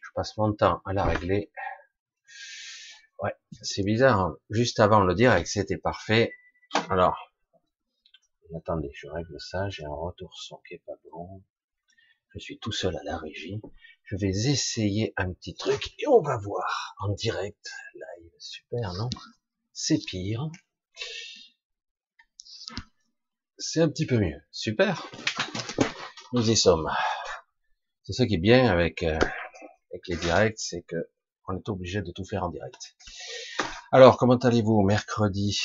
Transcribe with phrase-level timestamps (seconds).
[0.00, 1.50] Je passe mon temps à la régler.
[3.20, 4.20] Ouais, c'est bizarre.
[4.20, 4.36] Hein.
[4.50, 6.32] Juste avant le direct, c'était parfait.
[6.90, 7.32] Alors,
[8.56, 9.68] attendez, je règle ça.
[9.68, 11.42] J'ai un retour son qui est pas bon.
[12.34, 13.60] Je suis tout seul à la régie.
[14.02, 17.70] Je vais essayer un petit truc et on va voir en direct.
[17.94, 19.08] Live, super, non?
[19.72, 20.50] C'est pire
[23.58, 24.40] c'est un petit peu mieux.
[24.52, 25.06] Super.
[26.32, 26.90] Nous y sommes.
[28.04, 29.18] C'est ça qui est bien avec, euh,
[29.90, 31.08] avec les directs, c'est que
[31.48, 32.96] on est obligé de tout faire en direct.
[33.92, 34.82] Alors, comment allez-vous?
[34.82, 35.60] Mercredi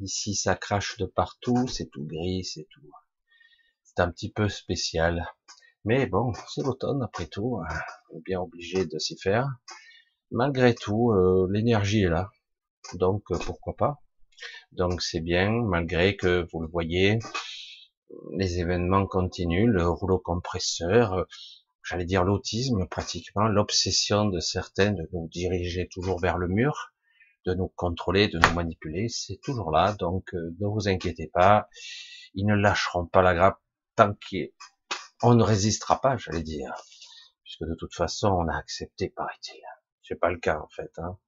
[0.00, 2.90] Ici, ça crache de partout, c'est tout gris, c'est tout.
[3.84, 5.32] C'est un petit peu spécial.
[5.84, 7.60] Mais bon, c'est l'automne après tout.
[8.10, 9.48] On est bien obligé de s'y faire.
[10.32, 12.28] Malgré tout, euh, l'énergie est là.
[12.94, 14.02] Donc, euh, pourquoi pas?
[14.72, 17.20] Donc c'est bien, malgré que vous le voyez,
[18.36, 21.26] les événements continuent, le rouleau compresseur,
[21.82, 26.92] j'allais dire l'autisme pratiquement, l'obsession de certains de nous diriger toujours vers le mur,
[27.46, 31.68] de nous contrôler, de nous manipuler, c'est toujours là, donc euh, ne vous inquiétez pas,
[32.34, 33.60] ils ne lâcheront pas la grappe
[33.94, 36.74] tant qu'on ne résistera pas, j'allais dire,
[37.44, 39.62] puisque de toute façon on a accepté, paraît-il.
[40.02, 40.90] C'est pas le cas en fait.
[40.98, 41.18] Hein.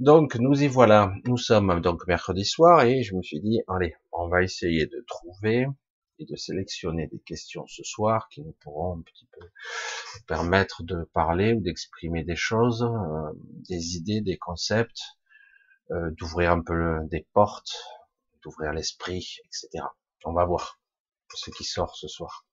[0.00, 1.14] Donc nous y voilà.
[1.24, 5.04] Nous sommes donc mercredi soir et je me suis dit, allez, on va essayer de
[5.06, 5.68] trouver
[6.18, 9.46] et de sélectionner des questions ce soir qui nous pourront un petit peu
[10.26, 13.32] permettre de parler ou d'exprimer des choses, euh,
[13.68, 15.00] des idées, des concepts,
[15.92, 17.76] euh, d'ouvrir un peu des portes,
[18.42, 19.84] d'ouvrir l'esprit, etc.
[20.24, 20.80] On va voir
[21.34, 22.44] ce qui sort ce soir.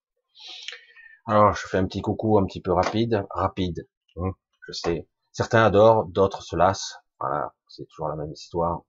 [1.25, 3.87] Alors je fais un petit coucou un petit peu rapide, rapide.
[4.17, 4.31] Hein,
[4.67, 6.97] je sais, certains adorent, d'autres se lassent.
[7.21, 8.81] Voilà, c'est toujours la même histoire.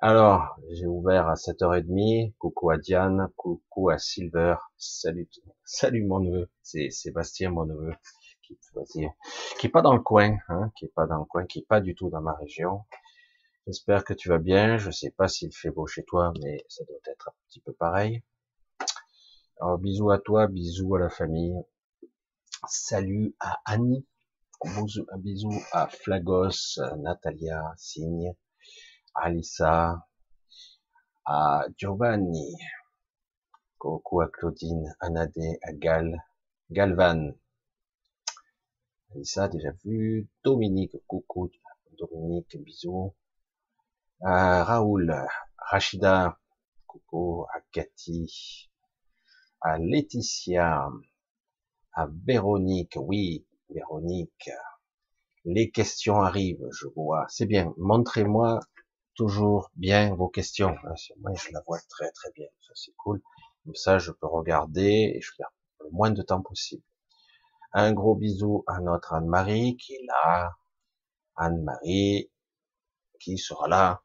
[0.00, 2.32] Alors, j'ai ouvert à 7h30.
[2.38, 4.56] Coucou à Diane, coucou à Silver.
[4.78, 5.28] Salut,
[5.62, 6.48] salut mon neveu.
[6.62, 7.92] C'est Sébastien, mon neveu,
[8.42, 8.58] qui,
[9.58, 11.66] qui est pas dans le coin, hein, qui est pas dans le coin, qui est
[11.68, 12.84] pas du tout dans ma région.
[13.66, 14.78] J'espère que tu vas bien.
[14.78, 17.74] Je sais pas s'il fait beau chez toi, mais ça doit être un petit peu
[17.74, 18.22] pareil.
[19.60, 21.54] Alors, bisous à toi, bisous à la famille.
[22.66, 24.06] Salut à Annie.
[24.64, 28.34] Un bisou à Flagos, Natalia, Signe,
[29.14, 30.08] Alissa,
[31.26, 32.56] à Giovanni,
[33.78, 36.24] coucou à Claudine, Anadé, à Gal,
[36.70, 37.34] Galvan,
[39.10, 41.50] Alissa déjà vu, Dominique, coucou,
[41.98, 43.14] Dominique, bisous,
[44.22, 45.14] à Raoul,
[45.58, 46.40] Rachida,
[46.86, 48.70] coucou, à Cathy,
[49.60, 50.88] à Laetitia,
[51.92, 54.50] à Véronique, oui, Véronique,
[55.44, 57.26] les questions arrivent, je vois.
[57.28, 57.72] C'est bien.
[57.76, 58.60] Montrez-moi
[59.14, 60.76] toujours bien vos questions.
[60.84, 62.46] Ah, moi, je la vois très très bien.
[62.60, 63.22] Ça, c'est cool.
[63.64, 66.82] Comme ça, je peux regarder et je perds le moins de temps possible.
[67.72, 70.50] Un gros bisou à notre Anne-Marie qui est là.
[71.36, 72.30] Anne-Marie
[73.20, 74.02] qui sera là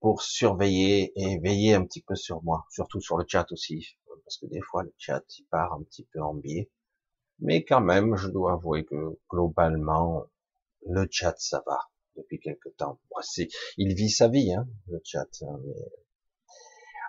[0.00, 4.38] pour surveiller et veiller un petit peu sur moi, surtout sur le chat aussi, parce
[4.38, 6.70] que des fois le chat il part un petit peu en biais.
[7.40, 10.26] Mais quand même, je dois avouer que globalement,
[10.86, 11.78] le chat, ça va
[12.16, 13.00] depuis quelque temps.
[13.76, 15.28] il vit sa vie, hein, le chat.
[15.42, 15.60] Hein,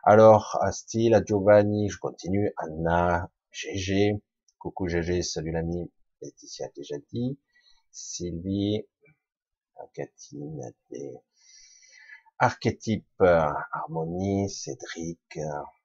[0.04, 0.72] Alors, à
[1.26, 2.54] Giovanni, je continue.
[2.58, 4.22] Anna, GG,
[4.58, 5.92] coucou GG, salut l'ami.
[6.22, 7.38] Laetitia déjà dit.
[7.92, 8.88] Sylvie,
[9.94, 10.74] Catine,
[12.40, 15.40] archétype, harmonie, Cédric,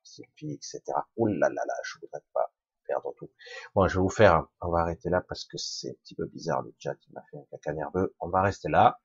[0.05, 0.83] Sylvie, etc.
[1.17, 2.53] Ouh là là là, je voudrais pas
[2.87, 3.31] perdre tout.
[3.75, 6.27] Bon, je vais vous faire, on va arrêter là parce que c'est un petit peu
[6.27, 8.15] bizarre le chat, il m'a fait un caca nerveux.
[8.21, 9.01] On va rester là.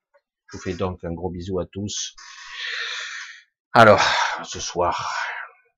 [0.48, 2.16] Je vous fais donc un gros bisou à tous.
[3.74, 4.02] Alors,
[4.44, 5.16] ce soir,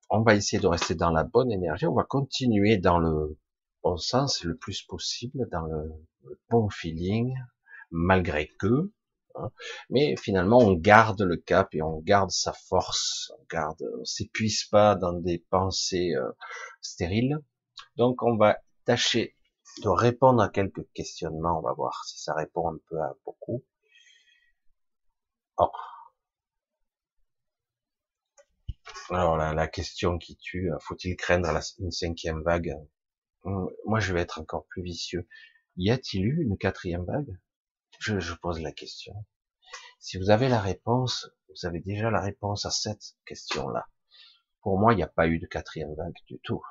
[0.10, 1.86] on va essayer de rester dans la bonne énergie.
[1.86, 3.38] On va continuer dans le
[3.84, 5.92] bon sens le plus possible, dans le,
[6.50, 7.36] bon feeling,
[7.92, 8.92] malgré que.
[9.36, 9.50] Hein.
[9.90, 13.32] Mais finalement, on garde le cap et on garde sa force.
[13.40, 16.32] On garde, on s'épuise pas dans des pensées euh,
[16.82, 17.38] stériles.
[17.96, 19.36] Donc on va tâcher
[19.84, 23.64] de répondre à quelques questionnements, on va voir si ça répond un peu à beaucoup.
[25.58, 25.72] Oh.
[29.10, 31.50] Alors la, question qui tue, faut-il craindre
[31.80, 32.76] une cinquième vague?
[33.44, 35.28] Hum, Moi je vais être encore plus vicieux.
[35.78, 37.40] Y a-t-il eu une quatrième vague?
[38.00, 39.14] Je, je pose la question.
[40.00, 43.88] Si vous avez la réponse, vous avez déjà la réponse à cette question-là.
[44.62, 46.62] Pour moi, il n'y a pas eu de quatrième vague du tout.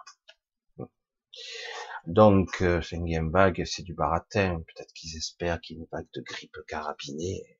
[2.06, 4.60] Donc, euh, cinquième vague, c'est du baratin.
[4.60, 7.58] Peut-être qu'ils espèrent qu'il y ait une vague de grippe carabinée.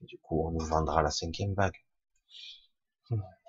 [0.00, 1.76] Du coup, on nous vendra la cinquième vague.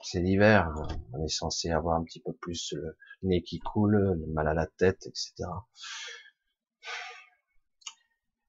[0.01, 0.71] C'est l'hiver,
[1.13, 4.53] on est censé avoir un petit peu plus le nez qui coule, le mal à
[4.53, 5.50] la tête, etc.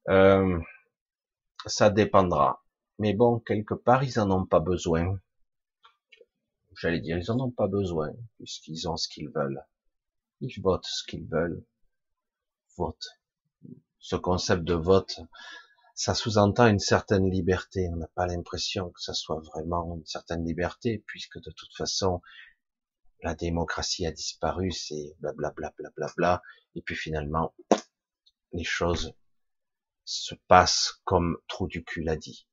[0.08, 0.60] Euh,
[1.66, 2.62] ça dépendra.
[2.98, 5.18] Mais bon, quelque part, ils en ont pas besoin.
[6.76, 9.64] J'allais dire, ils en ont pas besoin, puisqu'ils ont ce qu'ils veulent.
[10.40, 11.64] Ils votent ce qu'ils veulent.
[12.76, 13.06] Vote.
[13.98, 15.20] Ce concept de vote,
[15.94, 17.88] ça sous-entend une certaine liberté.
[17.92, 22.22] On n'a pas l'impression que ça soit vraiment une certaine liberté, puisque de toute façon,
[23.22, 26.42] la démocratie a disparu, c'est blablabla, bla, bla,
[26.74, 27.54] et puis finalement,
[28.52, 29.12] les choses
[30.04, 32.48] se passent comme trou du cul l'a dit.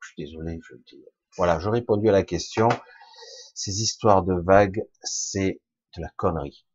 [0.00, 1.04] Je suis désolé, je le dis.
[1.36, 2.68] Voilà, j'ai répondu à la question.
[3.54, 5.60] Ces histoires de vagues, c'est
[5.96, 6.66] de la connerie.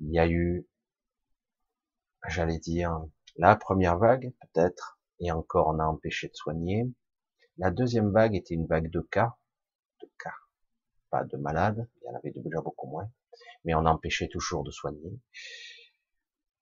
[0.00, 0.66] Il y a eu,
[2.26, 3.04] j'allais dire,
[3.36, 6.90] la première vague, peut-être, et encore on a empêché de soigner.
[7.58, 9.36] La deuxième vague était une vague de cas,
[10.02, 10.34] de cas,
[11.10, 13.08] pas de malades, il y en avait déjà beaucoup moins,
[13.64, 15.20] mais on empêchait toujours de soigner.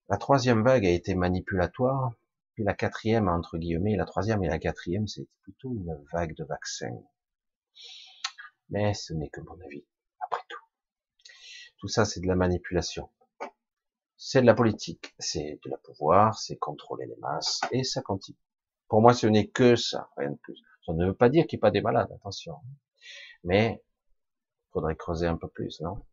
[0.08, 2.12] La troisième vague a été manipulatoire,
[2.52, 6.44] puis la quatrième, entre guillemets, la troisième et la quatrième, c'est plutôt une vague de
[6.44, 7.02] vaccins.
[8.68, 9.86] Mais ce n'est que mon avis,
[10.20, 10.60] après tout.
[11.78, 13.08] Tout ça, c'est de la manipulation
[14.24, 18.38] c'est de la politique, c'est de la pouvoir, c'est contrôler les masses, et ça continue.
[18.86, 20.62] Pour moi, ce n'est que ça, rien de plus.
[20.86, 22.54] Ça ne veut pas dire qu'il n'y a pas des malades, attention.
[23.42, 23.82] Mais,
[24.72, 26.06] faudrait creuser un peu plus, non?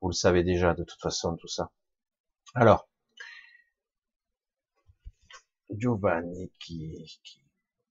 [0.00, 1.70] Vous le savez déjà, de toute façon, tout ça.
[2.54, 2.88] Alors,
[5.68, 7.20] Giovanni qui,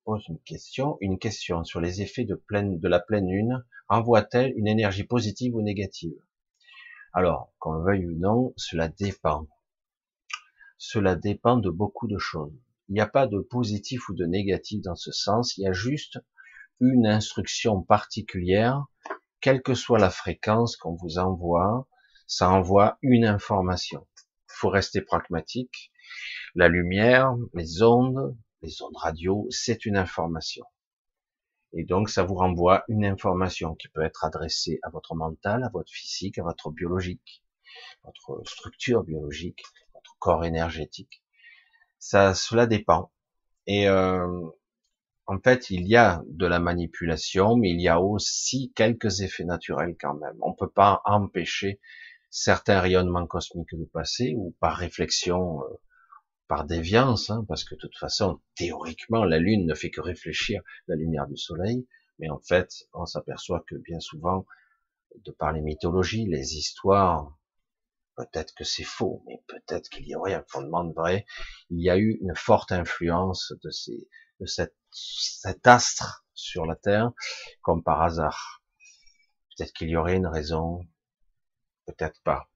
[0.04, 4.68] pose une question, une question sur les effets de, de la pleine lune envoie-t-elle une
[4.68, 6.20] énergie positive ou négative?
[7.14, 9.48] Alors, qu'on le veuille ou non, cela dépend.
[10.82, 12.54] Cela dépend de beaucoup de choses.
[12.88, 15.74] Il n'y a pas de positif ou de négatif dans ce sens, il y a
[15.74, 16.20] juste
[16.80, 18.86] une instruction particulière,
[19.42, 21.90] quelle que soit la fréquence qu'on vous envoie,
[22.28, 24.08] ça envoie une information.
[24.18, 25.92] Il faut rester pragmatique.
[26.56, 30.64] La lumière, les ondes, les ondes radio, c'est une information.
[31.74, 35.70] Et donc, ça vous renvoie une information qui peut être adressée à votre mental, à
[35.74, 37.44] votre physique, à votre biologique,
[38.04, 39.62] votre structure biologique,
[40.20, 41.24] corps énergétique.
[41.98, 43.12] Ça, cela dépend.
[43.68, 44.42] Et euh,
[45.28, 49.44] en fait, il y a de la manipulation, mais il y a aussi quelques effets
[49.44, 50.38] naturels quand même.
[50.42, 51.80] On peut pas empêcher
[52.30, 55.68] certains rayonnements cosmiques de passer ou par réflexion, euh,
[56.48, 60.62] par déviance, hein, parce que de toute façon, théoriquement, la Lune ne fait que réfléchir
[60.88, 64.46] la lumière du Soleil, mais en fait, on s'aperçoit que bien souvent,
[65.26, 67.39] de par les mythologies, les histoires,
[68.20, 71.26] Peut-être que c'est faux, mais peut-être qu'il y aurait un fondement de vrai.
[71.70, 73.70] Il y a eu une forte influence de,
[74.46, 77.14] cet astre sur la Terre,
[77.62, 78.62] comme par hasard.
[79.56, 80.86] Peut-être qu'il y aurait une raison,
[81.86, 82.50] peut-être pas.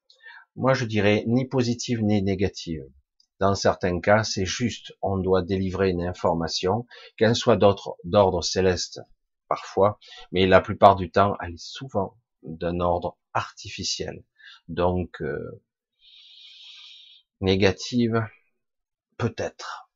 [0.58, 2.84] Moi, je dirais ni positive ni négative.
[3.40, 9.00] Dans certains cas, c'est juste, on doit délivrer une information, qu'elle soit d'ordre céleste,
[9.48, 9.98] parfois,
[10.34, 14.26] mais la plupart du temps, elle est souvent d'un ordre artificiel.
[14.68, 15.62] Donc, euh,
[17.42, 18.26] négative,
[19.18, 19.90] peut-être.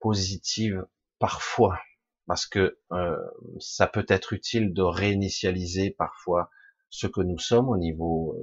[0.00, 0.86] Positive,
[1.18, 1.78] parfois.
[2.26, 3.16] Parce que euh,
[3.60, 6.50] ça peut être utile de réinitialiser parfois
[6.90, 8.36] ce que nous sommes au niveau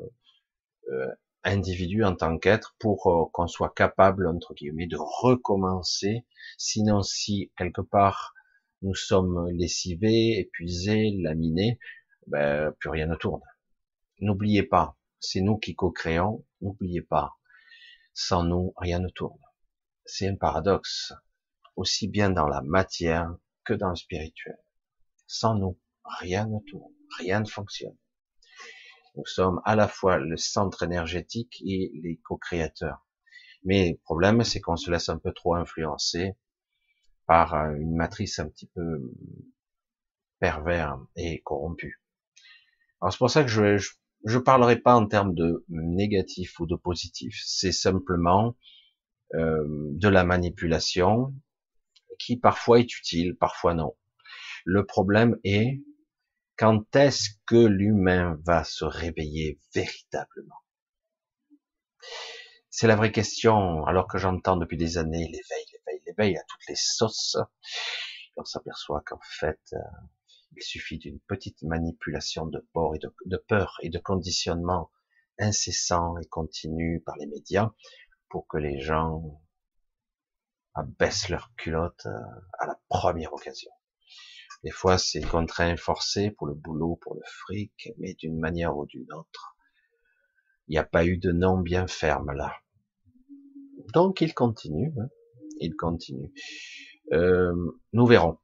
[0.89, 1.07] euh,
[1.43, 6.25] individu en tant qu'être pour qu'on soit capable, entre guillemets, de recommencer.
[6.57, 8.33] Sinon, si quelque part
[8.81, 11.79] nous sommes lessivés, épuisés, laminés,
[12.27, 13.41] ben, plus rien ne tourne.
[14.19, 17.37] N'oubliez pas, c'est nous qui co-créons, n'oubliez pas,
[18.13, 19.39] sans nous, rien ne tourne.
[20.03, 21.13] C'est un paradoxe,
[21.75, 24.57] aussi bien dans la matière que dans le spirituel.
[25.27, 27.97] Sans nous, rien ne tourne, rien ne fonctionne.
[29.15, 33.05] Nous sommes à la fois le centre énergétique et les co-créateurs.
[33.63, 36.35] Mais le problème, c'est qu'on se laisse un peu trop influencer
[37.27, 39.13] par une matrice un petit peu
[40.39, 42.01] pervers et corrompue.
[42.99, 43.49] Alors c'est pour ça que
[44.25, 47.41] je parlerai pas en termes de négatif ou de positif.
[47.45, 48.55] C'est simplement
[49.33, 51.33] euh, de la manipulation
[52.19, 53.95] qui parfois est utile, parfois non.
[54.65, 55.81] Le problème est
[56.57, 60.59] quand est-ce que l'humain va se réveiller véritablement?
[62.69, 66.67] C'est la vraie question, alors que j'entends depuis des années l'éveil, l'éveil, l'éveil à toutes
[66.69, 67.37] les sauces.
[68.37, 69.77] On s'aperçoit qu'en fait, euh,
[70.55, 74.91] il suffit d'une petite manipulation de peur, et de, peur et de conditionnement
[75.39, 77.71] incessant et continu par les médias
[78.29, 79.41] pour que les gens
[80.73, 82.19] abaissent leur culotte euh,
[82.59, 83.71] à la première occasion.
[84.63, 88.85] Des fois, c'est contraint, forcé pour le boulot, pour le fric, mais d'une manière ou
[88.85, 89.57] d'une autre.
[90.67, 92.55] Il n'y a pas eu de nom bien ferme là.
[93.93, 94.93] Donc, il continue.
[94.99, 95.09] Hein.
[95.59, 96.31] Il continue.
[97.11, 97.53] Euh,
[97.91, 98.37] nous verrons.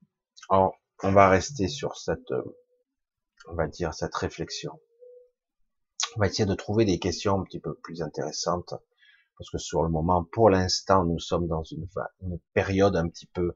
[1.04, 2.32] On va rester sur cette,
[3.48, 4.80] on va dire, cette réflexion.
[6.16, 8.74] On va essayer de trouver des questions un petit peu plus intéressantes
[9.38, 11.88] parce que sur le moment, pour l'instant, nous sommes dans une,
[12.54, 13.54] période un petit peu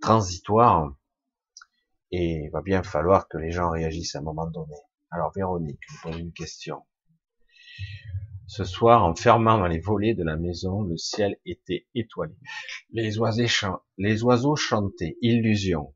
[0.00, 0.94] transitoire,
[2.10, 4.74] et il va bien falloir que les gens réagissent à un moment donné.
[5.10, 6.82] Alors Véronique, pose une question.
[8.48, 12.34] Ce soir, en fermant les volets de la maison, le ciel était étoilé.
[12.90, 15.94] Les oiseaux chantaient, illusion.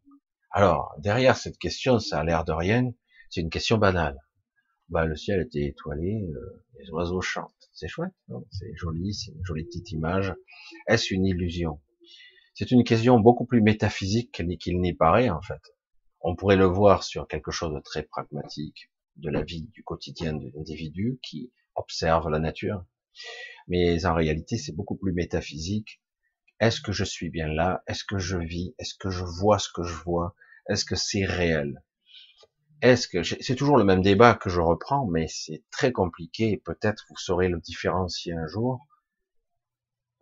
[0.58, 2.90] Alors, derrière cette question, ça a l'air de rien,
[3.28, 4.18] c'est une question banale.
[4.88, 7.52] Bah, le ciel était étoilé, euh, les oiseaux chantent.
[7.74, 8.14] C'est chouette,
[8.50, 10.32] c'est joli, c'est une jolie petite image.
[10.88, 11.82] Est-ce une illusion?
[12.54, 15.60] C'est une question beaucoup plus métaphysique qu'il n'y paraît en fait.
[16.22, 20.32] On pourrait le voir sur quelque chose de très pragmatique, de la vie du quotidien
[20.32, 22.82] de l'individu qui observe la nature.
[23.68, 26.00] Mais en réalité, c'est beaucoup plus métaphysique.
[26.60, 27.82] Est-ce que je suis bien là?
[27.86, 28.74] Est-ce que je vis?
[28.78, 30.34] Est-ce que je vois ce que je vois?
[30.68, 31.82] Est-ce que c'est réel?
[32.82, 36.60] Est-ce que c'est toujours le même débat que je reprends, mais c'est très compliqué.
[36.64, 38.86] Peut-être vous saurez le différencier un jour.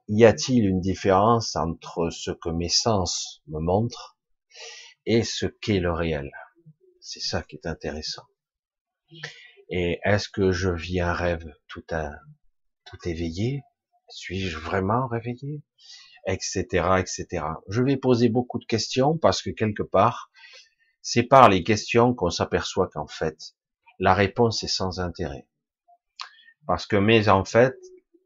[0.07, 4.19] Y a-t-il une différence entre ce que mes sens me montrent
[5.07, 6.31] et ce qu'est le réel?
[7.01, 8.25] C'est ça qui est intéressant.
[9.71, 11.85] Et est-ce que je vis un rêve tout,
[12.85, 13.63] tout éveillé?
[14.09, 15.63] Suis-je vraiment réveillé?
[16.27, 16.67] Etc.
[16.99, 17.27] Etc.
[17.69, 20.31] Je vais poser beaucoup de questions parce que quelque part,
[21.07, 23.55] c'est par les questions qu'on s'aperçoit qu'en fait,
[23.99, 25.47] la réponse est sans intérêt.
[26.67, 27.77] Parce que, mais en fait,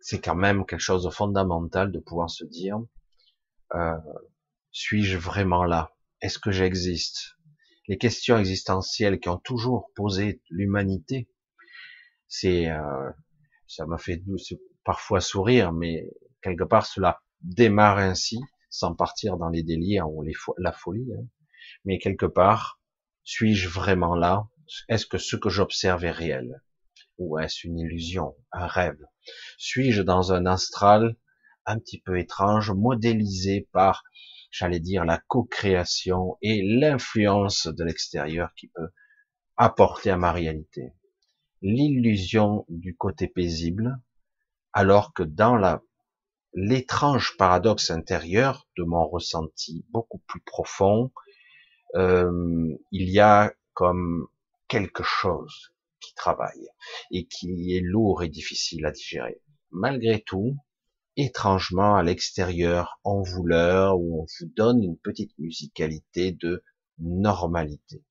[0.00, 2.78] c'est quand même quelque chose de fondamental de pouvoir se dire,
[3.74, 3.98] euh,
[4.70, 5.92] suis-je vraiment là?
[6.20, 7.36] Est-ce que j'existe?
[7.88, 11.28] Les questions existentielles qui ont toujours posé l'humanité,
[12.28, 13.10] c'est, euh,
[13.66, 14.22] ça m'a fait
[14.84, 16.08] parfois sourire, mais
[16.42, 18.38] quelque part cela démarre ainsi,
[18.70, 21.12] sans partir dans les délires ou les, la folie.
[21.18, 21.26] Hein
[21.84, 22.80] mais quelque part,
[23.24, 24.48] suis-je vraiment là?
[24.88, 26.62] Est-ce que ce que j'observe est réel?
[27.18, 29.00] Ou est-ce une illusion, un rêve?
[29.58, 31.16] Suis-je dans un astral
[31.66, 34.04] un petit peu étrange, modélisé par,
[34.50, 38.90] j'allais dire, la co-création et l'influence de l'extérieur qui peut
[39.56, 40.92] apporter à ma réalité?
[41.60, 44.00] L'illusion du côté paisible,
[44.72, 45.82] alors que dans la
[46.54, 51.12] l'étrange paradoxe intérieur de mon ressenti beaucoup plus profond,
[51.94, 54.26] euh, il y a comme
[54.68, 56.68] quelque chose qui travaille
[57.10, 59.40] et qui est lourd et difficile à digérer.
[59.70, 60.56] Malgré tout,
[61.16, 66.62] étrangement à l'extérieur, on vous leurre ou on vous donne une petite musicalité de
[66.98, 68.04] normalité.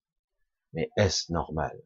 [0.74, 1.77] Mais est-ce normal?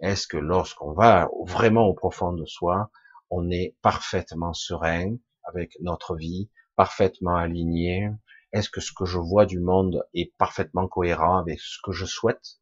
[0.00, 2.90] Est-ce que lorsqu'on va vraiment au profond de soi,
[3.30, 8.10] on est parfaitement serein avec notre vie, parfaitement aligné,
[8.52, 12.06] est-ce que ce que je vois du monde est parfaitement cohérent avec ce que je
[12.06, 12.60] souhaite?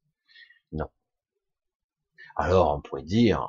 [0.73, 0.89] Non.
[2.37, 3.49] Alors on pourrait dire,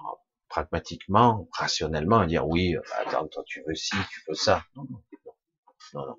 [0.49, 4.63] pragmatiquement, rationnellement, dire oui, attends, toi tu veux ci, tu veux ça.
[4.75, 5.03] Non, non,
[5.93, 6.15] non, non.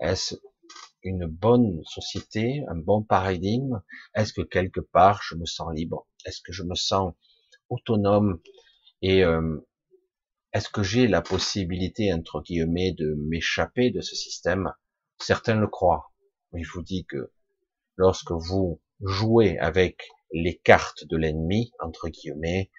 [0.00, 0.36] Est-ce
[1.02, 3.82] une bonne société, un bon paradigme?
[4.14, 6.06] Est-ce que quelque part je me sens libre?
[6.24, 7.14] Est-ce que je me sens
[7.68, 8.40] autonome?
[9.02, 9.58] Et euh,
[10.54, 14.72] est-ce que j'ai la possibilité entre guillemets de m'échapper de ce système?
[15.18, 16.12] Certains le croient,
[16.52, 17.32] mais je vous dis que
[17.96, 22.70] lorsque vous jouez avec les cartes de l'ennemi, entre guillemets,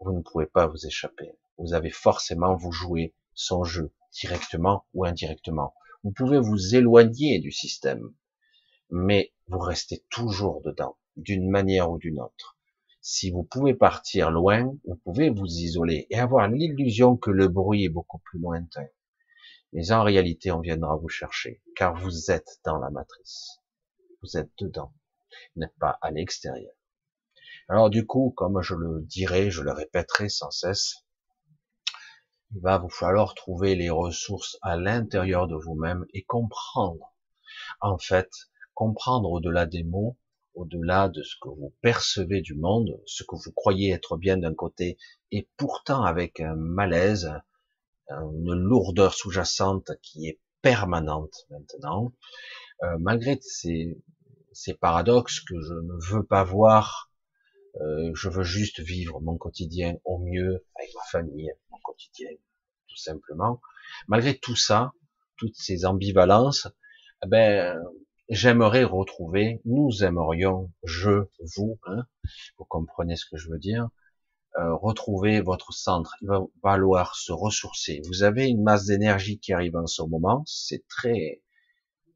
[0.00, 1.30] vous ne pouvez pas vous échapper.
[1.56, 5.72] Vous avez forcément vous jouer son jeu, directement ou indirectement.
[6.02, 8.12] Vous pouvez vous éloigner du système,
[8.90, 12.53] mais vous restez toujours dedans, d'une manière ou d'une autre.
[13.06, 17.84] Si vous pouvez partir loin, vous pouvez vous isoler et avoir l'illusion que le bruit
[17.84, 18.86] est beaucoup plus lointain.
[19.74, 23.60] Mais en réalité, on viendra vous chercher, car vous êtes dans la matrice.
[24.22, 24.94] Vous êtes dedans.
[25.54, 26.72] Vous n'êtes pas à l'extérieur.
[27.68, 31.04] Alors du coup, comme je le dirai, je le répéterai sans cesse,
[32.54, 37.14] il va vous falloir trouver les ressources à l'intérieur de vous-même et comprendre.
[37.82, 38.30] En fait,
[38.72, 40.16] comprendre au-delà des mots,
[40.54, 44.54] au-delà de ce que vous percevez du monde, ce que vous croyez être bien d'un
[44.54, 44.96] côté,
[45.30, 47.32] et pourtant avec un malaise,
[48.08, 52.12] une lourdeur sous-jacente qui est permanente maintenant,
[52.82, 53.98] euh, malgré ces,
[54.52, 57.10] ces, paradoxes que je ne veux pas voir,
[57.80, 62.30] euh, je veux juste vivre mon quotidien au mieux avec ma famille, mon quotidien,
[62.88, 63.60] tout simplement.
[64.08, 64.92] Malgré tout ça,
[65.36, 66.68] toutes ces ambivalences,
[67.24, 67.78] eh ben,
[68.28, 71.26] j'aimerais retrouver, nous aimerions, je,
[71.56, 72.06] vous, hein,
[72.58, 73.88] vous comprenez ce que je veux dire,
[74.58, 76.14] euh, retrouver votre centre.
[76.22, 78.00] Il va falloir se ressourcer.
[78.06, 80.44] Vous avez une masse d'énergie qui arrive en ce moment.
[80.46, 81.42] C'est très,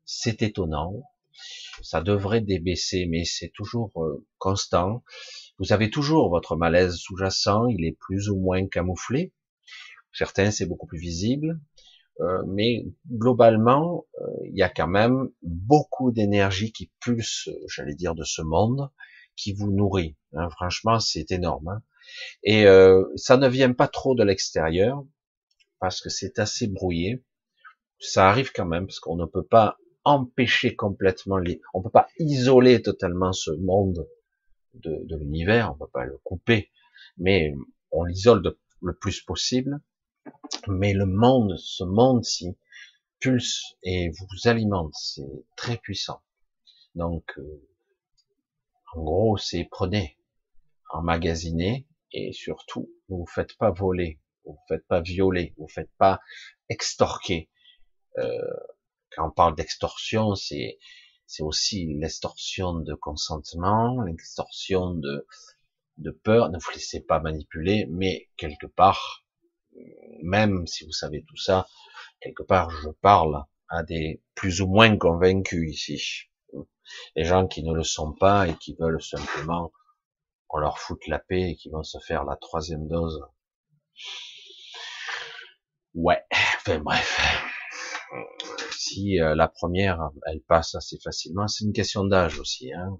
[0.04, 1.02] c'est étonnant.
[1.82, 5.02] Ça devrait débaisser, mais c'est toujours euh, constant.
[5.58, 7.66] Vous avez toujours votre malaise sous-jacent.
[7.66, 9.32] Il est plus ou moins camouflé.
[10.12, 11.60] Certains, c'est beaucoup plus visible.
[12.20, 18.14] Euh, mais globalement, euh, il y a quand même beaucoup d'énergie qui pulse, j'allais dire,
[18.14, 18.90] de ce monde,
[19.36, 20.16] qui vous nourrit.
[20.32, 20.50] Hein.
[20.50, 21.68] franchement, c'est énorme.
[21.68, 21.82] Hein.
[22.42, 25.04] Et euh, ça ne vient pas trop de l'extérieur,
[25.78, 27.24] parce que c'est assez brouillé.
[28.00, 32.08] Ça arrive quand même, parce qu'on ne peut pas empêcher complètement les, on peut pas
[32.18, 34.08] isoler totalement ce monde
[34.74, 36.70] de, de l'univers, on peut pas le couper,
[37.16, 37.54] mais
[37.90, 38.42] on l'isole
[38.82, 39.80] le plus possible.
[40.66, 42.56] Mais le monde, ce monde-ci,
[43.20, 46.22] pulse et vous alimente, c'est très puissant.
[46.94, 47.68] Donc, euh,
[48.94, 50.18] en gros, c'est prenez,
[50.90, 55.90] emmagasinez, et surtout, ne vous faites pas voler, vous vous faites pas violer, vous faites
[55.98, 56.20] pas
[56.68, 57.50] extorquer.
[58.18, 58.40] Euh,
[59.14, 60.78] quand on parle d'extorsion, c'est
[61.26, 65.26] c'est aussi l'extorsion de consentement, l'extorsion de
[65.98, 66.50] de peur.
[66.50, 69.26] Ne vous laissez pas manipuler, mais quelque part,
[70.22, 71.68] même si vous savez tout ça,
[72.20, 76.30] quelque part, je parle à des plus ou moins convaincus ici.
[77.16, 79.72] Les gens qui ne le sont pas et qui veulent simplement
[80.46, 83.22] qu'on leur foute la paix et qui vont se faire la troisième dose.
[85.94, 87.20] Ouais, enfin bref.
[88.70, 92.72] Si euh, la première, elle passe assez facilement, c'est une question d'âge aussi.
[92.72, 92.98] Hein.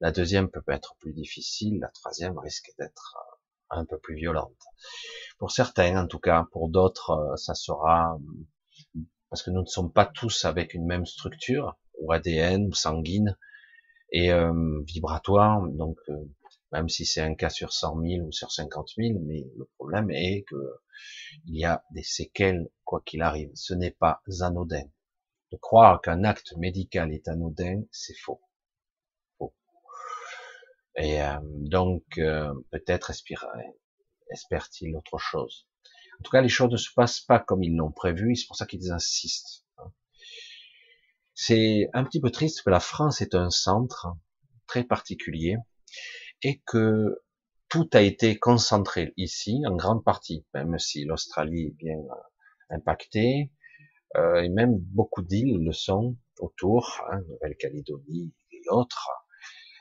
[0.00, 3.31] La deuxième peut être plus difficile, la troisième risque d'être euh,
[3.72, 4.56] un peu plus violente.
[5.38, 8.18] Pour certains, en tout cas, pour d'autres, euh, ça sera
[9.32, 13.38] parce que nous ne sommes pas tous avec une même structure, ou ADN, ou sanguine,
[14.10, 14.52] et euh,
[14.84, 15.66] vibratoire.
[15.68, 16.28] Donc, euh,
[16.70, 20.10] même si c'est un cas sur 100 000 ou sur 50 000, mais le problème
[20.10, 20.80] est que
[21.46, 23.50] il y a des séquelles, quoi qu'il arrive.
[23.54, 24.84] Ce n'est pas anodin.
[25.50, 28.38] De croire qu'un acte médical est anodin, c'est faux.
[28.42, 28.51] faux.
[30.96, 33.46] Et donc, peut-être respirer,
[34.30, 35.66] espère-t-il autre chose
[36.18, 38.56] En tout cas, les choses ne se passent pas comme ils l'ont prévu, c'est pour
[38.56, 39.64] ça qu'ils insistent.
[39.78, 39.90] Hein.
[41.34, 44.08] C'est un petit peu triste que la France est un centre
[44.66, 45.56] très particulier
[46.42, 47.22] et que
[47.68, 53.50] tout a été concentré ici, en grande partie, même si l'Australie est bien euh, impactée,
[54.16, 59.08] euh, et même beaucoup d'îles le sont autour, hein, Nouvelle-Calédonie et autres,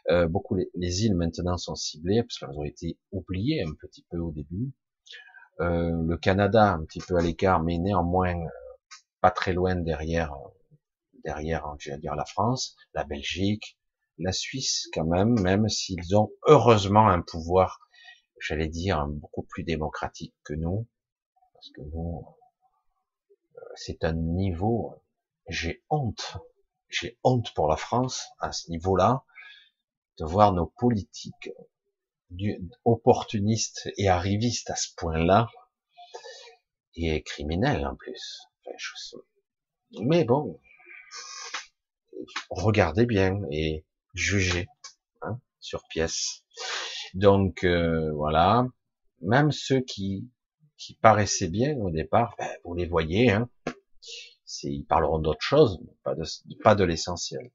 [0.10, 4.18] euh, beaucoup les, îles maintenant sont ciblées parce qu'elles ont été oubliées un petit peu
[4.18, 4.72] au début.
[5.60, 8.50] Euh, le Canada un petit peu à l'écart, mais néanmoins euh,
[9.22, 10.34] pas très loin derrière,
[11.24, 13.78] derrière, hein, je vais dire la France, la Belgique,
[14.18, 17.80] la Suisse quand même, même s'ils ont heureusement un pouvoir,
[18.40, 20.88] j'allais dire beaucoup plus démocratique que nous,
[21.54, 22.26] parce que nous,
[23.76, 24.96] c'est un niveau,
[25.48, 26.38] j'ai honte,
[26.90, 29.24] j'ai honte pour la France à ce niveau-là,
[30.22, 31.50] de voir nos politiques
[32.86, 35.50] opportunistes et arrivistes à ce point-là,
[36.96, 38.42] et criminels en plus.
[40.00, 40.60] Mais bon,
[42.52, 44.68] regardez bien et jugez
[45.24, 46.44] hein, sur pièce.
[47.16, 48.68] Donc euh, voilà,
[49.22, 50.30] même ceux qui
[50.78, 53.50] qui paraissaient bien au départ, ben, vous les voyez, hein,
[54.64, 56.24] ils parleront d'autre chose, pas de,
[56.64, 57.52] pas de l'essentiel.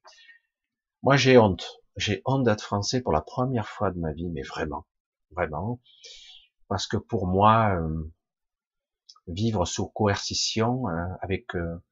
[1.03, 4.43] Moi j'ai honte, j'ai honte d'être français pour la première fois de ma vie, mais
[4.43, 4.87] vraiment,
[5.31, 5.81] vraiment,
[6.69, 8.13] parce que pour moi, euh,
[9.27, 11.83] vivre sous coercition, euh, avec euh,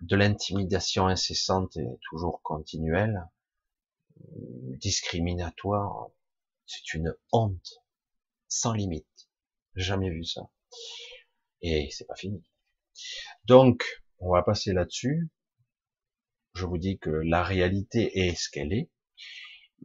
[0.00, 3.28] de l'intimidation incessante et toujours continuelle,
[4.78, 6.08] discriminatoire,
[6.66, 7.82] c'est une honte
[8.48, 9.06] sans limite.
[9.74, 10.42] Jamais vu ça.
[11.62, 12.42] Et c'est pas fini.
[13.44, 13.84] Donc,
[14.18, 15.30] on va passer là-dessus.
[16.54, 18.90] Je vous dis que la réalité est ce qu'elle est.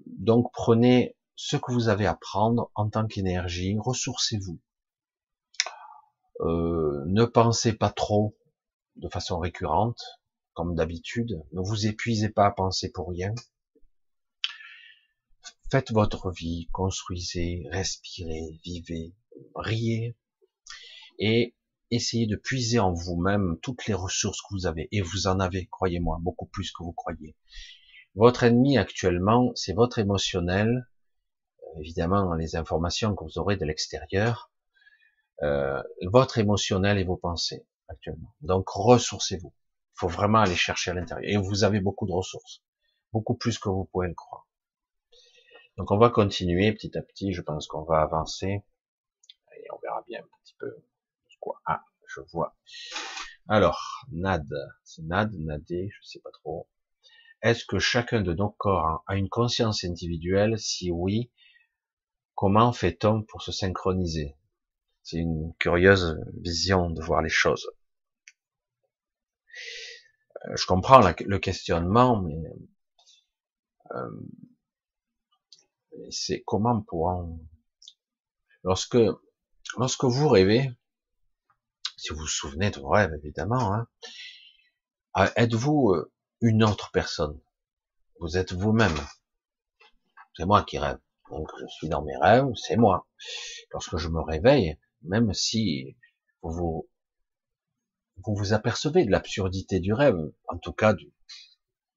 [0.05, 4.59] Donc prenez ce que vous avez à prendre en tant qu'énergie, ressourcez-vous.
[6.41, 8.37] Euh, ne pensez pas trop
[8.95, 10.01] de façon récurrente,
[10.53, 11.43] comme d'habitude.
[11.51, 13.33] Ne vous épuisez pas à penser pour rien.
[15.71, 19.13] Faites votre vie, construisez, respirez, vivez,
[19.55, 20.15] riez,
[21.19, 21.55] et
[21.91, 24.87] essayez de puiser en vous-même toutes les ressources que vous avez.
[24.91, 27.35] Et vous en avez, croyez-moi, beaucoup plus que vous croyez.
[28.15, 30.87] Votre ennemi actuellement, c'est votre émotionnel,
[31.63, 34.51] euh, évidemment les informations que vous aurez de l'extérieur,
[35.43, 38.33] euh, votre émotionnel et vos pensées actuellement.
[38.41, 39.53] Donc ressourcez-vous.
[39.93, 41.29] faut vraiment aller chercher à l'intérieur.
[41.29, 42.63] Et vous avez beaucoup de ressources,
[43.13, 44.47] beaucoup plus que vous pouvez le croire.
[45.77, 47.33] Donc on va continuer petit à petit.
[47.33, 48.63] Je pense qu'on va avancer
[49.57, 50.83] et on verra bien un petit peu
[51.45, 51.61] quoi.
[51.65, 52.55] Ah, je vois.
[53.47, 54.47] Alors, Nad,
[54.83, 56.67] c'est Nad, Nadé, je sais pas trop.
[57.45, 60.57] Est-ce que chacun de nos corps a une conscience individuelle?
[60.57, 61.31] Si oui,
[62.33, 64.35] comment fait-on pour se synchroniser?
[65.03, 67.69] C'est une curieuse vision de voir les choses.
[70.47, 72.35] Euh, je comprends le questionnement, mais
[73.91, 74.09] euh,
[76.09, 77.29] c'est comment pour
[78.63, 78.97] lorsque
[79.77, 80.71] lorsque vous rêvez,
[81.95, 83.87] si vous vous souvenez de vos rêves évidemment, hein,
[85.17, 85.93] euh, êtes-vous
[86.45, 87.39] une autre personne
[88.19, 88.95] Vous êtes vous-même.
[90.37, 90.99] C'est moi qui rêve.
[91.31, 93.07] Donc je suis dans mes rêves, c'est moi.
[93.71, 95.97] Lorsque je me réveille, même si
[96.43, 96.87] vous
[98.17, 101.11] vous, apercevez de l'absurdité du rêve, en tout cas du,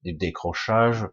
[0.03, 1.07] décrochage,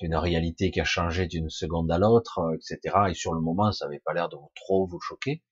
[0.00, 2.96] d'une réalité qui a changé d'une seconde à l'autre, etc.
[3.10, 5.42] Et sur le moment, ça n'avait pas l'air de trop vous choquer.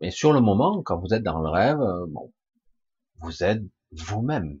[0.00, 1.80] Mais sur le moment, quand vous êtes dans le rêve,
[2.10, 2.32] bon,
[3.16, 4.60] vous êtes vous-même.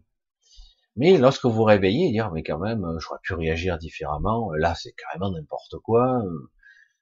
[0.96, 4.52] Mais lorsque vous réveillez, dire mais quand même, j'aurais pu réagir différemment.
[4.52, 6.22] Là, c'est carrément n'importe quoi.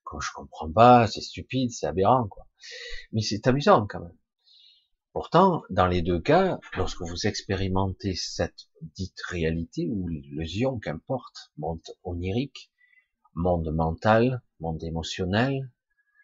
[0.04, 2.46] Quand je comprends pas, c'est stupide, c'est aberrant, quoi.
[3.12, 4.16] Mais c'est amusant quand même.
[5.12, 11.82] Pourtant, dans les deux cas, lorsque vous expérimentez cette dite réalité ou illusion, qu'importe, monde
[12.04, 12.70] onirique,
[13.34, 15.68] monde mental, monde émotionnel,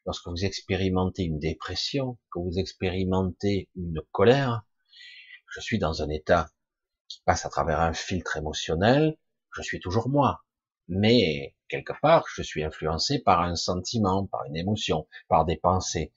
[0.04, 4.64] lorsque vous expérimentez une dépression, que vous expérimentez une colère,
[5.52, 6.48] je suis dans un état
[7.08, 9.16] qui passe à travers un filtre émotionnel,
[9.52, 10.44] je suis toujours moi.
[10.88, 16.12] Mais, quelque part, je suis influencé par un sentiment, par une émotion, par des pensées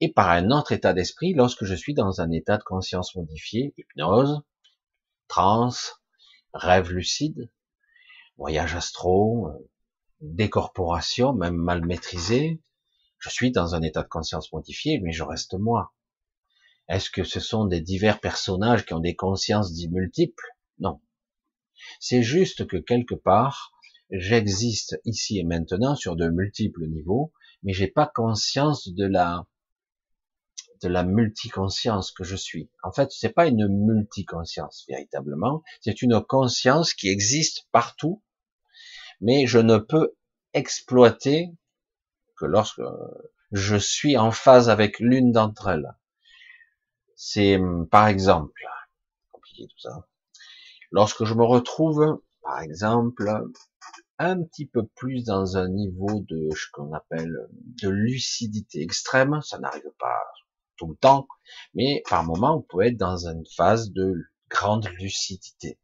[0.00, 3.74] et par un autre état d'esprit lorsque je suis dans un état de conscience modifié,
[3.76, 4.42] hypnose,
[5.28, 6.00] transe,
[6.52, 7.50] rêve lucide,
[8.36, 9.48] voyage astro,
[10.20, 12.60] décorporation, même mal maîtrisé.
[13.18, 15.94] Je suis dans un état de conscience modifié, mais je reste moi.
[16.88, 20.46] Est-ce que ce sont des divers personnages qui ont des consciences multiples?
[20.78, 21.00] Non.
[21.98, 23.72] C'est juste que quelque part,
[24.10, 29.46] j'existe ici et maintenant sur de multiples niveaux, mais j'ai pas conscience de la
[30.82, 32.68] de la multiconscience que je suis.
[32.82, 38.22] En fait, c'est pas une multiconscience véritablement, c'est une conscience qui existe partout,
[39.22, 40.14] mais je ne peux
[40.52, 41.48] exploiter
[42.36, 42.82] que lorsque
[43.52, 45.94] je suis en phase avec l'une d'entre elles.
[47.16, 47.58] C'est
[47.90, 48.52] par exemple,
[49.32, 50.06] compliqué tout ça.
[50.90, 53.28] Lorsque je me retrouve, par exemple,
[54.18, 57.34] un petit peu plus dans un niveau de ce qu'on appelle
[57.82, 60.22] de lucidité extrême, ça n'arrive pas
[60.76, 61.26] tout le temps,
[61.74, 64.14] mais par moment, vous pouvez être dans une phase de
[64.48, 65.78] grande lucidité,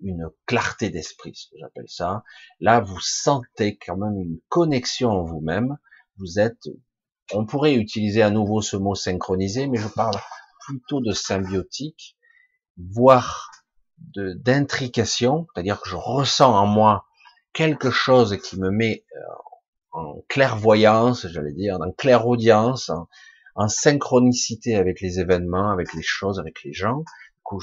[0.00, 2.22] une clarté d'esprit, ce que j'appelle ça.
[2.60, 5.76] Là, vous sentez quand même une connexion en vous-même.
[6.18, 6.68] Vous êtes,
[7.32, 10.16] on pourrait utiliser à nouveau ce mot synchronisé, mais je parle
[10.66, 12.16] plutôt de symbiotique,
[12.76, 13.50] voire
[13.98, 17.06] de d'intrication, c'est-à-dire que je ressens en moi
[17.52, 19.20] quelque chose qui me met euh,
[19.92, 22.90] en clairvoyance, j'allais dire, en clairaudience,
[23.54, 26.98] en synchronicité avec les événements, avec les choses, avec les gens.
[26.98, 27.60] Du coup,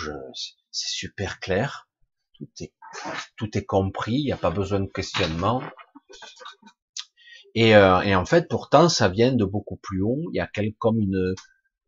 [0.71, 1.89] c'est super clair.
[2.33, 2.73] Tout est,
[3.35, 4.13] tout est compris.
[4.13, 5.63] Il n'y a pas besoin de questionnement.
[7.55, 10.29] Et, euh, en fait, pourtant, ça vient de beaucoup plus haut.
[10.31, 11.33] Il y a comme une,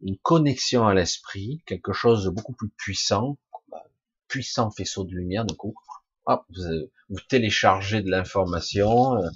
[0.02, 3.38] une connexion à l'esprit, quelque chose de beaucoup plus puissant,
[4.28, 5.46] puissant faisceau de lumière.
[5.46, 5.76] Du coup,
[6.26, 9.16] hop, vous, vous téléchargez de l'information.
[9.18, 9.30] Euh,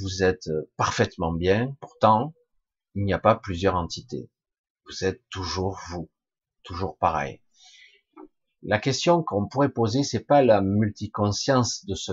[0.00, 1.76] vous êtes parfaitement bien.
[1.80, 2.34] Pourtant,
[2.94, 4.28] il n'y a pas plusieurs entités.
[4.86, 6.10] Vous êtes toujours vous,
[6.62, 7.40] toujours pareil.
[8.62, 12.12] La question qu'on pourrait poser, c'est pas la multiconscience de ce,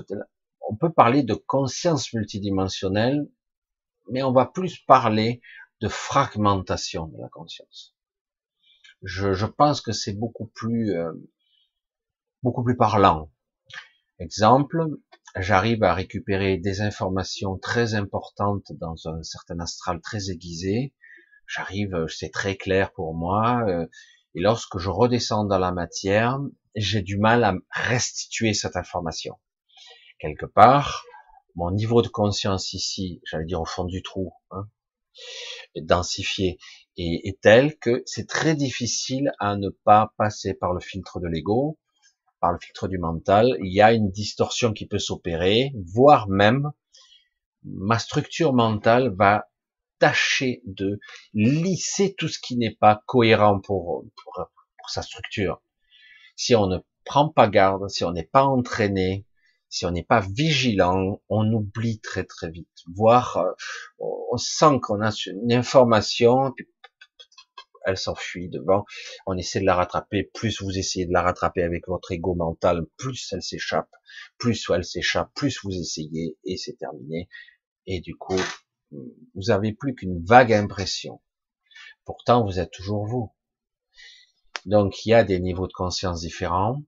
[0.70, 3.30] on peut parler de conscience multidimensionnelle,
[4.10, 5.42] mais on va plus parler
[5.82, 7.96] de fragmentation de la conscience.
[9.04, 11.14] Je, je pense que c'est beaucoup plus, euh,
[12.42, 13.32] beaucoup plus parlant.
[14.20, 14.84] Exemple,
[15.36, 20.96] j'arrive à récupérer des informations très importantes dans un certain astral très aiguisé.
[21.46, 23.64] J'arrive, euh, c'est très clair pour moi.
[23.68, 23.86] Euh,
[24.34, 26.40] et lorsque je redescends dans la matière,
[26.76, 29.38] j'ai du mal à restituer cette information.
[30.20, 31.06] Quelque part,
[31.56, 34.68] mon niveau de conscience ici, j'allais dire au fond du trou, hein,
[35.76, 36.58] densifié,
[36.98, 41.28] est, est tel que c'est très difficile à ne pas passer par le filtre de
[41.28, 41.78] l'ego
[42.40, 46.72] par le filtre du mental, il y a une distorsion qui peut s'opérer, voire même
[47.64, 49.50] ma structure mentale va
[50.00, 51.00] tâcher de
[51.34, 54.06] lisser tout ce qui n'est pas cohérent pour,
[54.88, 55.62] sa structure.
[56.38, 59.26] si on ne prend pas garde, si on n'est pas entraîné,
[59.70, 62.68] si on n'est pas vigilant, on oublie très très vite.
[62.94, 63.54] Voire, euh,
[64.00, 66.68] on sent qu'on a une information, puis
[67.86, 68.86] elle s'enfuit devant.
[69.26, 70.30] On essaie de la rattraper.
[70.34, 73.90] Plus vous essayez de la rattraper avec votre ego mental, plus elle s'échappe.
[74.38, 77.30] Plus elle s'échappe, plus vous essayez, et c'est terminé.
[77.86, 78.40] Et du coup,
[78.92, 81.22] vous avez plus qu'une vague impression.
[82.04, 83.34] Pourtant, vous êtes toujours vous.
[84.66, 86.84] Donc, il y a des niveaux de conscience différents,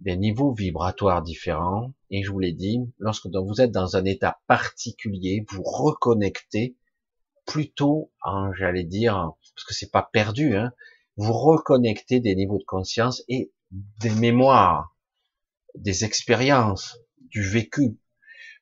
[0.00, 4.40] des niveaux vibratoires différents, et je vous l'ai dit, lorsque vous êtes dans un état
[4.46, 6.76] particulier, vous reconnectez
[7.46, 8.12] plutôt,
[8.58, 10.72] j'allais dire, parce que c'est pas perdu, hein,
[11.16, 14.94] vous reconnectez des niveaux de conscience et des mémoires,
[15.74, 17.98] des expériences, du vécu.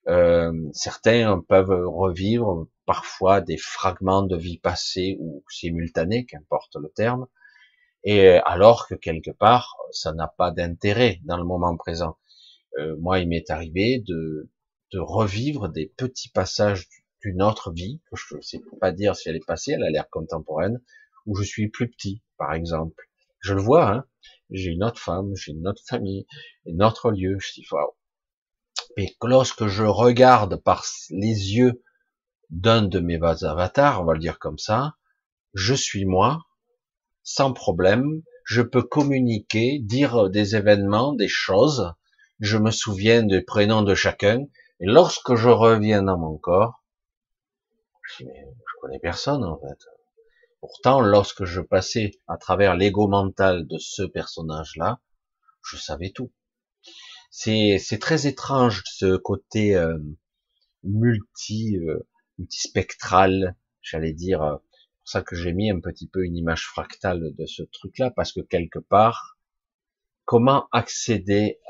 [0.09, 7.27] Euh, certains peuvent revivre parfois des fragments de vie passée ou simultanée, qu'importe le terme,
[8.07, 12.17] et alors que quelque part, ça n'a pas d'intérêt dans le moment présent.
[12.79, 14.49] Euh, moi, il m'est arrivé de,
[14.93, 16.89] de revivre des petits passages
[17.21, 20.09] d'une autre vie, je ne sais pas dire si elle est passée, elle a l'air
[20.09, 20.81] contemporaine,
[21.27, 23.09] où je suis plus petit, par exemple.
[23.41, 24.05] Je le vois, hein,
[24.51, 26.27] j'ai une autre femme, j'ai une autre famille,
[26.69, 27.91] un autre lieu, je dis, waouh.
[28.97, 31.83] Mais lorsque je regarde par les yeux
[32.51, 34.95] d'un de mes avatars, on va le dire comme ça,
[35.55, 36.45] je suis moi,
[37.27, 41.93] sans problème, je peux communiquer, dire des événements, des choses,
[42.39, 44.45] je me souviens des prénoms de chacun,
[44.79, 46.85] et lorsque je reviens dans mon corps,
[48.03, 48.31] je dis,
[48.81, 49.89] connais personne en fait.
[50.61, 55.01] Pourtant, lorsque je passais à travers l'ego mental de ce personnage-là,
[55.65, 56.33] je savais tout.
[57.33, 59.99] C'est, c'est très étrange ce côté euh,
[60.85, 62.07] multi, euh,
[62.39, 64.57] multispectral, j'allais dire, euh,
[65.07, 68.33] pour ça que j'ai mis un petit peu une image fractale de ce truc-là, parce
[68.33, 69.39] que quelque part,
[70.25, 71.61] comment accéder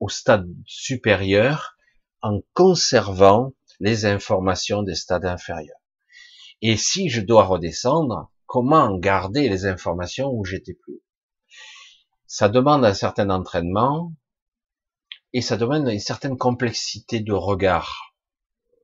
[0.00, 1.76] au stade supérieur
[2.22, 5.78] en conservant les informations des stades inférieurs?
[6.60, 11.00] Et si je dois redescendre, comment garder les informations où j'étais plus
[12.26, 14.12] Ça demande un certain entraînement
[15.32, 18.09] et ça demande une certaine complexité de regard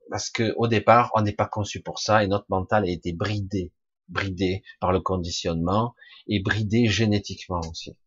[0.09, 3.13] parce que au départ, on n'est pas conçu pour ça et notre mental a été
[3.13, 3.73] bridé,
[4.07, 5.95] bridé par le conditionnement
[6.27, 7.97] et bridé génétiquement aussi.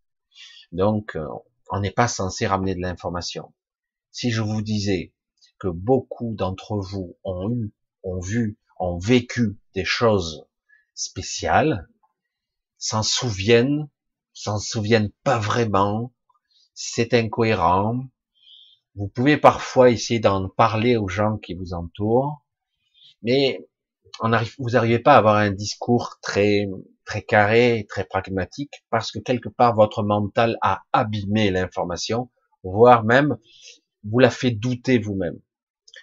[0.72, 1.26] Donc, euh,
[1.70, 3.52] on n'est pas censé ramener de l'information.
[4.10, 5.14] Si je vous disais
[5.58, 10.46] que beaucoup d'entre vous ont eu, ont vu, ont vécu des choses
[10.94, 11.88] spéciales,
[12.78, 13.88] s'en souviennent,
[14.32, 16.12] s'en souviennent pas vraiment,
[16.74, 18.04] c'est incohérent,
[19.00, 22.44] vous pouvez parfois essayer d'en parler aux gens qui vous entourent,
[23.22, 23.66] mais
[24.58, 26.68] vous n'arrivez pas à avoir un discours très
[27.06, 32.28] très carré, très pragmatique, parce que quelque part votre mental a abîmé l'information,
[32.62, 33.38] voire même
[34.04, 35.40] vous la fait douter vous-même,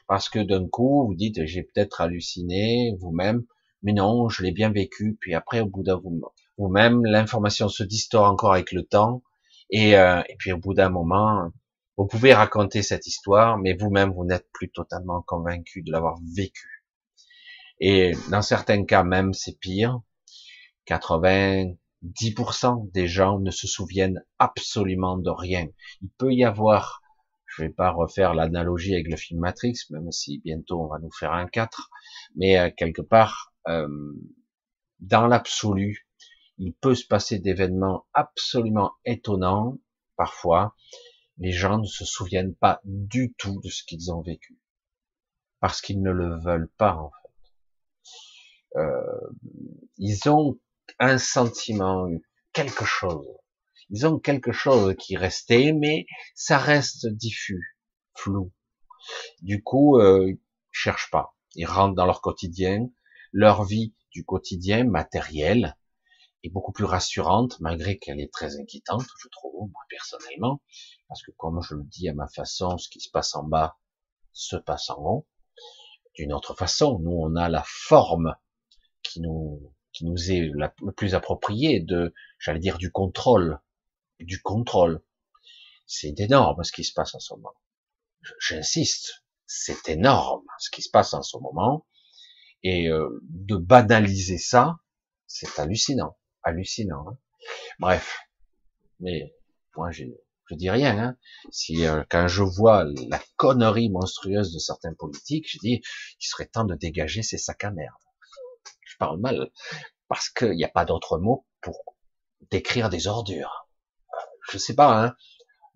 [0.08, 3.44] parce que d'un coup vous dites j'ai peut-être halluciné vous-même,
[3.84, 7.84] mais non, je l'ai bien vécu, puis après au bout d'un moment, vous-même l'information se
[7.84, 9.22] distord encore avec le temps,
[9.70, 11.52] et, euh, et puis au bout d'un moment
[11.98, 16.86] vous pouvez raconter cette histoire, mais vous-même, vous, n'êtes plus totalement convaincu de l'avoir vécu.
[17.80, 20.00] Et dans certains cas même, c'est pire.
[20.88, 25.68] 90% des gens ne se souviennent absolument de rien.
[26.02, 27.02] Il peut y avoir,
[27.48, 31.12] je vais pas refaire l'analogie avec le film Matrix, même si bientôt on va nous
[31.12, 31.90] faire un 4,
[32.36, 33.88] mais euh, quelque part, euh,
[35.00, 36.08] dans l'absolu,
[36.60, 39.78] il peut se passer d'événements absolument étonnants,
[40.16, 40.76] parfois,
[41.38, 44.60] les gens ne se souviennent pas du tout de ce qu'ils ont vécu.
[45.60, 48.80] Parce qu'ils ne le veulent pas, en fait.
[48.80, 49.30] Euh,
[49.98, 50.60] ils ont
[51.00, 52.08] un sentiment,
[52.54, 53.28] quelque chose.
[53.90, 57.78] Ils ont quelque chose qui restait, mais ça reste diffus,
[58.16, 58.52] flou.
[59.42, 60.40] Du coup, euh, ils
[60.72, 61.36] cherchent pas.
[61.56, 62.90] Ils rentrent dans leur quotidien,
[63.32, 65.78] leur vie du quotidien matériel,
[66.44, 70.62] est beaucoup plus rassurante, malgré qu'elle est très inquiétante, je trouve, moi personnellement,
[71.08, 73.78] parce que comme je le dis à ma façon, ce qui se passe en bas
[74.34, 75.28] se passe en haut.
[76.16, 78.36] D'une autre façon, nous on a la forme
[79.04, 83.60] qui nous qui nous est la, le plus appropriée de, j'allais dire, du contrôle,
[84.20, 85.04] du contrôle.
[85.88, 87.56] C'est énorme ce qui se passe en ce moment.
[88.40, 91.88] J'insiste, c'est énorme ce qui se passe en ce moment,
[92.62, 94.76] et euh, de banaliser ça,
[95.26, 96.16] c'est hallucinant
[96.48, 97.06] hallucinant.
[97.10, 97.18] Hein.
[97.80, 98.18] Bref,
[99.00, 99.34] mais
[99.76, 100.06] moi je,
[100.52, 100.98] dis rien.
[100.98, 101.18] Hein.
[101.52, 105.82] Si euh, quand je vois la connerie monstrueuse de certains politiques, je dis
[106.20, 107.94] il serait temps de dégager ces sacs à merde.
[108.82, 109.52] Je parle mal
[110.08, 111.98] parce qu'il n'y a pas d'autre mot pour
[112.50, 113.68] décrire des ordures.
[114.50, 115.16] je sais pas, hein.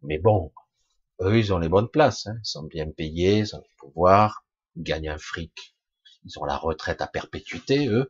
[0.04, 0.52] Mais bon,
[1.22, 4.84] eux, ils ont les bonnes places, ils sont bien payés, ils ont le pouvoir, ils
[4.84, 5.76] gagnent un fric,
[6.24, 8.10] ils ont la retraite à perpétuité, eux,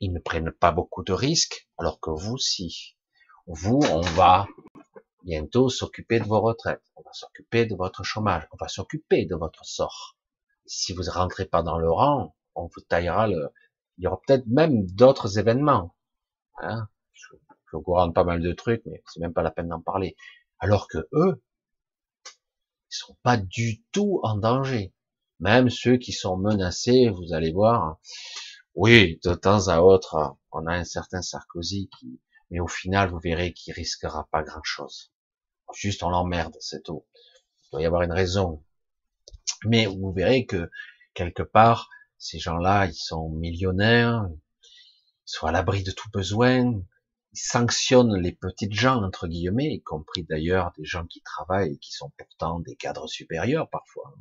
[0.00, 2.96] ils ne prennent pas beaucoup de risques, alors que vous, si.
[3.46, 4.46] Vous, on va
[5.24, 9.34] bientôt s'occuper de vos retraites, on va s'occuper de votre chômage, on va s'occuper de
[9.34, 10.16] votre sort.
[10.66, 13.50] Si vous ne rentrez pas dans le rang, on vous taillera le...
[13.98, 15.94] Il y aura peut-être même d'autres événements.
[16.58, 17.26] Hein je,
[17.70, 20.16] je vous courant pas mal de trucs, mais c'est même pas la peine d'en parler.
[20.58, 21.42] Alors que eux,
[22.24, 24.94] ils sont pas du tout en danger.
[25.38, 27.98] Même ceux qui sont menacés, vous allez voir.
[28.82, 32.18] Oui, de temps à autre, on a un certain Sarkozy qui,
[32.50, 35.12] mais au final, vous verrez qu'il risquera pas grand chose.
[35.74, 37.04] Juste on l'emmerde, c'est tout.
[37.14, 38.64] Il doit y avoir une raison.
[39.66, 40.70] Mais vous verrez que
[41.12, 44.40] quelque part, ces gens-là, ils sont millionnaires, ils
[45.26, 46.64] sont à l'abri de tout besoin,
[47.34, 51.78] ils sanctionnent les petites gens, entre guillemets, y compris d'ailleurs des gens qui travaillent et
[51.78, 54.14] qui sont pourtant des cadres supérieurs parfois.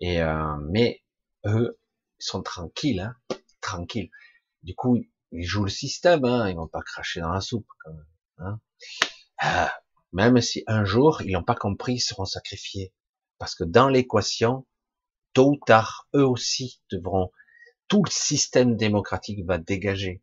[0.00, 1.04] Et euh, mais
[1.46, 1.78] eux,
[2.18, 3.16] ils sont tranquilles, hein,
[3.64, 4.10] tranquilles.
[4.62, 4.98] Du coup,
[5.32, 7.66] ils jouent le système, hein, ils vont pas cracher dans la soupe.
[7.86, 8.06] Même,
[8.38, 8.60] hein.
[9.44, 9.66] Euh,
[10.12, 12.94] même si un jour ils n'ont pas compris, ils seront sacrifiés,
[13.38, 14.66] parce que dans l'équation,
[15.32, 17.30] tôt ou tard, eux aussi devront,
[17.88, 20.22] tout le système démocratique va dégager.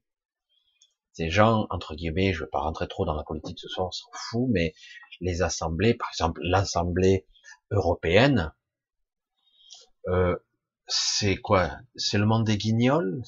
[1.14, 3.88] Ces gens, entre guillemets, je ne vais pas rentrer trop dans la politique ce soir,
[3.88, 4.74] on s'en fout, mais
[5.20, 7.28] les assemblées, par exemple l'Assemblée
[7.70, 8.54] européenne,
[10.08, 10.38] euh,
[10.94, 11.80] c'est quoi?
[11.96, 13.22] C'est le monde des guignols?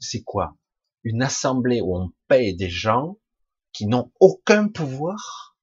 [0.00, 0.56] C'est quoi?
[1.02, 3.18] Une assemblée où on paye des gens
[3.72, 5.56] qui n'ont aucun pouvoir?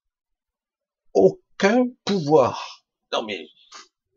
[1.14, 3.48] Aucun pouvoir Non mais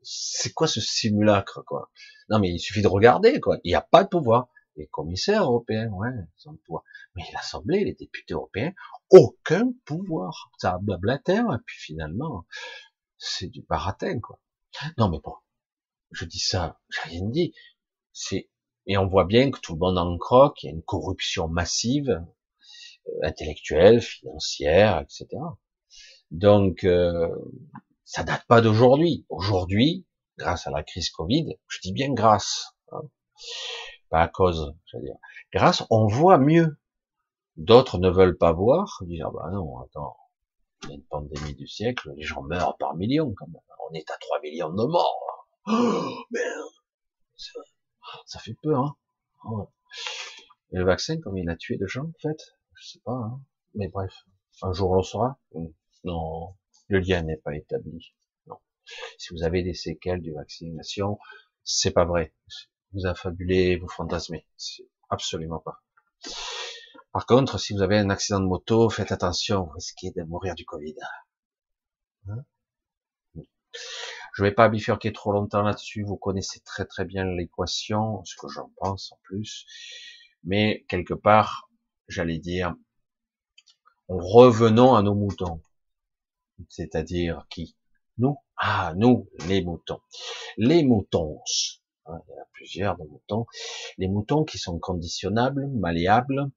[0.03, 1.90] c'est quoi ce simulacre quoi?
[2.29, 3.59] Non mais il suffit de regarder quoi.
[3.62, 4.48] Il n'y a pas de pouvoir.
[4.74, 6.85] Les commissaires européens, ouais, le pouvoir.
[7.16, 8.72] Mais l'Assemblée, les députés européens,
[9.11, 10.51] aucun pouvoir.
[10.59, 12.46] Ça blablater, et puis finalement,
[13.16, 14.38] c'est du baratin, quoi.
[14.96, 15.35] Non, mais bon,
[16.10, 17.54] je dis ça, j'ai rien dit.
[18.12, 18.48] C'est
[18.88, 21.46] et on voit bien que tout le monde en croque, il y a une corruption
[21.46, 25.28] massive, euh, intellectuelle, financière, etc.
[26.30, 27.28] Donc, euh,
[28.04, 29.26] ça date pas d'aujourd'hui.
[29.28, 30.06] Aujourd'hui,
[30.38, 33.02] grâce à la crise Covid, je dis bien grâce, hein,
[34.08, 35.16] pas à cause, je veux dire,
[35.52, 36.78] grâce, on voit mieux.
[37.56, 40.16] D'autres ne veulent pas voir, ils disent ah bah non, attends,
[40.84, 43.60] il y a une pandémie du siècle, les gens meurent par millions quand même.
[43.90, 45.27] On est à 3 millions de morts.
[45.68, 46.68] Oh, merde
[48.26, 48.96] ça, fait peur, hein
[49.44, 49.68] oh.
[50.72, 53.40] Et le vaccin, comme il a tué de gens, en fait, je sais pas, hein
[53.74, 54.12] mais bref,
[54.62, 55.38] un jour on le saura.
[56.05, 56.55] Non,
[56.88, 58.14] le lien n'est pas établi.
[58.47, 58.57] Non.
[59.18, 61.18] Si vous avez des séquelles du vaccination,
[61.64, 62.34] c'est pas vrai.
[62.92, 64.47] Vous affabulez, vous fantasmez.
[65.11, 65.82] Absolument pas.
[67.12, 70.55] Par contre, si vous avez un accident de moto, faites attention, vous risquez de mourir
[70.55, 70.97] du Covid.
[72.28, 72.45] Hein?
[74.39, 76.05] Je vais pas bifurquer trop longtemps là-dessus.
[76.05, 79.66] Vous connaissez très très bien l'équation, ce que j'en pense en plus.
[80.45, 81.68] Mais quelque part,
[82.07, 82.76] j'allais dire,
[84.07, 85.61] revenons à nos moutons.
[86.68, 87.74] C'est-à-dire qui?
[88.18, 88.36] Nous?
[88.57, 89.99] Ah, nous, les moutons.
[90.57, 91.41] Les moutons.
[92.07, 93.47] Hein, il y en a plusieurs de moutons.
[93.97, 96.49] Les moutons qui sont conditionnables, malléables,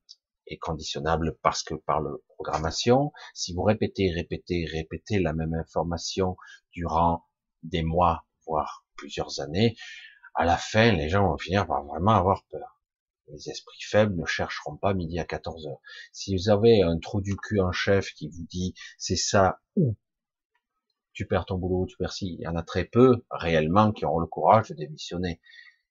[0.46, 6.38] et conditionnables parce que par le programmation, si vous répétez, répétez, répétez la même information
[6.74, 7.26] durant
[7.64, 9.76] des mois, voire plusieurs années,
[10.36, 12.80] à la fin, les gens vont finir par vraiment avoir peur.
[13.28, 15.82] Les esprits faibles ne chercheront pas midi à 14 heures.
[16.12, 19.95] Si vous avez un trou du cul en chef qui vous dit c'est ça ou
[21.14, 24.05] tu perds ton boulot, tu perds si, il y en a très peu réellement qui
[24.05, 25.39] auront le courage de démissionner.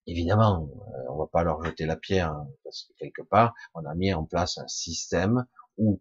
[0.07, 3.85] Évidemment, euh, on va pas leur jeter la pierre hein, parce que quelque part, on
[3.85, 5.47] a mis en place un système
[5.77, 6.01] où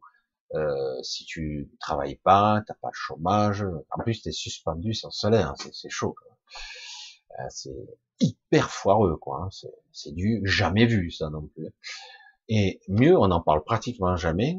[0.56, 5.12] euh, si tu travailles pas, t'as pas de chômage, en plus tu es suspendu sans
[5.12, 6.16] salaire, hein, c'est chaud.
[7.40, 7.76] Euh, c'est
[8.20, 9.44] hyper foireux, quoi.
[9.44, 11.68] Hein, c'est du jamais vu, ça non plus.
[12.50, 14.58] Et mieux, on en parle pratiquement jamais.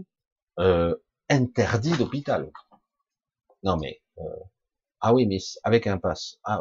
[0.59, 0.95] Euh,
[1.28, 2.51] interdit d'hôpital.
[3.62, 4.22] Non mais euh,
[5.01, 6.38] ah oui, mais avec un pass.
[6.45, 6.61] Ah,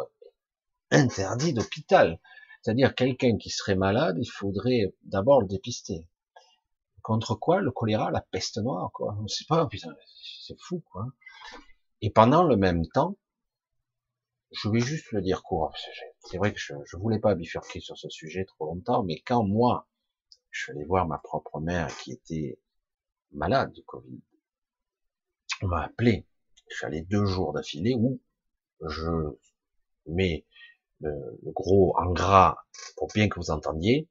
[0.92, 2.20] interdit d'hôpital.
[2.62, 6.06] C'est-à-dire quelqu'un qui serait malade, il faudrait d'abord le dépister.
[7.10, 9.18] Contre quoi Le choléra, la peste noire, quoi?
[9.20, 9.90] On sait pas, putain,
[10.44, 11.08] c'est fou, quoi.
[12.02, 13.18] Et pendant le même temps,
[14.52, 15.76] je vais juste le dire court.
[16.20, 19.44] C'est vrai que je, je voulais pas bifurquer sur ce sujet trop longtemps, mais quand
[19.44, 19.90] moi,
[20.52, 22.60] je suis allé voir ma propre mère qui était
[23.32, 24.22] malade du Covid,
[25.64, 26.28] on m'a appelé.
[26.70, 28.22] Je suis allé deux jours d'affilée où
[28.88, 29.10] je
[30.06, 30.46] mets
[31.00, 31.10] le,
[31.42, 32.60] le, gros en gras
[32.98, 34.08] pour bien que vous entendiez,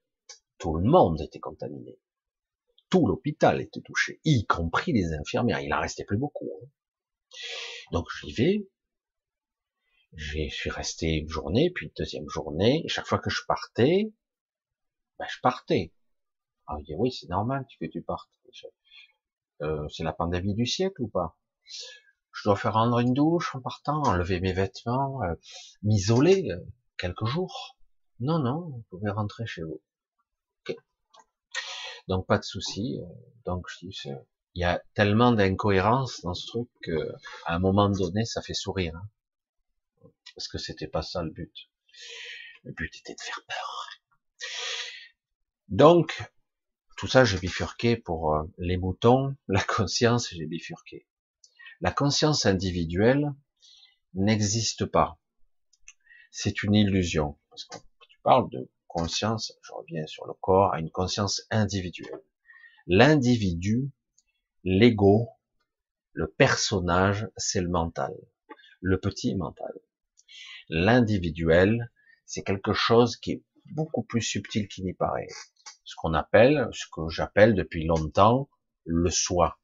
[0.58, 1.96] tout le monde était contaminé
[2.90, 5.60] tout l'hôpital était touché, y compris les infirmières.
[5.60, 6.50] Il en restait plus beaucoup.
[6.62, 6.66] Hein.
[7.92, 8.68] Donc j'y vais,
[10.14, 14.12] je suis resté une journée, puis une deuxième journée, chaque fois que je partais,
[15.18, 15.92] ben, je partais.
[16.66, 18.30] Ah, dit, oui, c'est normal que tu partes.
[19.62, 21.36] Euh, c'est la pandémie du siècle ou pas?
[22.32, 25.34] Je dois faire rendre une douche en partant, enlever mes vêtements, euh,
[25.82, 26.64] m'isoler euh,
[26.96, 27.76] quelques jours.
[28.20, 29.80] Non, non, vous pouvez rentrer chez vous.
[32.08, 33.00] Donc pas de souci.
[33.44, 34.00] Donc je dis,
[34.54, 37.12] il y a tellement d'incohérences dans ce truc que
[37.46, 38.96] à un moment donné, ça fait sourire.
[38.96, 39.08] Hein
[40.38, 41.68] parce que c'était pas ça le but.
[42.62, 43.88] Le but était de faire peur.
[45.66, 46.22] Donc,
[46.96, 51.08] tout ça, j'ai bifurqué pour euh, les moutons, la conscience, j'ai bifurqué.
[51.80, 53.34] La conscience individuelle
[54.14, 55.18] n'existe pas.
[56.30, 57.36] C'est une illusion.
[57.50, 57.78] Parce que
[58.08, 62.22] tu parles de conscience, je reviens sur le corps, à une conscience individuelle.
[62.86, 63.90] L'individu,
[64.64, 65.28] l'ego,
[66.12, 68.14] le personnage, c'est le mental.
[68.80, 69.72] Le petit mental
[70.68, 71.90] l'individuel,
[72.26, 75.28] c'est quelque chose qui est beaucoup plus subtil qu'il n'y paraît.
[75.84, 78.48] Ce qu'on appelle, ce que j'appelle depuis longtemps,
[78.84, 79.58] le soi.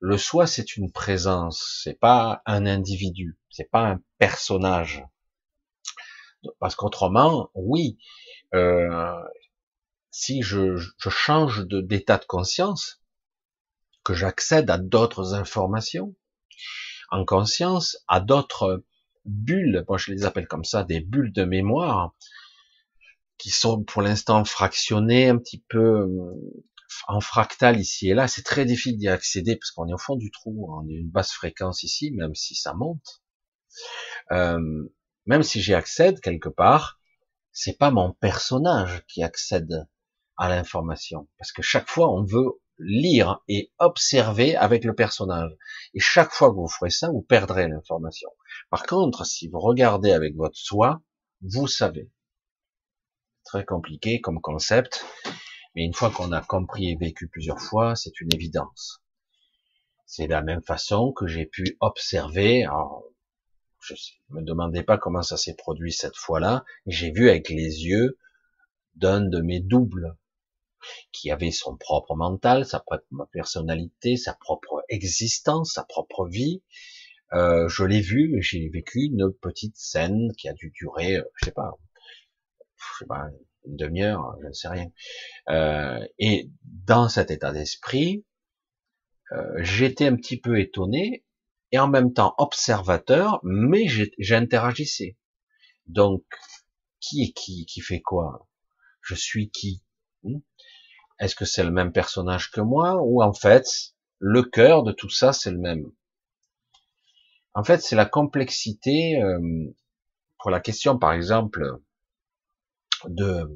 [0.00, 5.04] Le soi, c'est une présence, c'est pas un individu, c'est pas un personnage.
[6.58, 7.98] Parce qu'autrement, oui,
[8.54, 9.22] euh,
[10.10, 13.02] si je, je change d'état de conscience,
[14.04, 16.14] que j'accède à d'autres informations,
[17.10, 18.84] en conscience, à d'autres
[19.24, 22.14] bulles, moi je les appelle comme ça, des bulles de mémoire,
[23.38, 26.08] qui sont pour l'instant fractionnées un petit peu
[27.08, 28.28] en fractal ici et là.
[28.28, 31.10] C'est très difficile d'y accéder parce qu'on est au fond du trou, on est une
[31.10, 33.22] basse fréquence ici, même si ça monte.
[34.30, 34.88] Euh,
[35.26, 37.00] même si j'y accède quelque part,
[37.52, 39.86] c'est pas mon personnage qui accède
[40.36, 45.52] à l'information, parce que chaque fois on veut lire et observer avec le personnage.
[45.94, 48.30] Et chaque fois que vous ferez ça, vous perdrez l'information.
[48.70, 51.00] Par contre, si vous regardez avec votre soi,
[51.42, 52.10] vous savez.
[53.44, 55.04] Très compliqué comme concept,
[55.74, 59.02] mais une fois qu'on a compris et vécu plusieurs fois, c'est une évidence.
[60.06, 62.66] C'est de la même façon que j'ai pu observer,
[63.82, 63.94] je
[64.30, 68.18] ne me demandez pas comment ça s'est produit cette fois-là, j'ai vu avec les yeux
[68.94, 70.16] d'un de mes doubles
[71.12, 76.62] qui avait son propre mental, sa propre personnalité, sa propre existence, sa propre vie.
[77.32, 81.46] Euh, je l'ai vu, j'ai vécu une petite scène qui a dû durer, euh, je
[81.46, 81.72] sais pas,
[82.76, 83.28] je sais pas,
[83.66, 84.90] une demi-heure, je ne sais rien.
[85.48, 88.24] Euh, et dans cet état d'esprit,
[89.60, 91.24] j'étais un petit peu étonné
[91.72, 93.86] et en même temps observateur, mais
[94.18, 95.18] j'interagissais.
[95.86, 96.24] Donc,
[97.00, 98.48] qui est qui Qui fait quoi?
[99.00, 99.82] Je suis qui?
[100.22, 100.38] Hmm?
[101.18, 102.96] Est-ce que c'est le même personnage que moi?
[103.02, 103.66] Ou en fait
[104.18, 105.92] le cœur de tout ça c'est le même?
[107.54, 109.38] En fait, c'est la complexité euh,
[110.38, 111.62] pour la question par exemple
[113.06, 113.48] de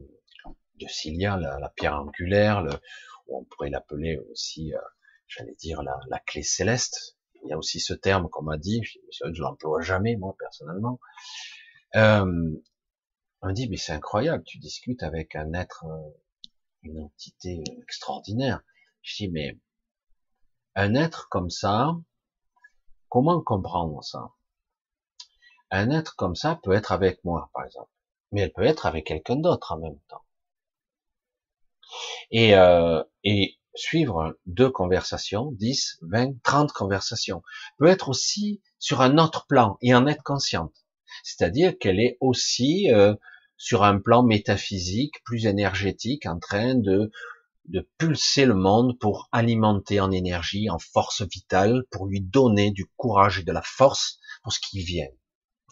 [0.78, 2.70] de Cilia, la, pierre angulaire, le,
[3.26, 4.78] ou on pourrait l'appeler aussi, euh,
[5.26, 7.15] j'allais dire la, la, clé céleste.
[7.46, 10.98] Il y a aussi ce terme qu'on m'a dit, je, l'emploie jamais moi personnellement.
[11.94, 12.52] Euh,
[13.42, 16.10] on me dit mais c'est incroyable, tu discutes avec un être euh,
[16.82, 18.62] une entité extraordinaire.
[19.02, 19.58] Je dis, mais
[20.74, 21.94] un être comme ça,
[23.08, 24.32] comment comprendre ça?
[25.70, 27.90] Un être comme ça peut être avec moi, par exemple,
[28.32, 30.24] mais elle peut être avec quelqu'un d'autre en même temps.
[32.30, 37.42] Et, euh, et suivre deux conversations, 10, 20, 30 conversations,
[37.78, 40.74] peut être aussi sur un autre plan et en être consciente.
[41.22, 43.14] C'est-à-dire qu'elle est aussi euh,
[43.56, 47.10] sur un plan métaphysique, plus énergétique, en train de,
[47.68, 52.86] de pulser le monde pour alimenter en énergie, en force vitale, pour lui donner du
[52.96, 55.08] courage et de la force pour ce qui vient,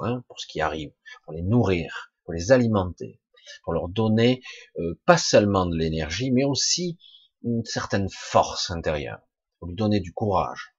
[0.00, 0.92] hein, pour ce qui arrive,
[1.24, 3.20] pour les nourrir, pour les alimenter,
[3.62, 4.42] pour leur donner
[4.78, 6.98] euh, pas seulement de l'énergie, mais aussi
[7.44, 9.20] une certaine force intérieure,
[9.58, 10.74] pour lui donner du courage.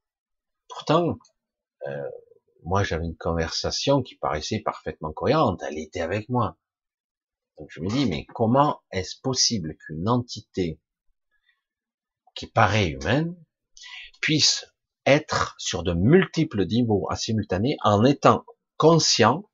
[0.67, 1.17] Pourtant,
[1.87, 2.09] euh,
[2.63, 6.57] moi j'avais une conversation qui paraissait parfaitement cohérente, elle était avec moi.
[7.57, 10.79] Donc je me dis, mais comment est-ce possible qu'une entité
[12.33, 13.35] qui paraît humaine
[14.19, 14.65] puisse
[15.05, 18.43] être sur de multiples niveaux à simultané en étant
[18.77, 19.49] conscient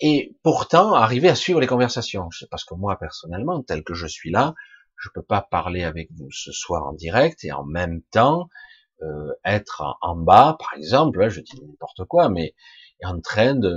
[0.00, 2.28] et pourtant arriver à suivre les conversations?
[2.50, 4.54] Parce que moi personnellement, tel que je suis là,
[5.04, 8.48] je peux pas parler avec vous ce soir en direct et en même temps
[9.02, 12.54] euh, être en bas, par exemple, je dis n'importe quoi, mais
[13.02, 13.70] en train de,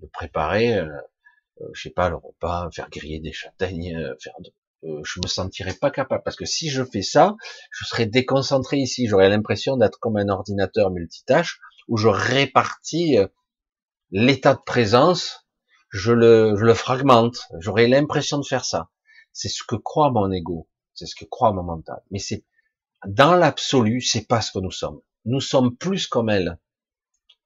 [0.00, 0.88] de préparer euh,
[1.60, 4.34] euh, je sais pas, le repas, faire griller des châtaignes, euh, faire
[4.84, 7.36] euh, je me sentirais pas capable parce que si je fais ça,
[7.70, 9.06] je serais déconcentré ici.
[9.06, 13.16] J'aurais l'impression d'être comme un ordinateur multitâche où je répartis
[14.10, 15.46] l'état de présence,
[15.90, 17.38] je le, je le fragmente.
[17.60, 18.90] J'aurais l'impression de faire ça.
[19.34, 22.02] C'est ce que croit mon ego, c'est ce que croit mon mental.
[22.10, 22.44] Mais c'est
[23.06, 25.02] dans l'absolu, c'est pas ce que nous sommes.
[25.26, 26.58] Nous sommes plus comme elle.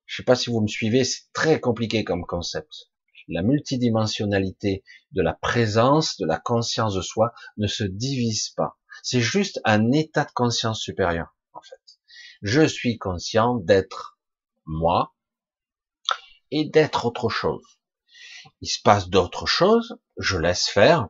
[0.07, 2.89] Je sais pas si vous me suivez, c'est très compliqué comme concept
[3.29, 4.83] la multidimensionnalité
[5.13, 8.79] de la présence, de la conscience de soi ne se divise pas.
[9.03, 12.01] C'est juste un état de conscience supérieur, en fait.
[12.43, 14.19] Je suis conscient d'être
[14.65, 15.15] moi
[16.51, 17.79] et d'être autre chose.
[18.61, 21.09] Il se passe d'autres choses, je laisse faire,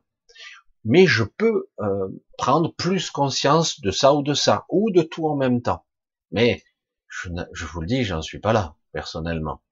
[0.85, 5.29] mais je peux euh, prendre plus conscience de ça ou de ça, ou de tout
[5.29, 5.85] en même temps.
[6.31, 6.63] Mais
[7.09, 9.63] je, je vous le dis, j'en suis pas là, personnellement.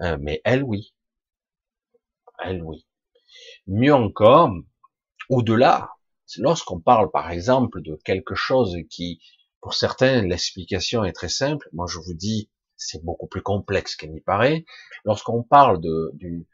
[0.00, 0.94] Euh, mais elle, oui
[2.44, 2.86] elle oui.
[3.66, 4.50] Mieux encore,
[5.28, 5.90] au-delà,
[6.38, 9.20] lorsqu'on parle par exemple de quelque chose qui,
[9.60, 14.12] pour certains, l'explication est très simple, moi je vous dis, c'est beaucoup plus complexe qu'il
[14.12, 14.64] n'y paraît.
[15.04, 16.44] Lorsqu'on parle de, de,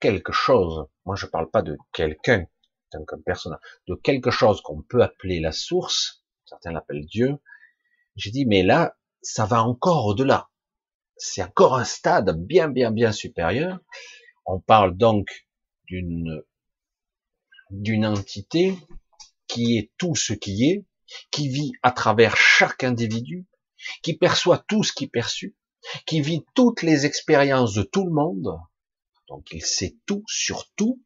[0.00, 2.46] quelque chose, moi je parle pas de quelqu'un,
[3.06, 3.56] comme personne,
[3.88, 7.38] de quelque chose qu'on peut appeler la source, certains l'appellent Dieu,
[8.16, 10.50] j'ai dit, mais là, ça va encore au-delà.
[11.16, 13.78] C'est encore un stade bien, bien, bien supérieur.
[14.44, 15.46] On parle donc
[15.86, 16.42] d'une
[17.70, 18.76] d'une entité
[19.46, 20.84] qui est tout ce qui est,
[21.30, 23.46] qui vit à travers chaque individu,
[24.02, 25.56] qui perçoit tout ce qui est perçu,
[26.06, 28.58] qui vit toutes les expériences de tout le monde,
[29.28, 31.02] donc il sait tout sur tout,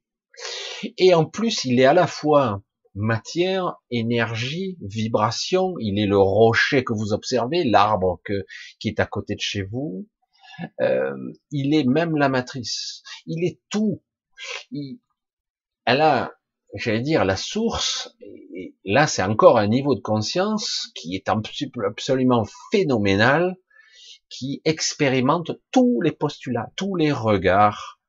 [0.98, 2.62] et en plus il est à la fois
[2.94, 8.20] matière, énergie, vibration, il est le rocher que vous observez, l'arbre
[8.80, 10.08] qui est à côté de chez vous,
[10.80, 11.14] euh,
[11.50, 14.02] il est même la matrice, il est tout.
[14.70, 15.00] Il,
[15.84, 16.32] elle a,
[16.74, 22.44] j'allais dire, la source, et là c'est encore un niveau de conscience qui est absolument
[22.72, 23.56] phénoménal,
[24.28, 28.00] qui expérimente tous les postulats, tous les regards.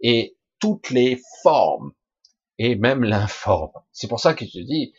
[0.00, 0.35] Et
[0.66, 1.92] toutes les formes,
[2.58, 3.70] et même l'informe.
[3.92, 4.92] C'est pour ça que je dis,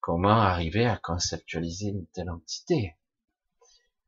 [0.00, 2.96] comment arriver à conceptualiser une telle entité?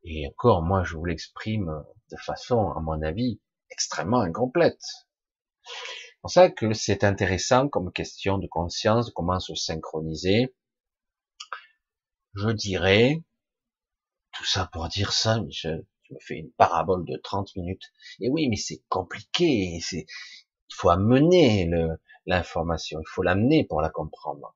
[0.03, 4.81] Et encore, moi, je vous l'exprime de façon, à mon avis, extrêmement incomplète.
[5.65, 10.55] C'est pour ça que c'est intéressant comme question de conscience, comment se synchroniser.
[12.33, 13.21] Je dirais,
[14.31, 17.91] tout ça pour dire ça, je, je me fais une parabole de 30 minutes.
[18.19, 20.05] Et oui, mais c'est compliqué, il
[20.73, 21.69] faut amener
[22.25, 24.55] l'information, il faut l'amener pour la comprendre.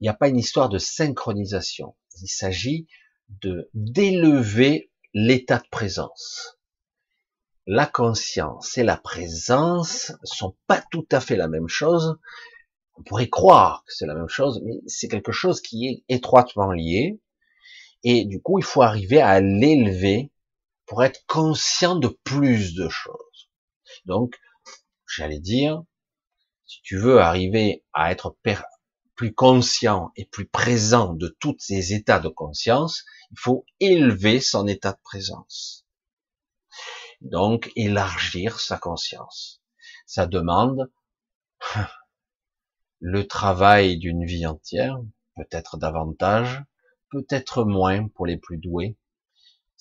[0.00, 1.94] Il n'y a pas une histoire de synchronisation.
[2.20, 2.88] Il s'agit
[3.72, 6.58] d'élever l'état de présence.
[7.66, 12.18] La conscience et la présence sont pas tout à fait la même chose.
[12.96, 16.72] On pourrait croire que c'est la même chose, mais c'est quelque chose qui est étroitement
[16.72, 17.20] lié.
[18.02, 20.31] Et du coup, il faut arriver à l'élever
[20.86, 23.50] pour être conscient de plus de choses.
[24.04, 24.38] Donc,
[25.06, 25.82] j'allais dire,
[26.66, 28.36] si tu veux arriver à être
[29.14, 34.66] plus conscient et plus présent de tous ces états de conscience, il faut élever son
[34.66, 35.86] état de présence.
[37.20, 39.62] Donc, élargir sa conscience.
[40.06, 40.90] Ça demande
[42.98, 44.98] le travail d'une vie entière,
[45.36, 46.62] peut-être davantage,
[47.10, 48.96] peut-être moins pour les plus doués.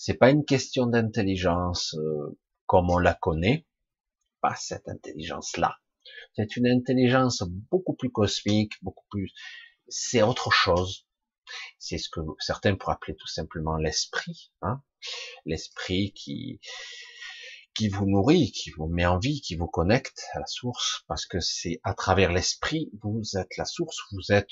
[0.03, 2.35] C'est pas une question d'intelligence euh,
[2.65, 3.67] comme on la connaît,
[4.41, 5.77] pas cette intelligence-là.
[6.35, 9.31] C'est une intelligence beaucoup plus cosmique, beaucoup plus,
[9.87, 11.05] c'est autre chose.
[11.77, 14.81] C'est ce que certains pourraient appeler tout simplement l'esprit, hein
[15.45, 16.59] l'esprit qui
[17.75, 21.27] qui vous nourrit, qui vous met en vie, qui vous connecte à la source, parce
[21.27, 24.49] que c'est à travers l'esprit, vous êtes la source, vous êtes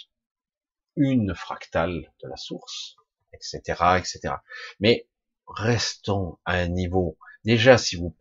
[0.95, 2.97] une fractale de la source,
[3.33, 4.35] etc., etc.
[4.79, 5.08] Mais
[5.49, 7.17] restons à un niveau.
[7.45, 8.15] Déjà, si vous,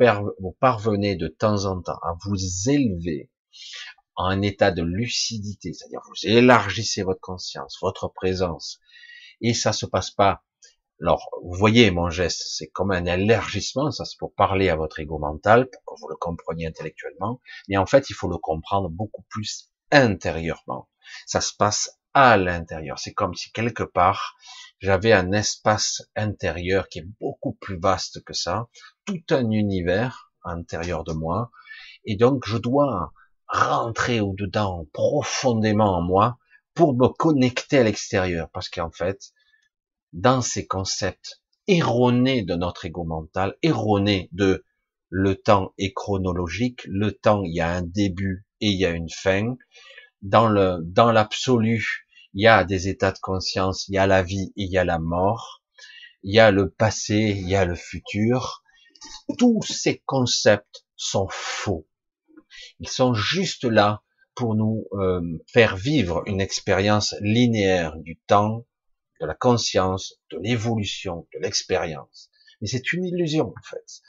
[0.60, 3.30] parvenez de temps en temps à vous élever
[4.14, 8.80] en un état de lucidité, c'est-à-dire vous élargissez votre conscience, votre présence,
[9.40, 10.42] et ça se passe pas.
[11.00, 14.98] Alors, vous voyez mon geste, c'est comme un élargissement, ça c'est pour parler à votre
[14.98, 18.88] ego mental, pour que vous le compreniez intellectuellement, mais en fait, il faut le comprendre
[18.88, 20.88] beaucoup plus intérieurement.
[21.26, 22.98] Ça se passe à l'intérieur.
[22.98, 24.36] C'est comme si quelque part,
[24.80, 28.68] j'avais un espace intérieur qui est beaucoup plus vaste que ça,
[29.04, 31.50] tout un univers intérieur de moi,
[32.04, 33.12] et donc je dois
[33.48, 36.38] rentrer au-dedans profondément en moi
[36.74, 38.48] pour me connecter à l'extérieur.
[38.50, 39.32] Parce qu'en fait,
[40.12, 44.64] dans ces concepts erronés de notre ego mental, erronés de
[45.10, 48.90] le temps est chronologique, le temps, il y a un début et il y a
[48.90, 49.56] une fin,
[50.22, 54.22] dans le, dans l'absolu, il y a des états de conscience, il y a la
[54.22, 55.62] vie, il y a la mort,
[56.22, 58.62] il y a le passé, il y a le futur.
[59.38, 61.86] Tous ces concepts sont faux.
[62.80, 64.02] Ils sont juste là
[64.34, 68.66] pour nous euh, faire vivre une expérience linéaire du temps,
[69.20, 72.30] de la conscience, de l'évolution, de l'expérience.
[72.60, 74.02] Mais c'est une illusion en fait,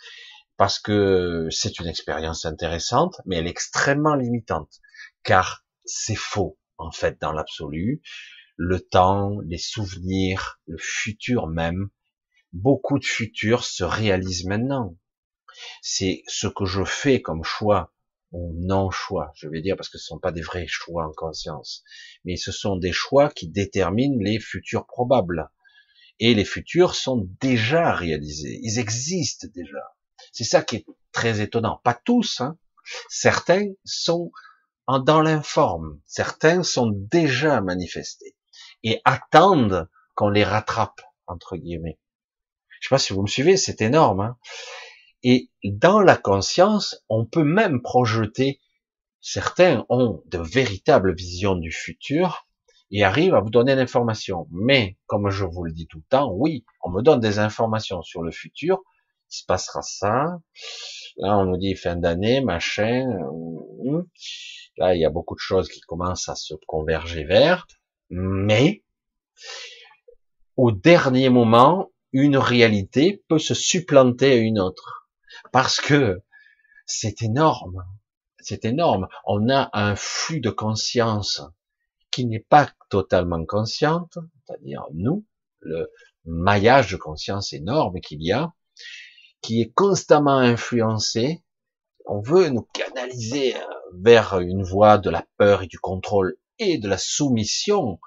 [0.55, 4.79] parce que c'est une expérience intéressante, mais elle est extrêmement limitante,
[5.23, 8.01] car c'est faux en fait dans l'absolu.
[8.57, 11.89] Le temps, les souvenirs, le futur même,
[12.51, 14.97] beaucoup de futurs se réalisent maintenant.
[15.81, 17.93] C'est ce que je fais comme choix
[18.31, 21.11] ou non-choix, je vais dire, parce que ce ne sont pas des vrais choix en
[21.11, 21.83] conscience,
[22.25, 25.49] mais ce sont des choix qui déterminent les futurs probables.
[26.19, 29.95] Et les futurs sont déjà réalisés, ils existent déjà.
[30.31, 31.79] C'est ça qui est très étonnant.
[31.83, 32.57] Pas tous, hein.
[33.09, 34.31] certains sont
[34.97, 38.35] dans l'informe, certains sont déjà manifestés
[38.83, 41.99] et attendent qu'on les rattrape, entre guillemets.
[42.69, 44.21] Je sais pas si vous me suivez, c'est énorme.
[44.21, 44.37] Hein
[45.23, 48.59] et dans la conscience, on peut même projeter,
[49.19, 52.47] certains ont de véritables visions du futur
[52.91, 54.47] et arrivent à vous donner l'information.
[54.51, 58.01] Mais, comme je vous le dis tout le temps, oui, on me donne des informations
[58.01, 58.81] sur le futur,
[59.29, 60.39] il se passera ça.
[61.17, 63.05] Là, on nous dit fin d'année, machin.
[64.77, 67.67] Là, il y a beaucoup de choses qui commencent à se converger vers.
[68.09, 68.83] Mais,
[70.55, 75.09] au dernier moment, une réalité peut se supplanter à une autre
[75.51, 76.21] parce que
[76.85, 77.85] c'est énorme,
[78.39, 79.07] c'est énorme.
[79.25, 81.41] On a un flux de conscience
[82.11, 85.25] qui n'est pas totalement consciente, c'est-à-dire nous,
[85.59, 85.91] le
[86.25, 88.53] maillage de conscience énorme qu'il y a,
[89.41, 91.43] qui est constamment influencé.
[92.05, 93.59] On veut nous canaliser euh,
[93.93, 97.99] vers une voie de la peur et du contrôle et de la soumission.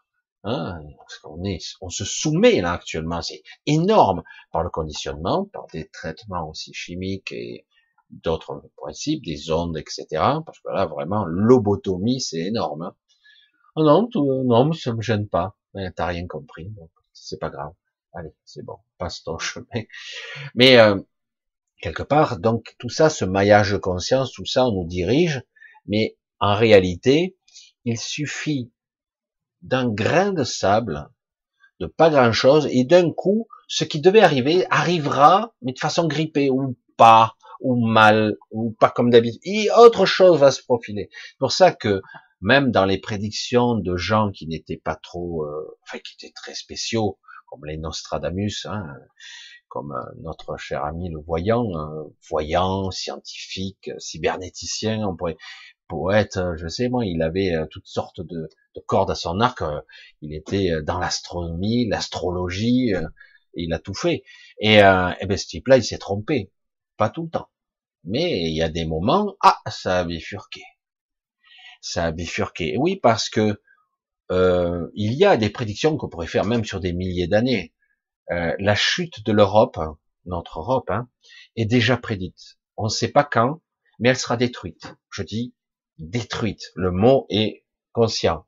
[0.44, 0.80] Hein,
[1.24, 6.48] on, est, on se soumet là actuellement, c'est énorme par le conditionnement, par des traitements
[6.48, 7.64] aussi chimiques et
[8.10, 10.06] d'autres principes, des ondes, etc.
[10.44, 12.82] Parce que là, vraiment, lobotomie, c'est énorme.
[12.82, 12.96] Hein.
[13.76, 15.56] Oh non, tout, non, ça me gêne pas.
[15.96, 17.72] T'as rien compris, donc c'est pas grave.
[18.12, 19.84] Allez, c'est bon, passe ton chemin.
[20.54, 21.00] Mais euh,
[21.82, 25.42] quelque part, donc tout ça, ce maillage de conscience, tout ça, on nous dirige,
[25.86, 27.36] mais en réalité,
[27.84, 28.72] il suffit
[29.60, 31.10] d'un grain de sable,
[31.80, 36.06] de pas grand chose, et d'un coup, ce qui devait arriver arrivera, mais de façon
[36.06, 39.40] grippée, ou pas, ou mal, ou pas comme d'habitude.
[39.44, 41.10] Et autre chose va se profiler.
[41.12, 42.00] C'est pour ça que
[42.40, 46.54] même dans les prédictions de gens qui n'étaient pas trop, euh, enfin qui étaient très
[46.54, 48.86] spéciaux, comme les Nostradamus, hein,
[49.72, 55.38] comme euh, notre cher ami le voyant, euh, voyant, scientifique, cybernéticien, on pourrait,
[55.88, 59.62] poète, je sais moi, il avait toutes sortes de, de cordes à son arc.
[60.20, 62.92] il était dans l'astronomie, l'astrologie,
[63.54, 64.22] il a tout fait.
[64.58, 66.50] Et, et ben ce type-là, il s'est trompé,
[66.96, 67.48] pas tout le temps.
[68.04, 70.62] Mais il y a des moments, ah, ça a bifurqué.
[71.82, 72.76] Ça a bifurqué.
[72.78, 73.60] Oui, parce que
[74.30, 77.74] euh, il y a des prédictions qu'on pourrait faire même sur des milliers d'années.
[78.30, 79.78] Euh, la chute de l'Europe,
[80.26, 81.08] notre Europe, hein,
[81.56, 82.58] est déjà prédite.
[82.76, 83.60] On ne sait pas quand,
[83.98, 84.94] mais elle sera détruite.
[85.10, 85.54] Je dis
[85.98, 86.70] détruite.
[86.74, 88.44] Le mot est conscient.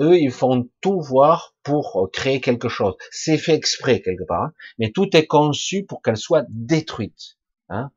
[0.00, 2.94] Eux, ils font tout voir pour créer quelque chose.
[3.10, 7.36] C'est fait exprès quelque part, hein, mais tout est conçu pour qu'elle soit détruite.
[7.68, 7.90] Hein.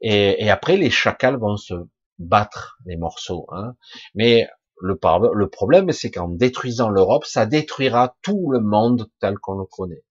[0.00, 1.74] Et, après, les chacals vont se
[2.18, 3.46] battre les morceaux.
[3.50, 3.74] Hein.
[4.14, 4.48] Mais
[4.80, 10.02] le problème, c'est qu'en détruisant l'Europe, ça détruira tout le monde tel qu'on le connaît.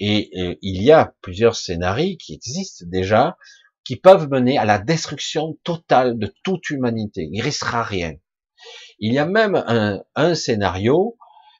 [0.00, 3.36] Et, il y a plusieurs scénarios qui existent déjà,
[3.84, 7.28] qui peuvent mener à la destruction totale de toute humanité.
[7.30, 8.14] Il ne restera rien.
[8.98, 11.16] Il y a même un, un scénario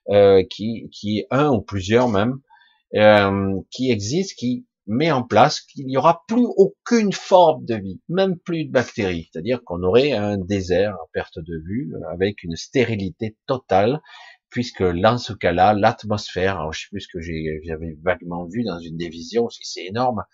[0.09, 2.41] euh, qui, qui un ou plusieurs même,
[2.95, 8.01] euh, qui existe, qui met en place qu'il n'y aura plus aucune forme de vie,
[8.09, 9.29] même plus de bactéries.
[9.31, 14.01] C'est-à-dire qu'on aurait un désert à perte de vue avec une stérilité totale,
[14.51, 18.79] puisque dans ce cas-là, l'atmosphère, alors je sais plus ce que j'avais vaguement vu dans
[18.79, 20.25] une des visions, c'est énorme,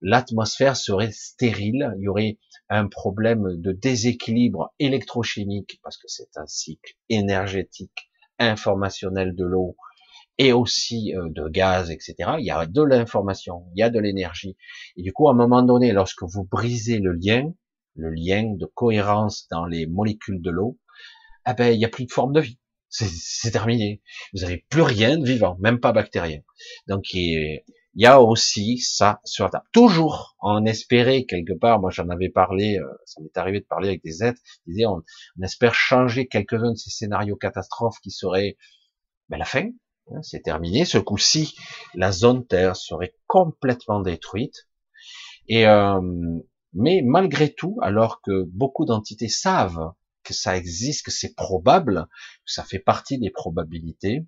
[0.00, 2.38] l'atmosphère serait stérile, il y aurait
[2.68, 9.76] un problème de déséquilibre électrochimique, parce que c'est un cycle énergétique, informationnel de l'eau,
[10.38, 12.14] et aussi euh, de gaz, etc.
[12.38, 14.56] Il y a de l'information, il y a de l'énergie.
[14.96, 17.52] Et du coup, à un moment donné, lorsque vous brisez le lien,
[17.94, 20.78] le lien de cohérence dans les molécules de l'eau,
[21.46, 22.58] eh ben, il n'y a plus de forme de vie.
[22.90, 24.02] C'est terminé.
[24.34, 26.40] Vous n'avez plus rien de vivant, même pas bactérien.
[26.88, 27.62] Donc, il
[27.94, 29.64] y a aussi ça sur la table.
[29.72, 33.88] Toujours en espérer quelque part, moi j'en avais parlé, euh, ça m'est arrivé de parler
[33.88, 35.02] avec des êtres, disaient on,
[35.38, 38.56] on espère changer quelques-uns de ces scénarios catastrophes qui seraient
[39.28, 39.68] ben, la fin,
[40.12, 40.84] hein, c'est terminé.
[40.84, 41.56] Ce coup-ci,
[41.94, 44.68] la zone Terre serait complètement détruite.
[45.46, 46.00] Et euh,
[46.72, 52.06] mais malgré tout, alors que beaucoup d'entités savent que ça existe, que c'est probable,
[52.46, 54.26] que ça fait partie des probabilités,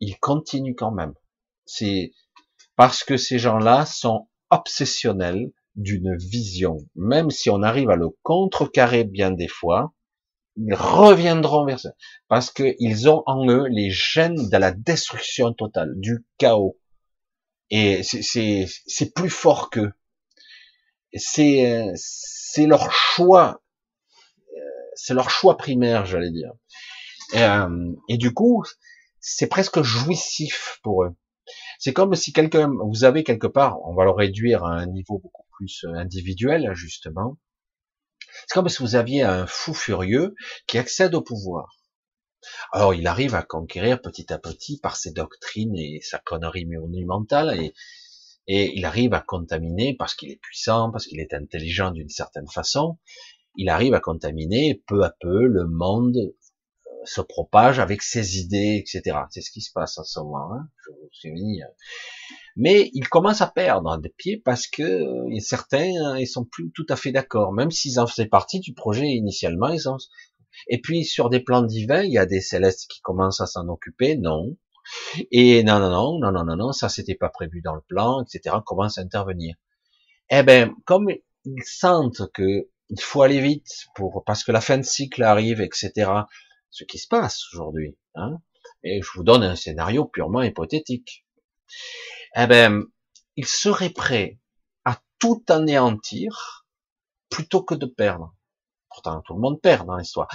[0.00, 1.14] ils continuent quand même.
[1.64, 2.12] C'est
[2.76, 6.78] parce que ces gens-là sont obsessionnels d'une vision.
[6.94, 9.92] Même si on arrive à le contrecarrer bien des fois,
[10.56, 11.90] ils reviendront vers ça.
[12.28, 16.78] Parce qu'ils ont en eux les gènes de la destruction totale, du chaos.
[17.70, 19.92] Et c'est plus fort qu'eux.
[21.14, 23.62] C'est c'est leur choix,
[24.98, 26.52] c'est leur choix primaire, j'allais dire.
[27.32, 28.64] Et, euh, et du coup,
[29.20, 31.14] c'est presque jouissif pour eux.
[31.78, 35.18] C'est comme si quelqu'un, vous avez quelque part, on va le réduire à un niveau
[35.18, 37.38] beaucoup plus euh, individuel, justement.
[38.46, 40.34] C'est comme si vous aviez un fou furieux
[40.66, 41.78] qui accède au pouvoir.
[42.72, 47.58] Alors, il arrive à conquérir petit à petit par ses doctrines et sa connerie monumentale
[47.60, 47.74] et,
[48.46, 52.48] et il arrive à contaminer parce qu'il est puissant, parce qu'il est intelligent d'une certaine
[52.48, 52.98] façon.
[53.58, 56.16] Il arrive à contaminer peu à peu le monde
[57.04, 59.18] se propage avec ses idées, etc.
[59.30, 60.52] C'est ce qui se passe en ce moment.
[60.52, 61.66] Hein je vous souviens.
[62.56, 66.70] Mais il commence à perdre des pieds parce que euh, certains hein, ils sont plus
[66.72, 69.68] tout à fait d'accord, même s'ils en faisaient partie du projet initialement.
[69.68, 69.96] Ils ont...
[70.68, 73.68] Et puis sur des plans divins, il y a des célestes qui commencent à s'en
[73.68, 74.16] occuper.
[74.16, 74.56] Non.
[75.30, 78.22] Et non, non, non, non, non, non, non, ça c'était pas prévu dans le plan,
[78.22, 78.56] etc.
[78.64, 79.54] Commence à intervenir.
[80.30, 81.08] Eh ben, comme
[81.44, 85.60] ils sentent que il faut aller vite pour parce que la fin de cycle arrive,
[85.60, 86.22] etc
[86.70, 87.96] ce qui se passe aujourd'hui.
[88.14, 88.38] Hein
[88.82, 91.26] et je vous donne un scénario purement hypothétique.
[92.36, 92.84] Eh ben,
[93.36, 94.38] il serait prêt
[94.84, 96.66] à tout anéantir
[97.28, 98.34] plutôt que de perdre.
[98.88, 100.28] Pourtant, tout le monde perd dans l'histoire.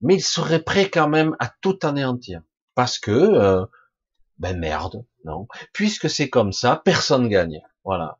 [0.00, 2.42] Mais il serait prêt quand même à tout anéantir.
[2.74, 3.66] Parce que, euh,
[4.38, 5.46] ben merde, non.
[5.72, 7.60] Puisque c'est comme ça, personne gagne.
[7.84, 8.18] Voilà.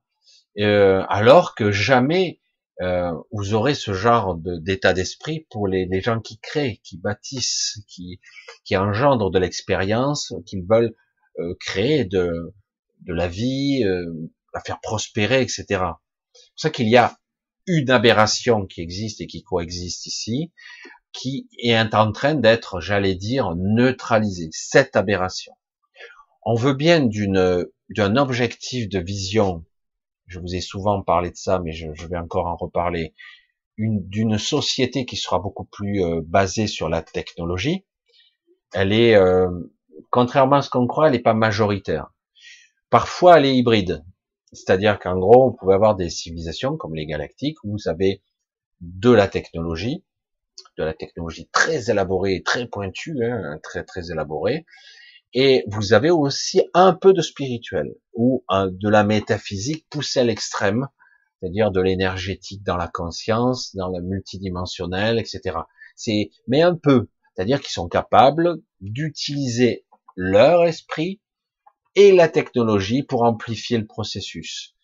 [0.59, 2.41] Euh, alors que jamais
[2.81, 7.81] euh, vous aurez ce genre d'état d'esprit pour les, les, gens qui créent, qui bâtissent,
[7.87, 8.20] qui,
[8.64, 10.95] qui engendrent de l'expérience, qui veulent
[11.39, 12.55] euh, créer de,
[13.01, 14.11] de la vie, euh,
[14.55, 15.64] la faire prospérer, etc.
[15.66, 15.91] C'est pour
[16.57, 17.18] ça qu'il y a
[17.66, 20.53] une aberration qui existe et qui coexiste ici,
[21.12, 24.49] qui est en train d'être, j'allais dire, neutralisée.
[24.53, 25.53] Cette aberration.
[26.45, 29.64] On veut bien d'une d'un objectif de vision
[30.33, 33.14] je vous ai souvent parlé de ça, mais je, vais encore en reparler,
[33.76, 37.85] d'une société qui sera beaucoup plus euh, basée sur la technologie.
[38.72, 39.51] Elle est, euh,
[40.11, 42.12] contrairement à ce qu'on croit, elle n'est pas majoritaire.
[42.89, 44.05] Parfois, elle est hybride.
[44.53, 48.22] C'est-à-dire qu'en gros, vous pouvez avoir des civilisations comme les galactiques où vous avez
[48.80, 50.05] de la technologie,
[50.78, 54.66] de la technologie très élaborée très pointue, hein, très très élaborée,
[55.35, 60.89] et vous avez aussi un peu de spirituel ou de la métaphysique poussée à l'extrême,
[61.41, 65.59] c'est-à-dire de l'énergétique dans la conscience, dans le multidimensionnel, etc.
[65.97, 71.20] C'est mais un peu, c'est-à-dire qu'ils sont capables d'utiliser leur esprit
[71.95, 74.74] et la technologie pour amplifier le processus.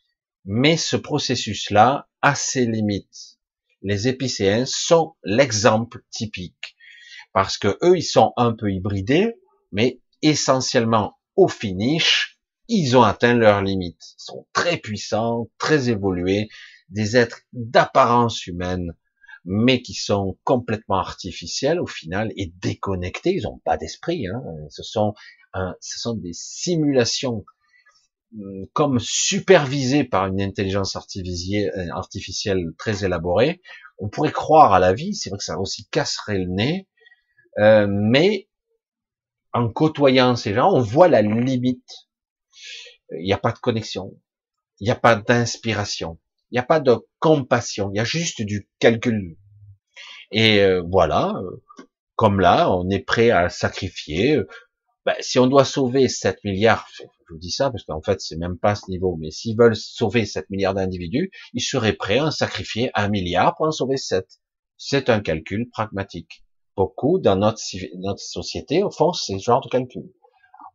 [0.44, 3.38] Mais ce processus-là a ses limites.
[3.82, 6.74] Les épicéens sont l'exemple typique
[7.32, 9.34] parce que eux, ils sont un peu hybridés,
[9.70, 12.38] mais essentiellement au finish,
[12.68, 14.14] ils ont atteint leurs limites.
[14.18, 16.48] Ils sont très puissants, très évolués,
[16.90, 18.94] des êtres d'apparence humaine,
[19.44, 23.34] mais qui sont complètement artificiels au final et déconnectés.
[23.34, 24.26] Ils n'ont pas d'esprit.
[24.26, 24.42] Hein.
[24.68, 25.14] Ce sont,
[25.80, 27.44] ce sont des simulations
[28.38, 33.62] hum, comme supervisées par une intelligence artificielle, euh, artificielle très élaborée.
[33.98, 35.14] On pourrait croire à la vie.
[35.14, 36.88] C'est vrai que ça aussi casserait le nez,
[37.58, 38.47] euh, mais
[39.52, 42.08] en côtoyant ces gens, on voit la limite.
[43.12, 44.12] Il n'y a pas de connexion,
[44.80, 46.18] il n'y a pas d'inspiration,
[46.50, 49.38] il n'y a pas de compassion, il y a juste du calcul.
[50.30, 51.32] Et euh, voilà,
[52.16, 54.40] comme là, on est prêt à sacrifier.
[55.06, 58.36] Ben, si on doit sauver 7 milliards, je vous dis ça parce qu'en fait c'est
[58.36, 62.30] même pas ce niveau, mais s'ils veulent sauver 7 milliards d'individus, ils seraient prêts à
[62.30, 64.26] sacrifier un milliard pour en sauver 7.
[64.76, 66.44] C'est un calcul pragmatique
[66.78, 67.60] beaucoup dans notre,
[67.96, 70.12] notre société font ce genre de calcul.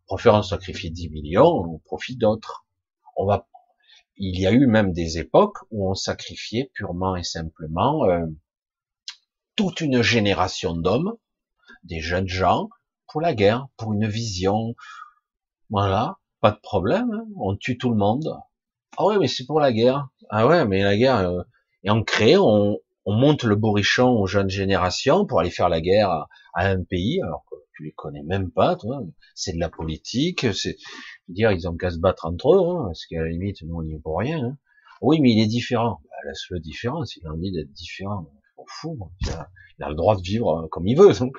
[0.10, 2.66] On préfère sacrifier 10 millions au profit d'autres.
[3.16, 3.48] On va,
[4.18, 8.26] il y a eu même des époques où on sacrifiait purement et simplement euh,
[9.56, 11.16] toute une génération d'hommes,
[11.86, 12.68] des jeunes gens,
[13.08, 14.76] pour la guerre, pour une vision,
[15.70, 17.26] voilà, pas de problème, hein.
[17.40, 18.38] on tue tout le monde.
[18.98, 20.10] Ah ouais, mais c'est pour la guerre.
[20.30, 21.44] Ah ouais, mais la guerre, euh,
[21.86, 25.82] et on crée, on, on monte le bourrichon aux jeunes générations pour aller faire la
[25.82, 29.02] guerre à, un pays, alors que tu les connais même pas, toi.
[29.36, 30.78] C'est de la politique, c'est,
[31.28, 33.84] dire, ils ont qu'à se battre entre eux, hein, parce qu'à la limite, nous, on
[33.84, 34.44] n'y est pour rien.
[34.44, 34.58] Hein.
[35.02, 36.02] Oui, mais il est différent.
[36.04, 39.12] Bah, laisse-le différent, s'il a envie d'être différent, on fou.
[39.22, 41.14] Il a, le droit de vivre comme il veut.
[41.14, 41.36] Donc,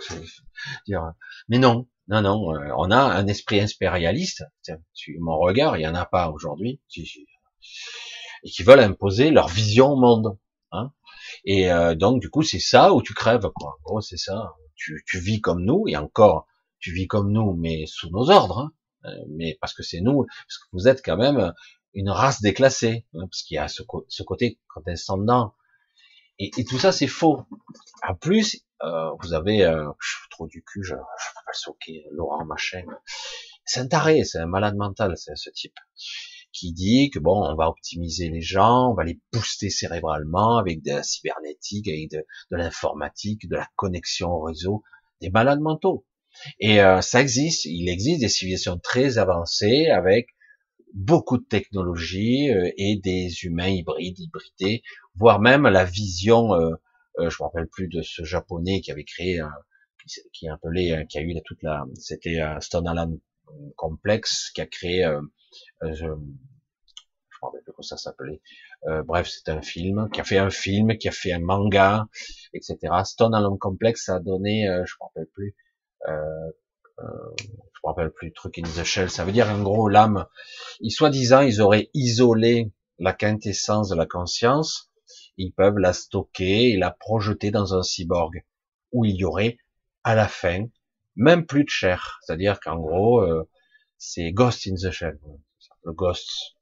[0.86, 1.12] dire,
[1.48, 4.44] mais non, non, non, euh, on a un esprit impérialiste.
[4.62, 4.78] Tiens,
[5.18, 6.80] mon regard, il y en a pas aujourd'hui.
[6.96, 10.38] Et qui veulent imposer leur vision au monde.
[10.72, 10.92] Hein.
[11.44, 13.78] Et euh, donc, du coup, c'est ça où tu crèves, quoi.
[13.80, 14.54] En gros, c'est ça.
[14.76, 16.46] Tu, tu, vis comme nous, et encore,
[16.78, 18.58] tu vis comme nous, mais sous nos ordres.
[18.58, 18.72] Hein.
[19.06, 21.52] Euh, mais parce que c'est nous, parce que vous êtes quand même
[21.92, 25.54] une race déclassée, hein, parce qu'il y a ce, ce côté condescendant.
[26.38, 27.42] Et, et tout ça, c'est faux.
[28.06, 29.88] En plus, euh, vous avez euh,
[30.30, 32.84] trop du cul, je, je peux pas le soquer, Laurent machin.
[33.64, 35.78] C'est un taré, c'est un malade mental, c'est ce type
[36.54, 40.82] qui dit que bon, on va optimiser les gens, on va les booster cérébralement avec
[40.82, 44.82] de la cybernétique, avec de, l'informatique, de la connexion au réseau,
[45.20, 46.06] des malades mentaux.
[46.60, 50.28] Et euh, ça existe, il existe des civilisations très avancées avec
[50.92, 54.82] beaucoup de technologies euh, et des humains hybrides, hybridés,
[55.16, 56.70] voire même la vision, euh,
[57.18, 59.40] euh je me rappelle plus de ce japonais qui avait créé,
[60.06, 63.18] qui, qui appelé, qui a eu toute la, c'était Stone Island
[63.76, 65.04] Complex qui a créé,
[65.92, 68.40] je, je me rappelle plus comment ça s'appelait.
[69.06, 72.06] bref, c'est un film qui a fait un film, qui a fait un manga,
[72.52, 72.76] etc.
[73.04, 75.54] Stone Island Complex a donné, je me rappelle plus.
[76.08, 76.50] Euh,
[77.00, 80.26] euh, je me rappelle plus, truc in the shell, ça veut dire en gros l'âme,
[80.88, 84.92] soi-disant ils auraient isolé la quintessence de la conscience,
[85.36, 88.44] ils peuvent la stocker et la projeter dans un cyborg,
[88.92, 89.58] où il y aurait
[90.04, 90.66] à la fin
[91.16, 93.48] même plus de chair, c'est-à-dire qu'en gros euh,
[93.98, 95.18] c'est Ghost in the Shell,
[95.84, 96.56] le Ghost.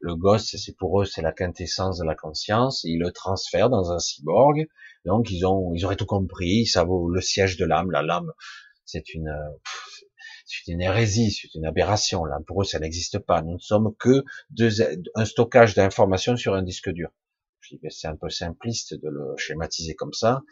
[0.00, 3.92] Le Ghost, c'est pour eux, c'est la quintessence de la conscience, ils le transfèrent dans
[3.92, 4.66] un cyborg,
[5.04, 8.32] donc ils ont, ils auraient tout compris, ça vaut le siège de l'âme, la lame,
[8.84, 9.32] c'est une,
[10.44, 12.24] c'est une hérésie, c'est une aberration.
[12.24, 13.42] Là, pour eux, ça n'existe pas.
[13.42, 14.24] Nous ne sommes que
[15.14, 17.10] un stockage d'informations sur un disque dur.
[17.60, 20.42] Je dis, c'est un peu simpliste de le schématiser comme ça.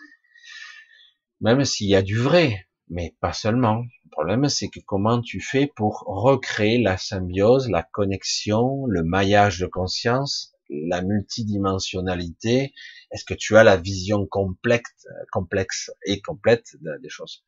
[1.41, 3.85] Même s'il y a du vrai, mais pas seulement.
[4.11, 9.61] Le problème, c'est que comment tu fais pour recréer la symbiose, la connexion, le maillage
[9.61, 12.75] de conscience, la multidimensionnalité?
[13.13, 17.45] Est-ce que tu as la vision complexe, complexe et complète des choses?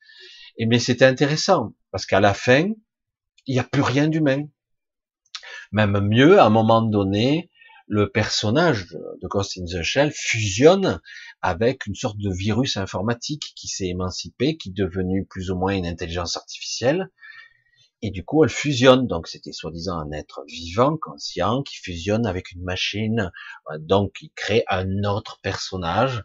[0.57, 2.71] Et mais c'était intéressant parce qu'à la fin,
[3.47, 4.47] il n'y a plus rien d'humain.
[5.73, 7.51] Même mieux, à un moment donné,
[7.93, 11.03] le personnage de Ghost in the Shell fusionne
[11.43, 15.75] avec une sorte de virus informatique qui s'est émancipé, qui est devenu plus ou moins
[15.75, 17.11] une intelligence artificielle.
[18.01, 19.07] Et du coup, elle fusionne.
[19.07, 23.31] Donc, c'était soi-disant un être vivant, conscient, qui fusionne avec une machine.
[23.81, 26.25] Donc, il crée un autre personnage.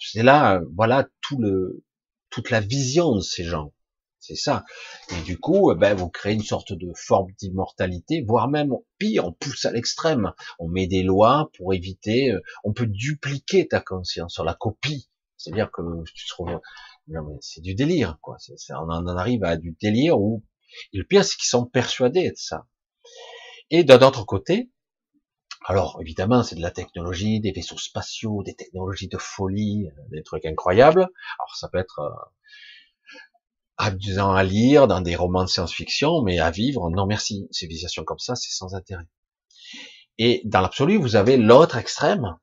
[0.00, 1.84] C'est là, voilà, tout le,
[2.28, 3.72] toute la vision de ces gens.
[4.22, 4.64] C'est ça.
[5.10, 9.26] Et du coup, eh ben, vous créez une sorte de forme d'immortalité, voire même pire,
[9.26, 10.32] on pousse à l'extrême.
[10.60, 15.10] On met des lois pour éviter, euh, on peut dupliquer ta conscience sur la copie.
[15.36, 15.82] C'est-à-dire que
[16.14, 16.60] tu trouves,
[17.40, 18.36] c'est du délire, quoi.
[18.70, 20.44] on en arrive à du délire où,
[20.92, 22.68] et le pire, c'est qu'ils sont persuadés de ça.
[23.70, 24.70] Et d'un autre côté,
[25.64, 30.22] alors évidemment, c'est de la technologie, des vaisseaux spatiaux, des technologies de folie, euh, des
[30.22, 31.08] trucs incroyables.
[31.40, 32.10] Alors ça peut être euh,
[33.82, 37.40] amusant à lire dans des romans de science-fiction, mais à vivre, non merci.
[37.40, 39.06] Une civilisation comme ça, c'est sans intérêt.
[40.18, 42.36] Et dans l'absolu, vous avez l'autre extrême,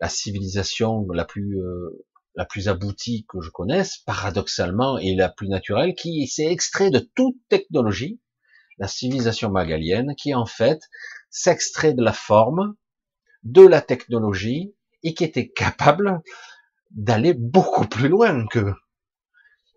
[0.00, 2.04] la civilisation la plus euh,
[2.34, 6.98] la plus aboutie que je connaisse, paradoxalement, et la plus naturelle, qui s'est extrait de
[6.98, 8.20] toute technologie,
[8.76, 10.80] la civilisation magalienne, qui en fait
[11.30, 12.74] s'extrait de la forme,
[13.42, 16.20] de la technologie, et qui était capable
[16.90, 18.74] d'aller beaucoup plus loin que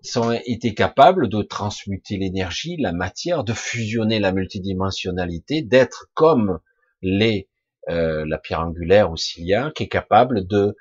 [0.03, 6.59] ils ont été capables de transmuter l'énergie, la matière, de fusionner la multidimensionnalité, d'être comme
[7.01, 7.49] les
[7.89, 10.75] euh, la pierre angulaire ou Cilia, qui est capable de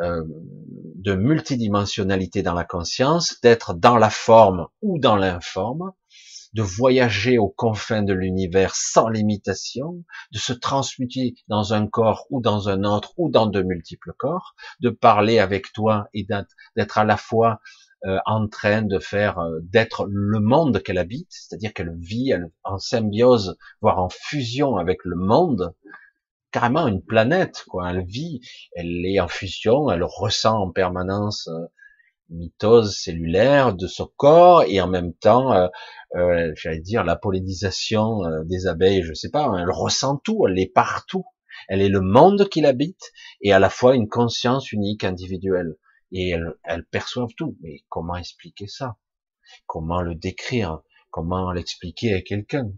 [0.00, 0.24] euh,
[0.96, 5.92] de multidimensionnalité dans la conscience, d'être dans la forme ou dans l'informe,
[6.52, 12.40] de voyager aux confins de l'univers sans limitation, de se transmuter dans un corps ou
[12.40, 17.04] dans un autre ou dans de multiples corps, de parler avec toi et d'être à
[17.04, 17.60] la fois
[18.06, 22.32] euh, en train de faire, euh, d'être le monde qu'elle habite, c'est-à-dire qu'elle vit
[22.64, 25.74] en symbiose, voire en fusion avec le monde,
[26.50, 27.90] carrément une planète, quoi.
[27.90, 28.40] Elle vit,
[28.74, 31.66] elle est en fusion, elle ressent en permanence euh,
[32.30, 35.52] mitose cellulaire de ce corps et en même temps,
[36.16, 40.58] euh, j'allais dire la pollinisation des abeilles, je sais pas, hein, elle ressent tout, elle
[40.58, 41.24] est partout,
[41.68, 45.74] elle est le monde qui l'habite et à la fois une conscience unique individuelle
[46.12, 47.56] et elle, elle perçoit tout.
[47.60, 48.96] Mais comment expliquer ça?
[49.66, 50.82] Comment le décrire?
[51.10, 52.70] Comment l'expliquer à quelqu'un?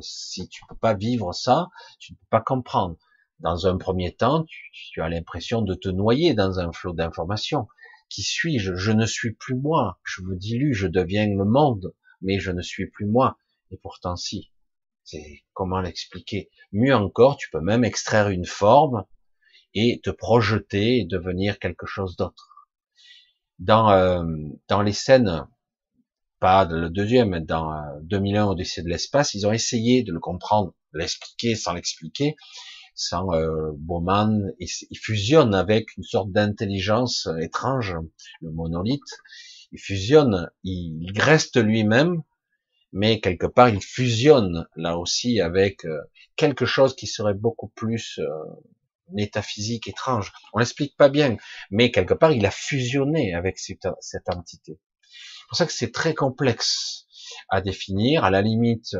[0.00, 1.68] Si tu peux pas vivre ça,
[1.98, 2.96] tu ne peux pas comprendre.
[3.40, 7.66] Dans un premier temps, tu, tu as l'impression de te noyer dans un flot d'informations.
[8.08, 8.74] Qui suis-je?
[8.74, 9.98] Je ne suis plus moi.
[10.04, 13.38] Je me dilue, je deviens le monde, mais je ne suis plus moi.
[13.70, 14.52] Et pourtant, si.
[15.02, 16.50] C'est comment l'expliquer?
[16.72, 19.06] Mieux encore, tu peux même extraire une forme
[19.74, 22.51] et te projeter et devenir quelque chose d'autre.
[23.64, 24.24] Dans euh,
[24.68, 25.46] dans les scènes,
[26.40, 31.54] pas le deuxième, dans 2001 Odyssée de l'espace, ils ont essayé de le comprendre, l'expliquer
[31.54, 32.36] sans l'expliquer
[32.94, 37.96] sans euh, Bowman, il, fusionne avec une sorte d'intelligence étrange,
[38.40, 39.00] le monolithe.
[39.72, 42.22] Il fusionne, il, reste lui-même,
[42.92, 46.02] mais quelque part il fusionne là aussi avec euh,
[46.36, 48.26] quelque chose qui serait beaucoup plus euh,
[49.10, 50.32] métaphysique, étrange.
[50.52, 51.36] On l'explique pas bien,
[51.70, 54.78] mais quelque part il a fusionné avec cette, cette entité.
[55.02, 57.06] C'est pour ça que c'est très complexe
[57.48, 58.24] à définir.
[58.24, 58.96] À la limite,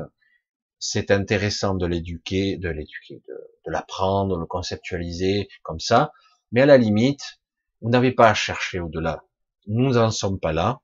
[0.79, 6.13] c'est intéressant de l'éduquer, de l'éduquer, de, l'apprendre, de le conceptualiser comme ça,
[6.51, 7.41] mais à la limite,
[7.81, 9.23] vous n'avez pas à chercher au-delà.
[9.67, 10.81] Nous n'en sommes pas là.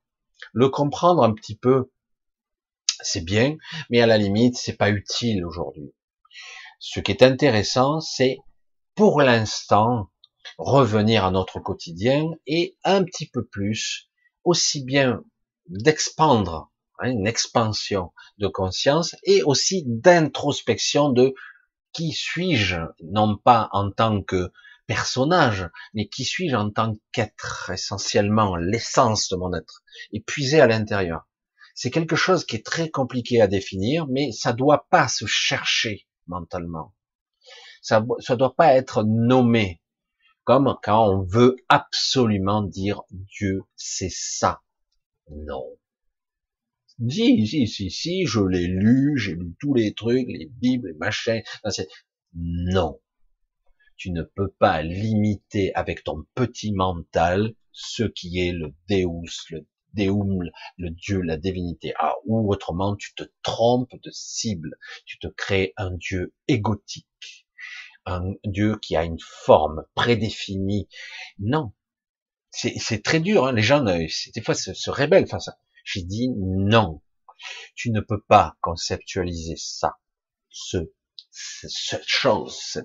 [0.53, 1.91] Le comprendre un petit peu,
[3.01, 3.57] c'est bien,
[3.89, 5.93] mais à la limite, c'est pas utile aujourd'hui.
[6.79, 8.37] Ce qui est intéressant, c'est
[8.99, 10.11] pour l'instant
[10.59, 14.11] revenir à notre quotidien et un petit peu plus,
[14.43, 15.23] aussi bien
[15.69, 16.69] d'expandre
[16.99, 21.33] Hein, une expansion de conscience et aussi d'introspection de
[21.93, 24.51] qui suis-je, non pas en tant que
[24.85, 29.81] personnage, mais qui suis-je en tant qu'être, essentiellement l'essence de mon être,
[30.11, 31.25] épuisé à l'intérieur.
[31.73, 36.05] C'est quelque chose qui est très compliqué à définir, mais ça doit pas se chercher
[36.27, 36.93] mentalement.
[37.81, 39.81] Ça, ça doit pas être nommé,
[40.43, 44.61] comme quand on veut absolument dire Dieu, c'est ça.
[45.29, 45.65] Non.
[47.07, 50.97] Si, si, si, si, je l'ai lu, j'ai lu tous les trucs, les bibles, les
[50.97, 51.41] machins.
[52.33, 52.99] Non.
[53.95, 59.65] Tu ne peux pas limiter avec ton petit mental ce qui est le Deus, le
[59.93, 60.39] Deum,
[60.77, 61.93] le Dieu, la divinité.
[61.97, 64.77] Ah, ou autrement, tu te trompes de cible.
[65.05, 67.47] Tu te crées un Dieu égotique.
[68.05, 70.87] Un Dieu qui a une forme prédéfinie.
[71.37, 71.73] Non.
[72.51, 73.51] C'est très dur, hein.
[73.51, 77.01] les gens, des fois, se, se rebellent face à j'ai dit non.
[77.73, 79.97] Tu ne peux pas conceptualiser ça,
[80.49, 80.91] ce,
[81.31, 82.81] cette chose,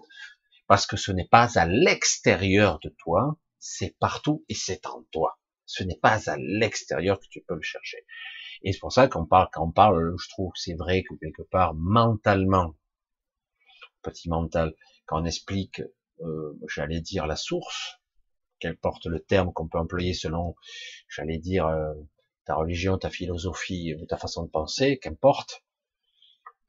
[0.66, 5.38] parce que ce n'est pas à l'extérieur de toi, c'est partout et c'est en toi.
[5.66, 8.06] Ce n'est pas à l'extérieur que tu peux le chercher.
[8.62, 11.42] Et c'est pour ça qu'on parle, quand on parle, je trouve, c'est vrai que quelque
[11.42, 12.74] part, mentalement,
[14.02, 14.74] petit mental,
[15.06, 15.82] quand on explique,
[16.20, 18.00] euh, j'allais dire la source,
[18.58, 20.54] qu'elle porte le terme qu'on peut employer selon,
[21.08, 21.92] j'allais dire, euh,
[22.44, 25.64] ta religion, ta philosophie ou ta façon de penser, qu'importe.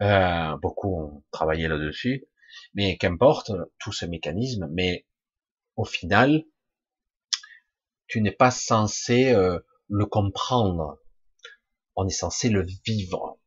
[0.01, 2.27] Euh, beaucoup ont travaillé là-dessus,
[2.73, 5.05] mais qu'importe tout ce mécanisme, mais
[5.77, 6.43] au final,
[8.07, 9.59] tu n'es pas censé euh,
[9.89, 10.99] le comprendre.
[11.95, 13.39] On est censé le vivre.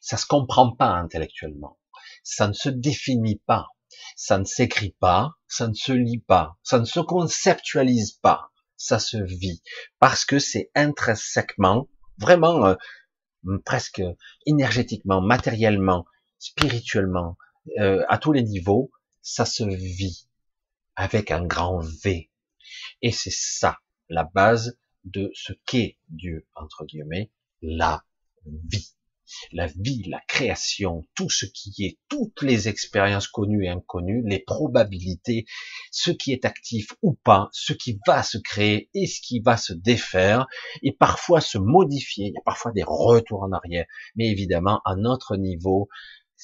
[0.00, 1.78] Ça se comprend pas intellectuellement.
[2.22, 3.68] Ça ne se définit pas.
[4.16, 5.32] Ça ne s'écrit pas.
[5.48, 6.56] Ça ne se lit pas.
[6.62, 9.62] Ça ne se conceptualise pas ça se vit
[10.00, 11.88] parce que c'est intrinsèquement,
[12.18, 12.74] vraiment euh,
[13.64, 14.02] presque
[14.44, 16.04] énergétiquement, matériellement,
[16.38, 17.36] spirituellement,
[17.78, 18.90] euh, à tous les niveaux,
[19.20, 20.28] ça se vit
[20.96, 22.30] avec un grand V.
[23.02, 23.78] Et c'est ça
[24.08, 27.30] la base de ce qu'est Dieu, entre guillemets,
[27.60, 28.04] la
[28.44, 28.94] vie
[29.52, 34.40] la vie, la création, tout ce qui est, toutes les expériences connues et inconnues, les
[34.40, 35.46] probabilités,
[35.90, 39.56] ce qui est actif ou pas, ce qui va se créer et ce qui va
[39.56, 40.46] se défaire,
[40.82, 44.96] et parfois se modifier, il y a parfois des retours en arrière, mais évidemment, à
[44.96, 45.88] notre niveau,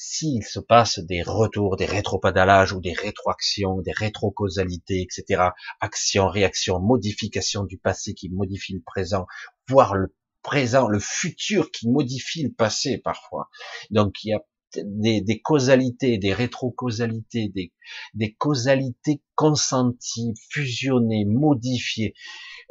[0.01, 5.49] s'il se passe des retours, des rétropédalages ou des rétroactions, des rétrocausalités, etc.,
[5.81, 9.27] action, réaction, modification du passé qui modifie le présent,
[9.67, 13.49] voire le présent, le futur qui modifie le passé parfois.
[13.91, 14.43] Donc il y a
[14.85, 17.73] des, des causalités, des rétrocausalités, des,
[18.15, 22.15] des causalités consenties, fusionnées, modifiées.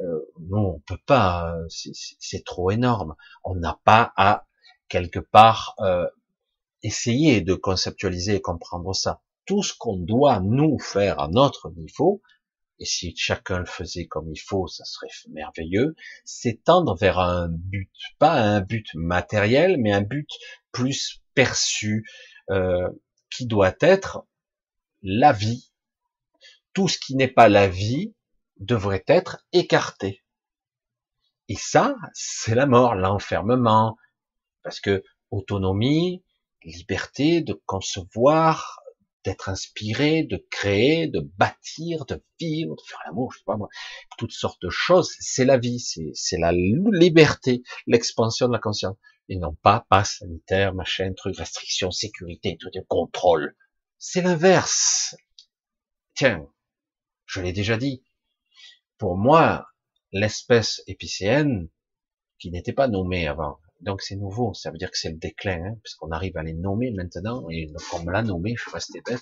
[0.02, 3.16] Euh, non, on peut pas, c'est trop énorme.
[3.44, 4.46] On n'a pas à
[4.90, 6.06] quelque part euh,
[6.84, 9.22] essayer de conceptualiser et comprendre ça.
[9.46, 12.22] Tout ce qu'on doit nous faire à notre niveau,
[12.80, 17.50] et si chacun le faisait comme il faut, ça serait merveilleux, c'est tendre vers un
[17.50, 20.30] but, pas un but matériel, mais un but
[20.72, 22.06] plus perçu,
[22.50, 22.90] euh,
[23.30, 24.26] qui doit être
[25.02, 25.72] la vie.
[26.74, 28.14] Tout ce qui n'est pas la vie
[28.60, 30.24] devrait être écarté.
[31.50, 33.98] Et ça, c'est la mort, l'enfermement,
[34.64, 36.24] parce que autonomie,
[36.64, 38.82] liberté de concevoir,
[39.28, 43.68] d'être inspiré, de créer, de bâtir, de vivre, de faire l'amour, je sais pas moi,
[44.18, 45.14] toutes sortes de choses.
[45.20, 48.96] C'est la vie, c'est la liberté, l'expansion de la conscience.
[49.28, 53.58] Et non pas passe sanitaire, machin, truc, restriction, sécurité, tout est contrôle.
[53.98, 55.18] C'est l'inverse.
[56.16, 56.48] Tiens,
[57.26, 58.06] je l'ai déjà dit.
[58.98, 59.68] Pour moi,
[60.14, 61.68] l'espèce épicéenne,
[62.40, 65.64] qui n'était pas nommée avant, donc c'est nouveau, ça veut dire que c'est le déclin,
[65.64, 69.02] hein, puisqu'on arrive à les nommer maintenant, et comme on l'a nommé, je suis resté
[69.06, 69.22] bête.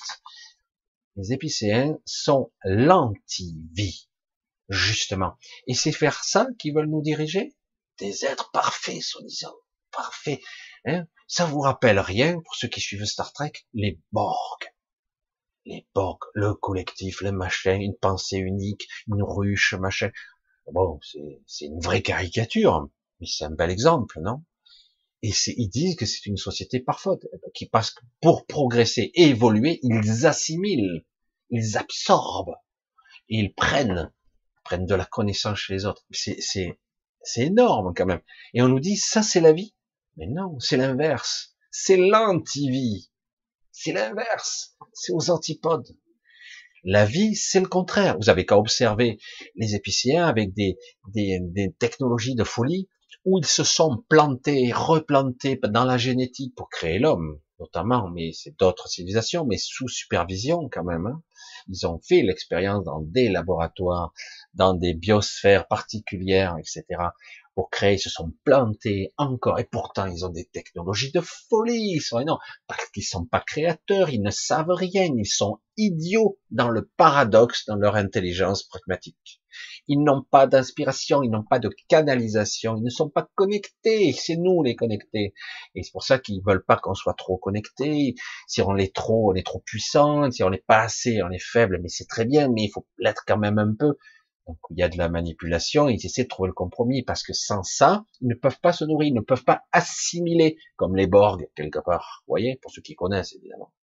[1.15, 4.09] Les épicéens sont l'anti-vie,
[4.69, 5.37] justement.
[5.67, 7.55] Et c'est faire ça qu'ils veulent nous diriger?
[7.99, 9.55] Des êtres parfaits, soi-disant.
[9.91, 10.41] Parfaits.
[10.85, 14.59] Hein ça vous rappelle rien, pour ceux qui suivent Star Trek, les Borg.
[15.65, 20.11] Les Borg, le collectif, le machin, une pensée unique, une ruche, machin.
[20.71, 20.99] Bon,
[21.47, 22.89] c'est une vraie caricature,
[23.19, 24.43] mais c'est un bel exemple, non?
[25.21, 30.25] Et ils disent que c'est une société parfaite, qui passe pour progresser et évoluer, ils
[30.27, 31.05] assimilent,
[31.49, 32.55] ils absorbent,
[33.27, 34.13] ils prennent,
[34.63, 36.05] prennent de la connaissance chez les autres.
[36.11, 36.77] C'est
[37.37, 38.21] énorme quand même.
[38.53, 39.73] Et on nous dit ça c'est la vie,
[40.17, 43.09] mais non, c'est l'inverse, c'est l'anti-vie,
[43.71, 45.97] c'est l'inverse, c'est aux antipodes.
[46.87, 48.15] La vie, c'est le contraire.
[48.19, 49.17] Vous avez qu'à observer
[49.55, 50.77] les épicéens avec des,
[51.79, 52.87] technologies de folie
[53.25, 58.57] où ils se sont plantés, replantés dans la génétique pour créer l'homme, notamment, mais c'est
[58.57, 61.07] d'autres civilisations, mais sous supervision quand même.
[61.07, 61.21] Hein.
[61.67, 64.13] Ils ont fait l'expérience dans des laboratoires,
[64.53, 66.85] dans des biosphères particulières, etc
[67.55, 71.93] pour créer, ils se sont plantés encore, et pourtant ils ont des technologies de folie,
[71.95, 76.37] ils sont énormes, parce qu'ils sont pas créateurs, ils ne savent rien, ils sont idiots
[76.51, 79.41] dans le paradoxe, dans leur intelligence pragmatique.
[79.87, 84.35] Ils n'ont pas d'inspiration, ils n'ont pas de canalisation, ils ne sont pas connectés, c'est
[84.35, 85.33] nous les connectés.
[85.75, 88.15] Et c'est pour ça qu'ils veulent pas qu'on soit trop connectés.
[88.47, 91.43] Si on l'est trop, on est trop puissant, si on n'est pas assez, on est
[91.43, 93.95] faible, mais c'est très bien, mais il faut l'être quand même un peu.
[94.47, 97.33] Donc il y a de la manipulation, ils essaient de trouver le compromis, parce que
[97.33, 101.07] sans ça, ils ne peuvent pas se nourrir, ils ne peuvent pas assimiler, comme les
[101.07, 102.23] Borg, quelque part.
[102.27, 103.73] Vous voyez, pour ceux qui connaissent, évidemment.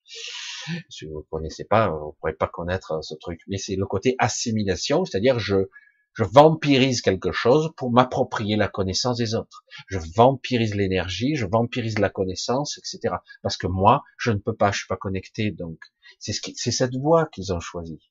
[0.88, 3.40] Si vous ne connaissez pas, vous ne pourrez pas connaître ce truc.
[3.48, 5.68] Mais c'est le côté assimilation, c'est-à-dire je,
[6.14, 9.64] je vampirise quelque chose pour m'approprier la connaissance des autres.
[9.88, 13.16] Je vampirise l'énergie, je vampirise la connaissance, etc.
[13.42, 15.78] Parce que moi, je ne peux pas, je suis pas connecté, donc
[16.18, 18.10] c'est ce c'est cette voie qu'ils ont choisie.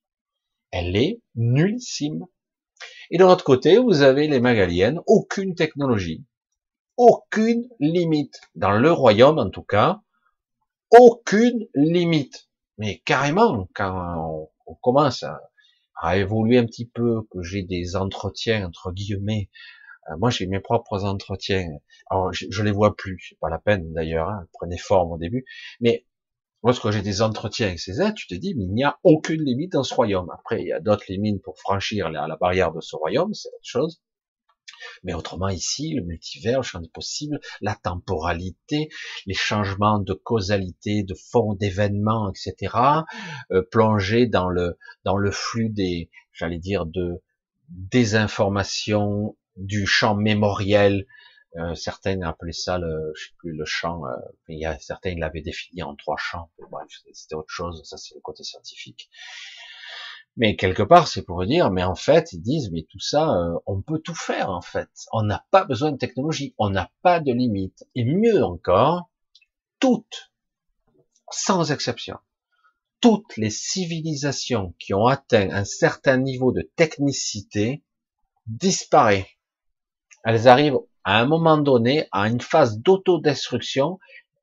[0.71, 2.25] Elle est nullissime.
[3.09, 6.25] Et de l'autre côté, vous avez les Magaliennes, aucune technologie,
[6.97, 8.41] aucune limite.
[8.55, 10.01] Dans le royaume, en tout cas,
[10.91, 12.49] aucune limite.
[12.77, 18.91] Mais carrément, quand on, commence à, évoluer un petit peu, que j'ai des entretiens, entre
[18.91, 19.49] guillemets,
[20.09, 21.67] euh, moi j'ai mes propres entretiens.
[22.09, 25.45] Alors je, les vois plus, c'est pas la peine d'ailleurs, hein, prenez forme au début.
[25.79, 26.05] Mais
[26.63, 29.43] Lorsque j'ai des entretiens avec ces êtres, tu te dis, mais il n'y a aucune
[29.43, 30.29] limite dans ce royaume.
[30.31, 33.59] Après, il y a d'autres limites pour franchir la, barrière de ce royaume, c'est autre
[33.63, 34.01] chose.
[35.03, 36.89] Mais autrement, ici, le multivers, le champ des
[37.61, 38.89] la temporalité,
[39.25, 42.75] les changements de causalité, de fond d'événements, etc.,
[43.51, 47.21] euh, plonger dans le dans le flux des, j'allais dire, de
[47.69, 51.05] des informations, du champ mémoriel,
[51.57, 54.05] euh, certains appelaient ça le, je sais plus, le champ.
[54.05, 54.15] Euh,
[54.47, 56.49] il y a certains l'avaient défini en trois champs.
[56.69, 57.81] Bref, c'était autre chose.
[57.83, 59.09] Ça, c'est le côté scientifique.
[60.37, 63.59] Mais quelque part, c'est pour dire, mais en fait, ils disent, mais tout ça, euh,
[63.65, 64.89] on peut tout faire en fait.
[65.11, 67.83] On n'a pas besoin de technologie, on n'a pas de limite.
[67.95, 69.09] Et mieux encore,
[69.79, 70.31] toutes,
[71.31, 72.17] sans exception,
[73.01, 77.83] toutes les civilisations qui ont atteint un certain niveau de technicité
[78.47, 79.25] disparaissent.
[80.23, 83.99] Elles arrivent à un moment donné, à une phase d'autodestruction,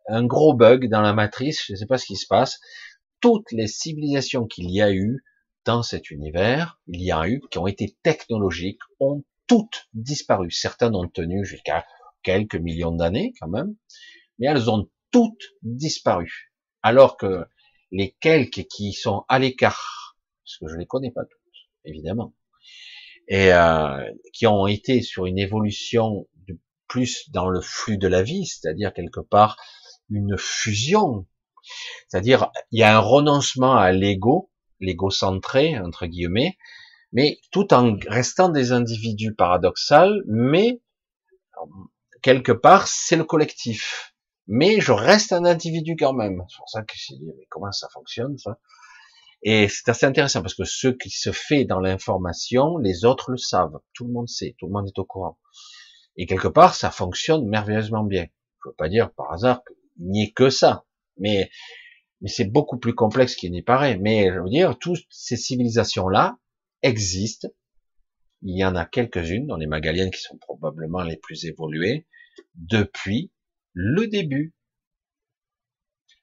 [0.09, 2.61] un gros bug dans la matrice, je ne sais pas ce qui se passe,
[3.21, 5.25] toutes les civilisations qu'il y a eu
[5.65, 10.51] dans cet univers, il y a eu, qui ont été technologiques, ont toutes disparu.
[10.51, 11.85] Certaines ont tenu jusqu'à
[12.23, 13.75] quelques millions d'années quand même,
[14.39, 16.53] mais elles ont toutes disparu.
[16.83, 17.45] Alors que
[17.91, 22.35] les quelques qui sont à l'écart, parce que je les connais pas toutes, évidemment,
[23.29, 26.27] et euh, qui ont été sur une évolution
[26.89, 29.57] plus dans le flux de la vie, c'est-à-dire quelque part
[30.11, 31.27] une fusion.
[32.09, 34.51] C'est-à-dire, il y a un renoncement à l'ego,
[34.81, 36.57] l'ego centré, entre guillemets,
[37.13, 40.81] mais tout en restant des individus paradoxaux, mais
[42.23, 44.15] quelque part, c'est le collectif.
[44.47, 46.43] Mais je reste un individu quand même.
[46.49, 48.59] C'est pour ça que je dit, mais comment ça fonctionne, ça?
[49.43, 53.37] Et c'est assez intéressant parce que ce qui se fait dans l'information, les autres le
[53.37, 53.79] savent.
[53.95, 55.39] Tout le monde sait, tout le monde est au courant.
[56.19, 58.27] Et quelque part, ça fonctionne merveilleusement bien.
[58.63, 60.85] Je veux pas dire par hasard qu'il n'y ait que ça.
[61.17, 61.49] Mais,
[62.21, 63.97] mais c'est beaucoup plus complexe qu'il n'y paraît.
[63.99, 66.37] Mais je veux dire, toutes ces civilisations-là
[66.83, 67.49] existent.
[68.43, 72.07] Il y en a quelques-unes dans les Magaliennes qui sont probablement les plus évoluées
[72.55, 73.31] depuis
[73.73, 74.55] le début.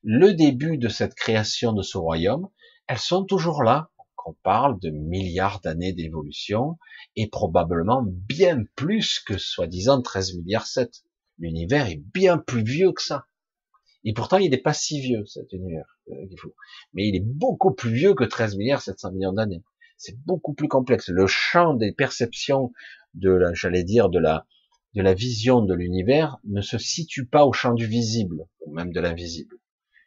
[0.03, 2.49] Le début de cette création de ce royaume,
[2.87, 3.89] elles sont toujours là.
[4.27, 6.79] On parle de milliards d'années d'évolution
[7.15, 11.03] et probablement bien plus que soi-disant 13 milliards 7.
[11.37, 13.27] L'univers est bien plus vieux que ça.
[14.03, 15.99] Et pourtant, il n'est pas si vieux, cet univers.
[16.09, 16.25] Euh,
[16.93, 19.63] Mais il est beaucoup plus vieux que 13 milliards 700 millions d'années.
[19.95, 21.09] C'est beaucoup plus complexe.
[21.09, 22.71] Le champ des perceptions
[23.13, 24.47] de la, j'allais dire, de la,
[24.95, 28.91] de la vision de l'univers ne se situe pas au champ du visible, ou même
[28.91, 29.57] de l'invisible.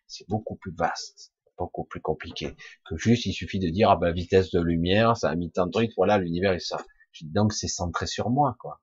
[0.08, 2.54] C'est beaucoup plus vaste beaucoup plus compliqué.
[2.88, 5.66] Que juste il suffit de dire ah ben vitesse de lumière ça a mis tant
[5.66, 6.78] de trucs voilà l'univers est ça.
[7.22, 8.80] Donc c'est centré sur moi quoi.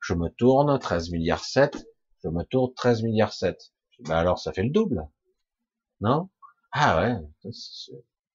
[0.00, 1.86] Je me tourne 13 milliards 7
[2.24, 5.08] je me tourne 13 milliards 7 ben alors ça fait le double.
[6.00, 6.28] Non?
[6.72, 7.14] Ah ouais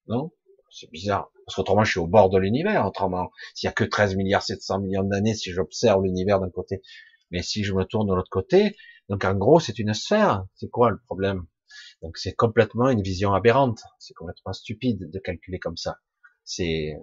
[0.08, 0.32] non?
[0.70, 1.30] C'est bizarre.
[1.46, 3.30] Parce qu'autrement je suis au bord de l'univers autrement.
[3.54, 6.82] S'il y a que 13 milliards 700 millions d'années si j'observe l'univers d'un côté.
[7.30, 8.76] Mais si je me tourne de l'autre côté
[9.08, 10.46] donc en gros c'est une sphère.
[10.54, 11.44] C'est quoi le problème?
[12.02, 15.98] Donc c'est complètement une vision aberrante, c'est complètement stupide de calculer comme ça.
[16.44, 16.96] C'est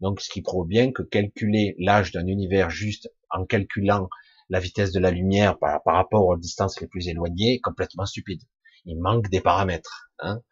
[0.00, 4.08] donc ce qui prouve bien que calculer l'âge d'un univers juste en calculant
[4.50, 8.42] la vitesse de la lumière par, rapport aux distances les plus éloignées est complètement stupide.
[8.84, 10.10] Il manque des paramètres.
[10.18, 10.42] Hein.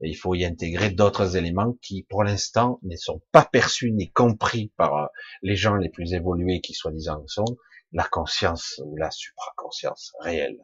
[0.00, 4.72] Il faut y intégrer d'autres éléments qui, pour l'instant, ne sont pas perçus ni compris
[4.76, 5.06] par euh,
[5.42, 7.56] les gens les plus évolués qui soi-disant sont,
[7.92, 10.58] la conscience ou la supraconscience réelle.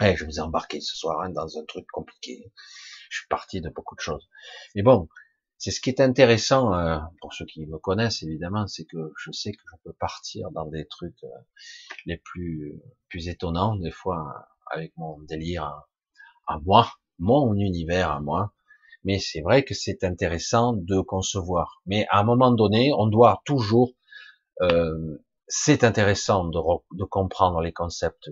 [0.00, 2.52] Je vous ai embarqué ce soir hein, dans un truc compliqué.
[3.10, 4.28] Je suis parti de beaucoup de choses.
[4.74, 5.08] Mais bon,
[5.58, 9.30] c'est ce qui est intéressant euh, pour ceux qui me connaissent évidemment, c'est que je
[9.30, 11.28] sais que je peux partir dans des trucs euh,
[12.06, 12.80] les plus
[13.10, 15.64] plus étonnants des fois avec mon délire
[16.46, 18.54] à, moi, mon univers à moi.
[19.04, 21.82] Mais c'est vrai que c'est intéressant de concevoir.
[21.84, 23.92] Mais à un moment donné, on doit toujours
[24.62, 26.58] euh, c'est intéressant de,
[26.92, 28.30] de, comprendre les concepts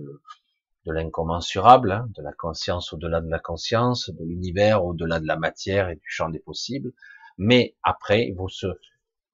[0.89, 5.37] de l'incommensurable, hein, de la conscience au-delà de la conscience, de l'univers au-delà de la
[5.37, 6.93] matière et du champ des possibles.
[7.37, 8.67] Mais après, il faut se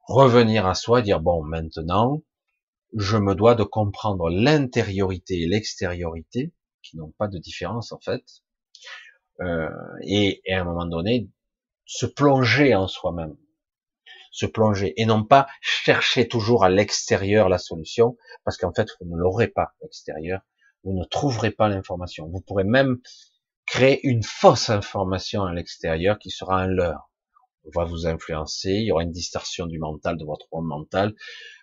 [0.09, 2.23] revenir à soi, dire bon, maintenant,
[2.97, 6.53] je me dois de comprendre l'intériorité et l'extériorité,
[6.83, 8.25] qui n'ont pas de différence en fait,
[9.41, 9.69] euh,
[10.03, 11.31] et, et à un moment donné,
[11.87, 13.37] se plonger en soi-même,
[14.33, 19.09] se plonger, et non pas chercher toujours à l'extérieur la solution, parce qu'en fait, vous
[19.09, 20.41] ne l'aurez pas l'extérieur,
[20.85, 22.29] vous ne trouverez pas l'information.
[22.29, 22.99] Vous pourrez même
[23.67, 27.11] créer une fausse information à l'extérieur qui sera un leurre.
[27.65, 31.15] On va vous influencer, il y aura une distorsion du mental, de votre monde mental.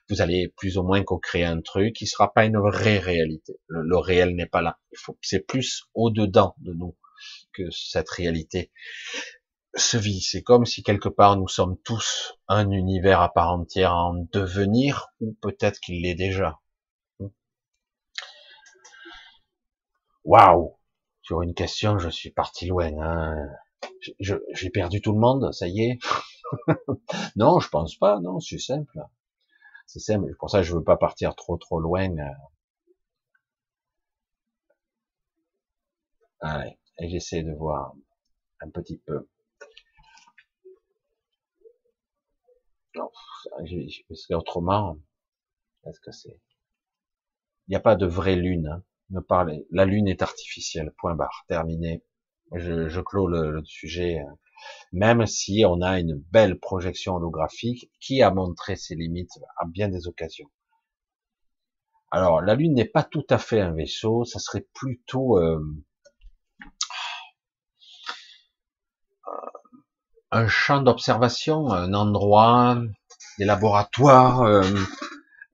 [0.09, 3.59] Vous allez plus ou moins co-créer un truc qui sera pas une vraie réalité.
[3.67, 4.79] Le, réel n'est pas là.
[5.21, 6.97] C'est plus au-dedans de nous
[7.53, 8.71] que cette réalité
[9.75, 10.21] se vit.
[10.21, 15.09] C'est comme si quelque part nous sommes tous un univers à part entière en devenir,
[15.21, 16.60] ou peut-être qu'il l'est déjà.
[20.23, 20.77] Waouh
[21.21, 22.91] Sur une question, je suis parti loin.
[22.99, 23.49] Hein.
[24.19, 25.99] J'ai perdu tout le monde, ça y est.
[27.35, 28.19] non, je pense pas.
[28.19, 28.99] Non, c'est simple.
[29.87, 30.35] C'est simple.
[30.39, 32.15] Pour ça, je veux pas partir trop trop loin.
[36.41, 37.93] Allez, et j'essaie de voir
[38.61, 39.27] un petit peu.
[42.95, 43.09] Non,
[44.09, 44.97] parce qu'autrement,
[45.85, 46.39] est-ce que c'est?
[47.67, 48.67] Il n'y a pas de vraie lune.
[48.67, 49.67] Hein ne parler.
[49.71, 50.91] La lune est artificielle.
[50.97, 51.45] Point barre.
[51.47, 52.03] Terminé.
[52.53, 54.19] Je, je clôt le, sujet.
[54.19, 54.33] Euh,
[54.91, 59.89] même si on a une belle projection holographique qui a montré ses limites à bien
[59.89, 60.49] des occasions?
[62.11, 65.63] Alors, la Lune n'est pas tout à fait un vaisseau, ça serait plutôt euh,
[70.29, 72.81] un champ d'observation, un endroit,
[73.37, 74.61] des laboratoires, euh,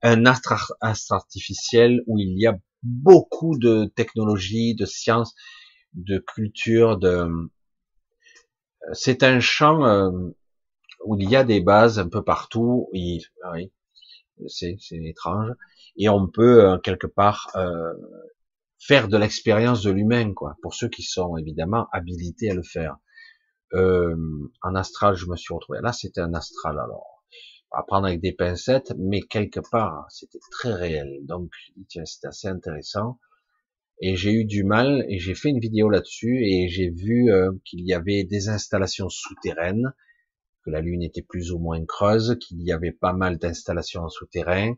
[0.02, 5.34] un astre, astre artificiel où il y a beaucoup de technologies, de sciences,
[5.94, 7.50] de culture, de
[8.92, 10.10] c'est un champ euh,
[11.04, 12.88] où il y a des bases un peu partout.
[12.92, 13.24] Oui,
[14.46, 15.50] c'est étrange.
[15.96, 17.92] Et on peut euh, quelque part euh,
[18.78, 20.56] faire de l'expérience de l'humain, quoi.
[20.62, 22.96] Pour ceux qui sont évidemment habilités à le faire.
[23.74, 25.80] en astral, je me suis retrouvé.
[25.82, 27.17] Là, c'était un astral alors.
[27.70, 31.18] À prendre avec des pincettes, mais quelque part, c'était très réel.
[31.22, 31.50] Donc,
[31.88, 33.18] tiens, c'est assez intéressant.
[34.00, 37.50] Et j'ai eu du mal, et j'ai fait une vidéo là-dessus, et j'ai vu euh,
[37.64, 39.92] qu'il y avait des installations souterraines,
[40.64, 44.08] que la Lune était plus ou moins creuse, qu'il y avait pas mal d'installations en
[44.08, 44.74] souterrain.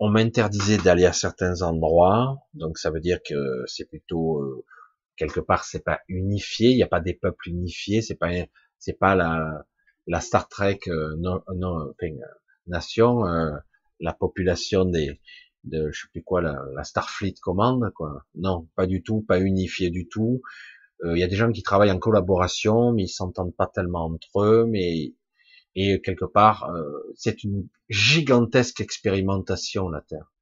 [0.00, 4.64] On m'interdisait d'aller à certains endroits, donc ça veut dire que c'est plutôt euh,
[5.16, 8.30] quelque part c'est pas unifié, il n'y a pas des peuples unifiés, c'est pas
[8.78, 9.64] c'est pas la
[10.06, 12.14] la Star Trek euh, non, non enfin,
[12.66, 13.52] nation, euh,
[14.00, 15.20] la population des
[15.64, 18.26] de je sais plus quoi la, la Starfleet commande quoi.
[18.34, 20.42] Non, pas du tout, pas unifié du tout.
[21.04, 24.04] Euh, il y a des gens qui travaillent en collaboration, mais ils s'entendent pas tellement
[24.04, 25.14] entre eux, mais
[25.76, 26.70] et quelque part
[27.16, 30.32] c'est une gigantesque expérimentation la Terre.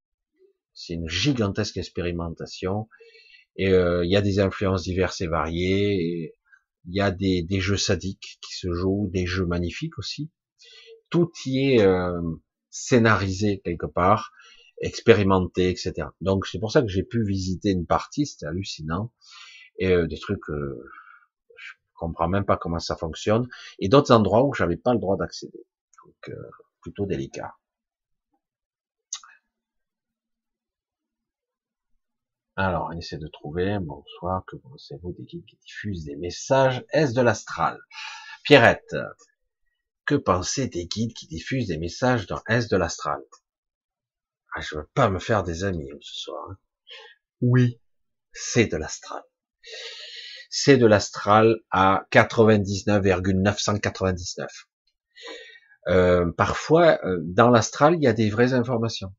[0.74, 2.88] C'est une gigantesque expérimentation
[3.56, 5.94] et il y a des influences diverses et variées.
[5.94, 6.34] Et,
[6.86, 10.30] il y a des, des, jeux sadiques qui se jouent, des jeux magnifiques aussi.
[11.10, 12.20] Tout y est euh,
[12.70, 14.32] scénarisé quelque part,
[14.80, 16.08] expérimenté, etc.
[16.20, 19.12] Donc c'est pour ça que j'ai pu visiter une partie, c'était hallucinant,
[19.78, 20.90] et euh, des trucs, euh,
[21.56, 23.48] je comprends même pas comment ça fonctionne,
[23.78, 25.64] et d'autres endroits où j'avais pas le droit d'accéder.
[26.04, 26.50] Donc euh,
[26.80, 27.54] plutôt délicat.
[32.56, 37.14] Alors, on essaie de trouver, bonsoir, que pensez-vous des guides qui diffusent des messages Est
[37.14, 37.78] de l'astral?
[38.44, 38.94] Pierrette,
[40.04, 43.22] que pensez des guides qui diffusent des messages dans Est de l'astral?
[44.54, 46.46] Ah, Je veux pas me faire des amis ce soir.
[46.50, 46.58] Hein.
[47.40, 47.80] Oui,
[48.32, 49.22] c'est de l'astral.
[50.50, 54.68] C'est de l'astral à 99,999.
[55.88, 59.14] Euh, parfois, euh, dans l'astral, il y a des vraies informations.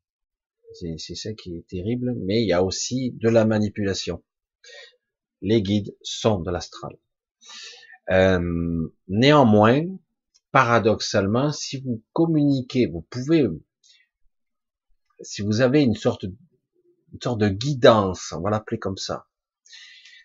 [0.74, 4.22] C'est ça qui est terrible, mais il y a aussi de la manipulation.
[5.40, 6.96] Les guides sont de l'astral.
[8.10, 9.82] Euh, néanmoins,
[10.50, 13.46] paradoxalement, si vous communiquez, vous pouvez,
[15.20, 19.26] si vous avez une sorte, une sorte de guidance, on va l'appeler comme ça.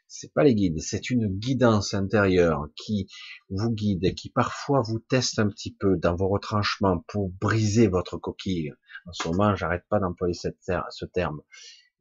[0.07, 3.07] C'est pas les guides, c'est une guidance intérieure qui
[3.49, 7.87] vous guide et qui parfois vous teste un petit peu dans vos retranchements pour briser
[7.87, 8.73] votre coquille
[9.05, 11.41] en ce moment, j'arrête pas d'employer ce terme,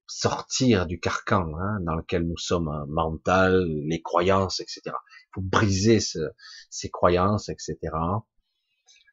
[0.09, 4.81] sortir du carcan hein, dans lequel nous sommes, hein, mental, les croyances, etc.
[4.87, 7.77] Il faut briser ces croyances, etc.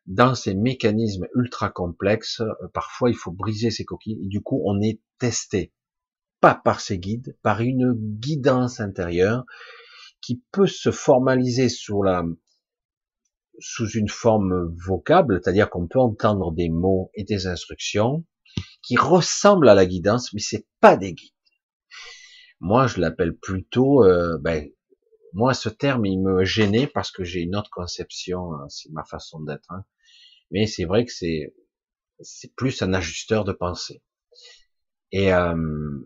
[0.06, 4.80] Dans ces mécanismes ultra complexes, euh, parfois il faut briser ces coquilles, du coup on
[4.82, 5.74] est testé,
[6.40, 9.46] pas par ces guides, par une guidance intérieure
[10.22, 12.24] qui peut se formaliser sous la,
[13.60, 18.26] sous une forme vocable, c'est-à-dire qu'on peut entendre des mots et des instructions
[18.82, 21.32] qui ressemblent à la guidance, mais c'est pas des guides.
[22.60, 24.70] Moi, je l'appelle plutôt, euh, ben,
[25.34, 29.04] moi, ce terme, il me gênait parce que j'ai une autre conception, hein, c'est ma
[29.04, 29.70] façon d'être.
[29.72, 29.84] Hein.
[30.52, 31.54] Mais c'est vrai que c'est,
[32.22, 34.02] c'est plus un ajusteur de pensée.
[35.12, 36.00] Et, euh,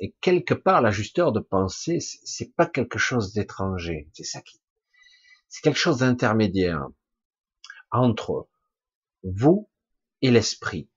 [0.00, 4.10] et quelque part, l'ajusteur de pensée, c'est pas quelque chose d'étranger.
[4.12, 4.60] C'est ça qui
[5.48, 6.86] c'est quelque chose d'intermédiaire
[7.90, 8.48] entre
[9.22, 9.68] vous
[10.22, 10.88] et l'esprit.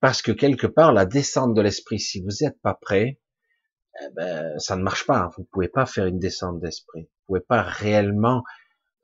[0.00, 3.20] Parce que quelque part, la descente de l'esprit, si vous n'êtes pas prêt,
[4.00, 5.30] eh ben, ça ne marche pas.
[5.36, 7.02] Vous pouvez pas faire une descente d'esprit.
[7.02, 8.42] Vous pouvez pas réellement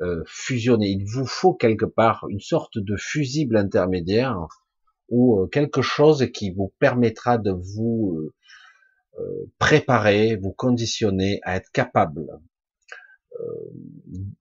[0.01, 0.89] euh, fusionner.
[0.89, 4.47] Il vous faut quelque part une sorte de fusible intermédiaire
[5.09, 8.31] ou euh, quelque chose qui vous permettra de vous
[9.19, 12.27] euh, préparer, vous conditionner à être capable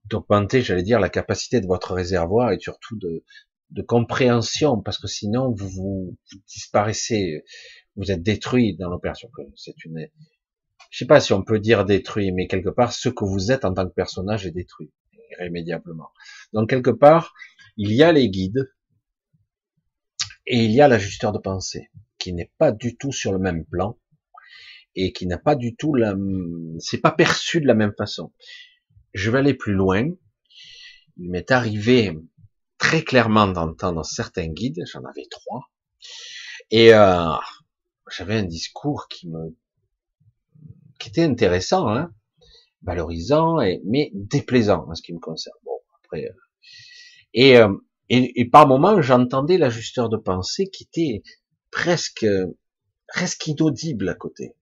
[0.06, 3.24] d'augmenter, j'allais dire, la capacité de votre réservoir et surtout de,
[3.72, 6.18] de compréhension, parce que sinon vous, vous,
[6.48, 7.44] disparaissez,
[7.96, 9.30] vous êtes détruit dans l'opération.
[9.56, 10.08] C'est une,
[10.90, 13.66] je sais pas si on peut dire détruit, mais quelque part ce que vous êtes
[13.66, 14.92] en tant que personnage est détruit
[15.32, 16.10] irrémédiablement.
[16.54, 17.34] Donc quelque part,
[17.76, 18.74] il y a les guides
[20.46, 23.66] et il y a l'ajusteur de pensée qui n'est pas du tout sur le même
[23.66, 23.98] plan
[24.96, 26.16] et qui n'a pas du tout la,
[26.80, 28.32] c'est pas perçu de la même façon
[29.14, 30.10] je vais aller plus loin.
[31.18, 32.18] Il m'est arrivé
[32.78, 35.70] très clairement d'entendre certains guides, j'en avais trois,
[36.70, 37.34] et euh,
[38.12, 39.56] j'avais un discours qui me,
[41.00, 42.14] qui était intéressant, hein,
[42.84, 45.58] valorisant, et, mais déplaisant en ce qui me concerne.
[45.66, 46.34] Bon, après, euh,
[47.34, 47.74] et, euh,
[48.10, 51.24] et, par moments, j'entendais l'ajusteur de pensée qui était
[51.72, 52.26] presque,
[53.08, 54.56] presque inaudible à côté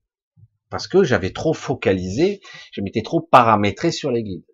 [0.69, 4.45] parce que j'avais trop focalisé, je m'étais trop paramétré sur les guides.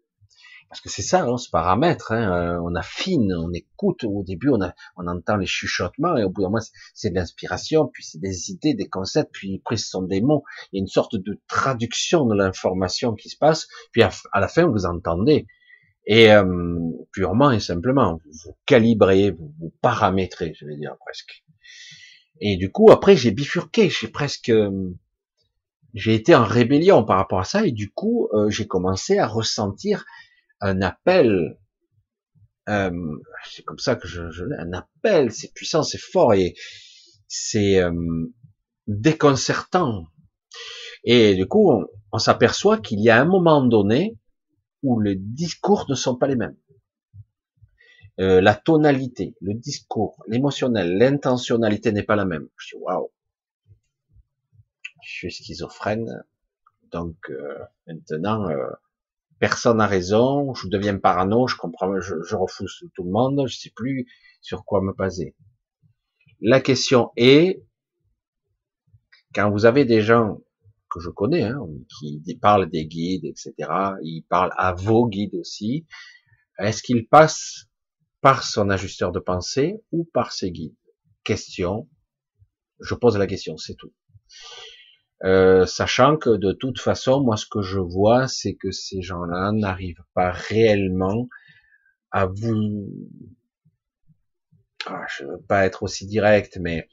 [0.69, 4.47] Parce que c'est ça, on se paramètre, hein, euh, on affine, on écoute, au début
[4.49, 6.63] on, a, on entend les chuchotements, et au bout d'un moment
[6.93, 10.45] c'est de l'inspiration, puis c'est des idées, des concepts, puis après ce sont des mots,
[10.71, 14.47] il y a une sorte de traduction de l'information qui se passe, puis à, la
[14.47, 15.45] fin vous entendez,
[16.05, 16.45] Et euh,
[17.11, 21.43] purement et simplement, vous, calibrez, vous, vous paramétrez, je vais dire presque.
[22.41, 24.97] Et du coup, après, j'ai bifurqué, j'ai presque, euh,
[25.93, 29.27] j'ai été en rébellion par rapport à ça, et du coup, euh, j'ai commencé à
[29.27, 30.05] ressentir
[30.59, 31.57] un appel.
[32.69, 32.91] Euh,
[33.49, 36.55] c'est comme ça que je, je un appel, c'est puissant, c'est fort et
[37.27, 37.81] c'est
[38.88, 40.05] déconcertant.
[41.03, 41.72] Et du coup,
[42.11, 44.18] on s'aperçoit qu'il y a un moment donné
[44.84, 46.57] où les discours ne sont pas les mêmes.
[48.19, 52.47] Euh, la tonalité, le discours, l'émotionnel, l'intentionnalité n'est pas la même.
[52.57, 53.09] Je dis waouh,
[55.03, 56.23] je suis schizophrène,
[56.91, 57.57] donc euh,
[57.88, 58.69] maintenant euh,
[59.40, 63.57] personne n'a raison, je deviens parano, je comprends, je, je refuse tout le monde, je
[63.57, 64.07] sais plus
[64.41, 65.36] sur quoi me baser.
[66.41, 67.64] La question est,
[69.34, 70.41] quand vous avez des gens
[70.91, 71.65] que je connais, hein,
[71.99, 73.53] qui parlent des guides, etc.
[74.03, 75.88] Ils parlent à vos guides aussi.
[76.60, 77.69] Est-ce qu'ils passent
[78.19, 80.76] par son ajusteur de pensée ou par ses guides?
[81.23, 81.90] Question.
[82.80, 83.94] Je pose la question, c'est tout.
[85.23, 89.52] Euh, sachant que de toute façon, moi, ce que je vois, c'est que ces gens-là
[89.52, 91.27] n'arrivent pas réellement
[92.11, 92.89] à vous.
[94.88, 96.89] Ah, je veux pas être aussi direct, mais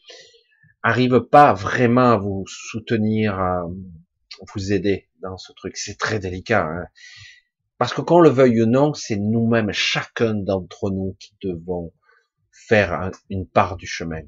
[0.83, 3.63] arrive pas vraiment à vous soutenir, à
[4.55, 5.77] vous aider dans ce truc.
[5.77, 6.67] C'est très délicat.
[6.67, 6.87] Hein.
[7.79, 11.93] Parce que qu'on le veuille ou non, c'est nous-mêmes, chacun d'entre nous, qui devons
[12.51, 14.23] faire une part du chemin.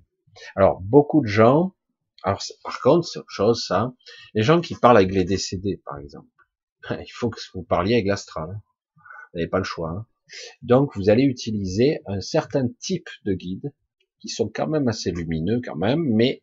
[0.57, 1.75] Alors, beaucoup de gens,
[2.23, 3.93] alors par contre, c'est autre chose, ça,
[4.35, 6.29] les gens qui parlent avec les décédés, par exemple,
[6.91, 8.51] il faut que vous parliez avec l'astral.
[8.51, 8.63] Hein.
[9.33, 9.91] Vous n'avez pas le choix.
[9.91, 10.07] Hein.
[10.63, 13.73] Donc, vous allez utiliser un certain type de guide
[14.21, 16.43] qui sont quand même assez lumineux quand même, mais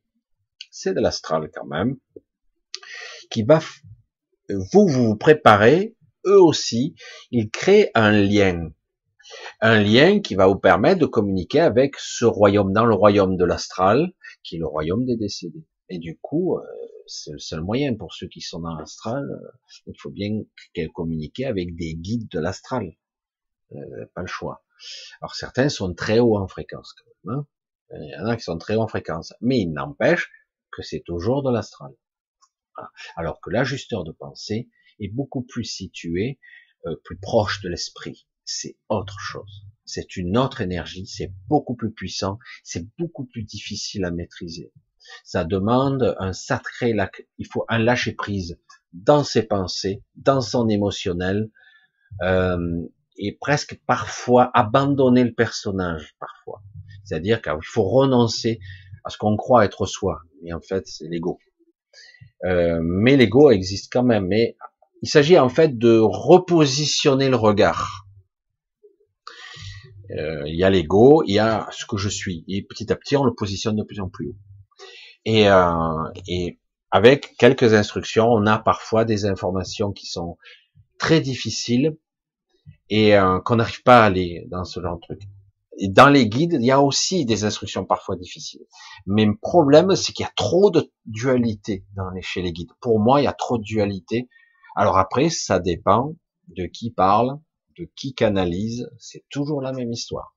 [0.72, 1.98] c'est de l'astral quand même,
[3.30, 3.60] qui va,
[4.49, 5.95] vous, vous vous préparez,
[6.26, 6.95] eux aussi,
[7.32, 8.70] ils créent un lien.
[9.60, 13.45] Un lien qui va vous permettre de communiquer avec ce royaume, dans le royaume de
[13.45, 14.14] l'astral,
[14.48, 15.65] qui est le royaume des décédés.
[15.90, 16.64] Et du coup, euh,
[17.06, 19.52] c'est le seul moyen pour ceux qui sont dans l'astral, euh,
[19.88, 20.32] il faut bien
[20.94, 22.95] communiquer avec des guides de l'astral.
[23.74, 24.64] Euh, pas le choix.
[25.22, 27.40] Alors certains sont très hauts en fréquence quand même.
[27.40, 27.48] Hein.
[27.91, 29.34] Il y en a qui sont très hauts en fréquence.
[29.41, 30.30] Mais il n'empêche
[30.72, 31.94] que c'est toujours de l'astral.
[33.15, 34.69] Alors que l'ajusteur de pensée
[34.99, 36.40] est beaucoup plus situé,
[37.03, 38.28] plus proche de l'esprit.
[38.44, 39.66] C'est autre chose.
[39.88, 44.72] C'est une autre énergie, c'est beaucoup plus puissant, c'est beaucoup plus difficile à maîtriser.
[45.24, 46.94] Ça demande un sacré,
[47.38, 48.60] il faut un lâcher prise
[48.94, 51.50] dans ses pensées, dans son émotionnel,
[52.22, 52.86] euh,
[53.18, 56.62] et presque parfois abandonner le personnage, parfois.
[57.04, 58.60] C'est-à-dire qu'il faut renoncer
[59.06, 61.40] à ce qu'on croit être soi, mais en fait c'est l'ego.
[62.44, 64.28] Euh, mais l'ego existe quand même.
[64.28, 64.58] Mais
[65.02, 68.07] il s'agit en fait de repositionner le regard.
[70.12, 72.96] Euh, il y a l'ego, il y a ce que je suis, et petit à
[72.96, 74.36] petit on le positionne de plus en plus haut.
[75.26, 76.60] Et, euh, et
[76.92, 80.38] avec quelques instructions, on a parfois des informations qui sont
[80.98, 81.98] très difficiles
[82.90, 85.22] et qu'on n'arrive pas à aller dans ce genre de truc.
[85.80, 88.66] Et dans les guides, il y a aussi des instructions parfois difficiles.
[89.06, 92.72] Mais le problème, c'est qu'il y a trop de dualité dans les, chez les guides.
[92.82, 94.28] Pour moi, il y a trop de dualité.
[94.76, 96.14] Alors après, ça dépend
[96.48, 97.40] de qui parle,
[97.78, 98.90] de qui canalise.
[98.98, 100.36] C'est toujours la même histoire.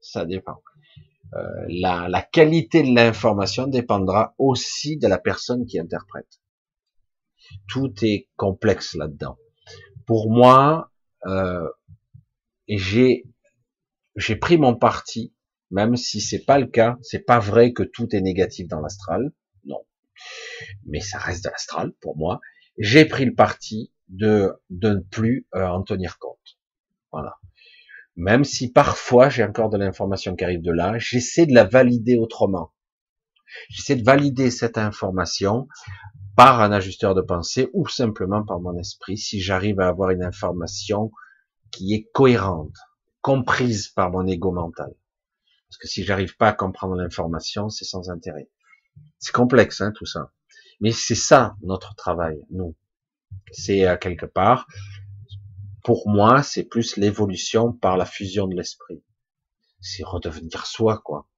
[0.00, 0.62] Ça dépend.
[1.34, 6.40] Euh, la, qualité de l'information dépendra aussi de la personne qui interprète.
[7.68, 9.36] Tout est complexe là-dedans.
[10.06, 10.90] Pour moi,
[11.26, 11.68] euh,
[12.68, 13.24] j'ai
[14.16, 15.34] j'ai pris mon parti,
[15.70, 19.32] même si c'est pas le cas, c'est pas vrai que tout est négatif dans l'astral,
[19.64, 19.84] non.
[20.86, 22.40] Mais ça reste de l'astral pour moi.
[22.78, 26.58] J'ai pris le parti de, de ne plus euh, en tenir compte.
[27.12, 27.36] Voilà.
[28.16, 32.16] Même si parfois j'ai encore de l'information qui arrive de là, j'essaie de la valider
[32.16, 32.72] autrement.
[33.68, 35.68] J'essaie de valider cette information
[36.36, 40.24] par un ajusteur de pensée ou simplement par mon esprit si j'arrive à avoir une
[40.24, 41.12] information
[41.70, 42.76] qui est cohérente
[43.20, 44.94] comprise par mon ego mental.
[45.68, 48.50] Parce que si j'arrive pas à comprendre l'information, c'est sans intérêt.
[49.18, 50.30] C'est complexe, hein, tout ça.
[50.80, 52.76] Mais c'est ça notre travail, nous.
[53.52, 54.66] C'est à quelque part,
[55.84, 59.02] pour moi, c'est plus l'évolution par la fusion de l'esprit.
[59.80, 61.28] C'est redevenir soi, quoi.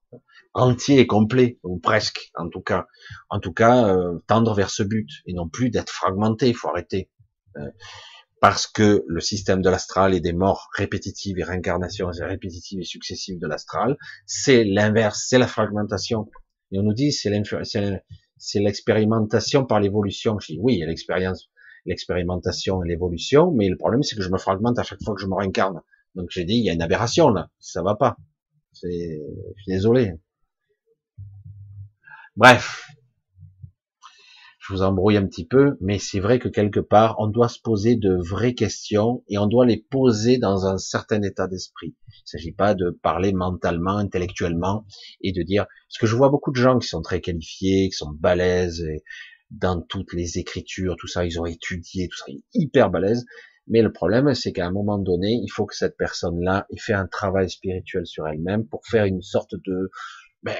[0.55, 2.86] Entier et complet, ou presque, en tout cas.
[3.28, 6.68] En tout cas, euh, tendre vers ce but, et non plus d'être fragmenté, il faut
[6.68, 7.10] arrêter.
[7.56, 7.70] Euh,
[8.40, 13.40] parce que le système de l'astral et des morts répétitives et réincarnations répétitives et successives
[13.40, 13.97] de l'astral,
[14.27, 16.31] c'est l'inverse, c'est la fragmentation.
[16.70, 20.39] Et on nous dit c'est l'expérimentation par l'évolution.
[20.39, 21.48] Je dis oui, il y a l'expérience,
[21.87, 25.21] l'expérimentation et l'évolution, mais le problème c'est que je me fragmente à chaque fois que
[25.21, 25.81] je me réincarne.
[26.15, 28.17] Donc j'ai dit, il y a une aberration là, ça va pas.
[28.73, 29.23] C'est,
[29.57, 30.15] je suis désolé.
[32.37, 32.87] Bref,
[34.67, 37.61] je vous embrouille un petit peu, mais c'est vrai que quelque part, on doit se
[37.61, 41.95] poser de vraies questions et on doit les poser dans un certain état d'esprit.
[42.09, 44.85] Il ne s'agit pas de parler mentalement, intellectuellement
[45.21, 47.97] et de dire, parce que je vois beaucoup de gens qui sont très qualifiés, qui
[47.97, 48.85] sont balèzes
[49.51, 53.24] dans toutes les écritures, tout ça, ils ont étudié, tout ça, hyper balèzes.
[53.68, 56.93] Mais le problème, c'est qu'à un moment donné, il faut que cette personne-là ait fait
[56.93, 59.90] un travail spirituel sur elle-même pour faire une sorte de
[60.43, 60.56] ben,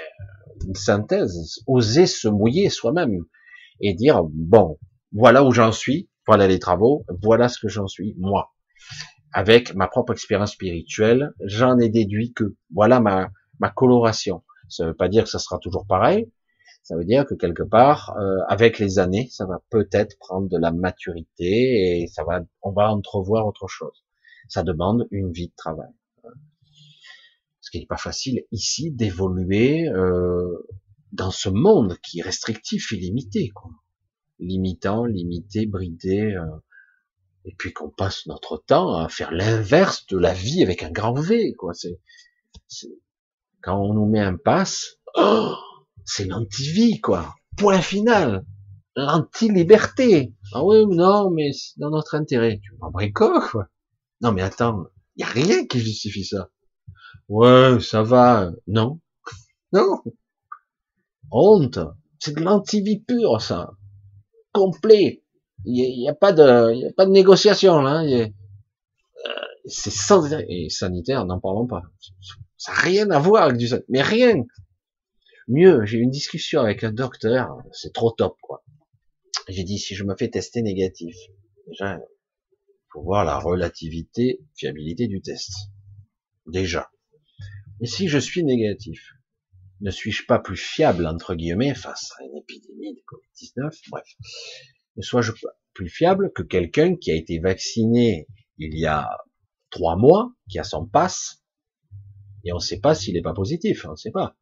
[0.67, 3.21] une synthèse, oser se mouiller soi-même
[3.81, 4.79] et dire bon,
[5.13, 8.53] voilà où j'en suis, voilà les travaux, voilà ce que j'en suis moi.
[9.33, 13.31] Avec ma propre expérience spirituelle, j'en ai déduit que voilà ma
[13.61, 14.43] ma coloration.
[14.69, 16.31] Ça veut pas dire que ça sera toujours pareil.
[16.87, 20.57] Ça veut dire que quelque part, euh, avec les années, ça va peut-être prendre de
[20.57, 24.05] la maturité et ça va, on va entrevoir autre chose.
[24.49, 25.91] Ça demande une vie de travail.
[27.61, 30.65] Ce qui n'est pas facile ici d'évoluer euh,
[31.11, 33.73] dans ce monde qui est restrictif et limité, quoi.
[34.39, 36.47] Limitant, limité, bridé, euh,
[37.45, 41.15] et puis qu'on passe notre temps à faire l'inverse de la vie avec un grand
[41.15, 41.73] V, quoi.
[41.75, 41.99] C'est,
[43.61, 45.57] quand on nous met un passe, oh,
[46.07, 47.35] c'est l'anti-vie, quoi.
[47.57, 48.45] Point final.
[48.95, 50.33] L'anti-liberté.
[50.55, 52.61] Ah oui, non, mais c'est dans notre intérêt.
[52.63, 52.91] Tu m'en
[53.51, 53.69] quoi.
[54.23, 56.49] Non, mais attends, il a rien qui justifie ça.
[57.29, 58.51] Ouais, ça va.
[58.67, 59.01] Non.
[59.73, 60.01] Non.
[61.31, 61.79] Honte.
[62.19, 63.73] C'est de l'antivie pure, ça.
[64.53, 65.23] Complet.
[65.65, 68.05] Il n'y a, pas de, y a pas de négociation, là.
[68.05, 68.29] Euh,
[69.67, 71.83] c'est sans, et sanitaire, n'en parlons pas.
[72.57, 74.45] Ça n'a rien à voir avec du mais rien.
[75.49, 78.65] Mieux, j'ai eu une discussion avec un docteur, c'est trop top, quoi.
[79.49, 81.17] J'ai dit, si je me fais tester négatif,
[81.69, 82.01] déjà,
[82.93, 85.53] faut voir la relativité, fiabilité du test.
[86.47, 86.91] Déjà.
[87.81, 89.13] Et si je suis négatif,
[89.81, 94.07] ne suis-je pas plus fiable, entre guillemets, face à une épidémie de Covid-19 Bref.
[94.97, 95.33] Ne suis-je
[95.75, 98.27] plus fiable que quelqu'un qui a été vacciné
[98.59, 99.09] il y a
[99.71, 101.45] trois mois, qui a son passe,
[102.45, 104.37] et on ne sait pas s'il n'est pas positif, on ne sait pas.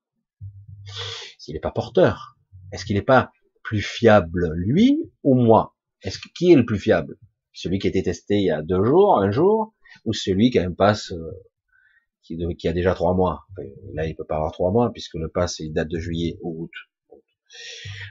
[1.39, 2.37] S'il n'est pas porteur.
[2.73, 5.75] Est-ce qu'il n'est pas plus fiable, lui, ou moi?
[6.03, 7.17] Est-ce qui est le plus fiable?
[7.53, 10.59] Celui qui a été testé il y a deux jours, un jour, ou celui qui
[10.59, 11.31] a un passe euh,
[12.23, 13.47] qui, a déjà trois mois?
[13.93, 16.65] là, il peut pas avoir trois mois puisque le pass il date de juillet ou
[16.65, 16.73] août.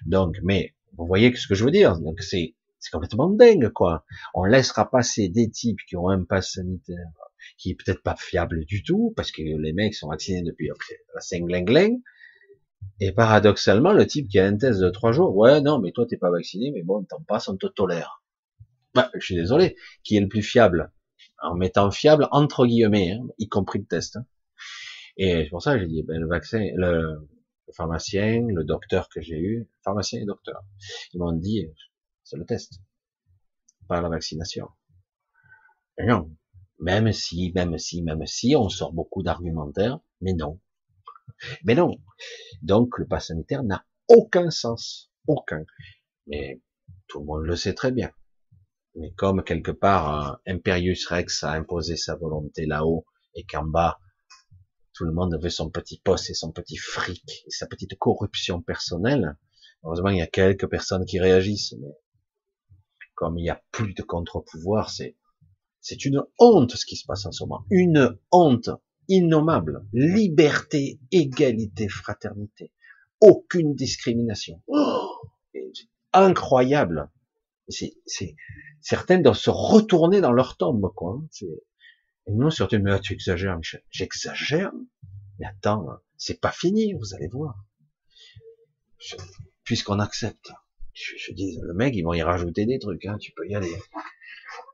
[0.06, 2.00] Donc, mais vous voyez ce que je veux dire.
[2.00, 4.06] Donc c'est c'est complètement dingue quoi.
[4.34, 7.08] On laissera passer des types qui ont un pass sanitaire
[7.58, 10.70] qui est peut-être pas fiable du tout parce que les mecs sont vaccinés depuis
[11.14, 12.02] la cinglingling.
[13.00, 16.06] Et paradoxalement, le type qui a un test de trois jours, ouais, non, mais toi
[16.06, 18.24] t'es pas vacciné, mais bon, t'en passes, on te tolère.
[18.94, 19.76] Bah, je suis désolé.
[20.04, 20.92] Qui est le plus fiable?
[21.42, 24.18] En mettant fiable entre guillemets, hein, y compris le test.
[24.18, 24.26] Hein.
[25.18, 27.28] Et c'est pour ça que j'ai dit, ben, le vaccin, le,
[27.76, 30.64] pharmacien, le docteur que j'ai eu, pharmacien et docteur,
[31.14, 31.68] ils m'ont dit,
[32.24, 32.80] c'est le test,
[33.88, 34.70] pas la vaccination.
[36.00, 36.32] non,
[36.80, 40.60] même si, même si, même si, on sort beaucoup d'argumentaires, mais non.
[41.64, 41.98] Mais non.
[42.62, 45.66] Donc le pass sanitaire n'a aucun sens, aucun.
[46.28, 46.62] Mais
[47.08, 48.12] tout le monde le sait très bien.
[48.96, 53.06] Mais comme quelque part Imperius Rex a imposé sa volonté là-haut
[53.36, 54.00] et qu'en bas
[54.94, 58.62] tout le monde veut son petit poste et son petit fric et sa petite corruption
[58.62, 59.38] personnelle,
[59.84, 61.90] heureusement il y a quelques personnes qui réagissent, mais
[63.16, 65.18] comme il n'y a plus de contre-pouvoir, c'est
[65.82, 68.70] c'est une honte ce qui se passe en ce moment, une honte
[69.08, 72.72] innommable, liberté, égalité, fraternité,
[73.20, 75.22] aucune discrimination, oh
[76.14, 77.10] incroyable.
[77.70, 77.96] C'est
[78.82, 81.22] certains doivent se retourner dans leur tombe, quoi.
[82.28, 83.82] Et nous, certains, mais tu exagères, Michel.
[83.90, 84.72] J'exagère?
[85.40, 87.56] Mais attends, c'est pas fini, vous allez voir.
[89.64, 90.52] Puisqu'on accepte.
[90.94, 93.74] Je, dis, le mec, ils vont y rajouter des trucs, hein, tu peux y aller.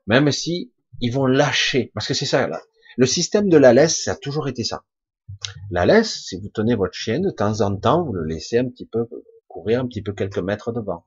[0.06, 2.60] Même si ils vont lâcher, parce que c'est ça, là.
[3.00, 4.84] Le système de la laisse, ça a toujours été ça.
[5.70, 8.68] La laisse, si vous tenez votre chien, de temps en temps, vous le laissez un
[8.68, 9.06] petit peu
[9.48, 11.06] courir un petit peu quelques mètres devant.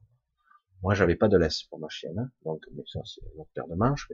[0.82, 3.68] Moi, j'avais pas de laisse pour ma chienne, hein, donc mais ça c'est notre paire
[3.68, 4.12] de manches.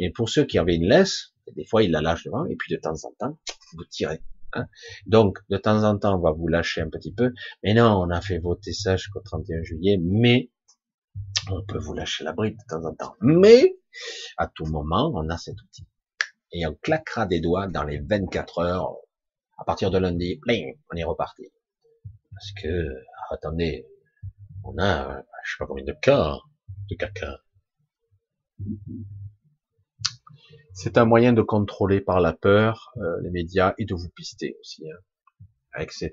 [0.00, 0.10] Mais...
[0.10, 2.80] pour ceux qui avaient une laisse, des fois ils la lâchent devant, et puis de
[2.80, 3.38] temps en temps,
[3.74, 4.20] vous tirez.
[4.54, 4.66] Hein.
[5.06, 7.32] Donc de temps en temps, on va vous lâcher un petit peu.
[7.62, 10.50] Mais non, on a fait voter ça jusqu'au 31 juillet, mais
[11.52, 13.14] on peut vous lâcher la bride de temps en temps.
[13.20, 13.78] Mais
[14.38, 15.86] à tout moment, on a cet outil.
[16.56, 18.96] Et on claquera des doigts dans les 24 heures.
[19.58, 21.52] À partir de lundi, on est reparti.
[22.32, 22.94] Parce que,
[23.30, 23.86] attendez,
[24.64, 26.38] on a, je sais pas combien de cas
[26.88, 27.42] de caca.
[30.72, 34.56] C'est un moyen de contrôler par la peur euh, les médias et de vous pister
[34.60, 36.10] aussi, hein, etc.,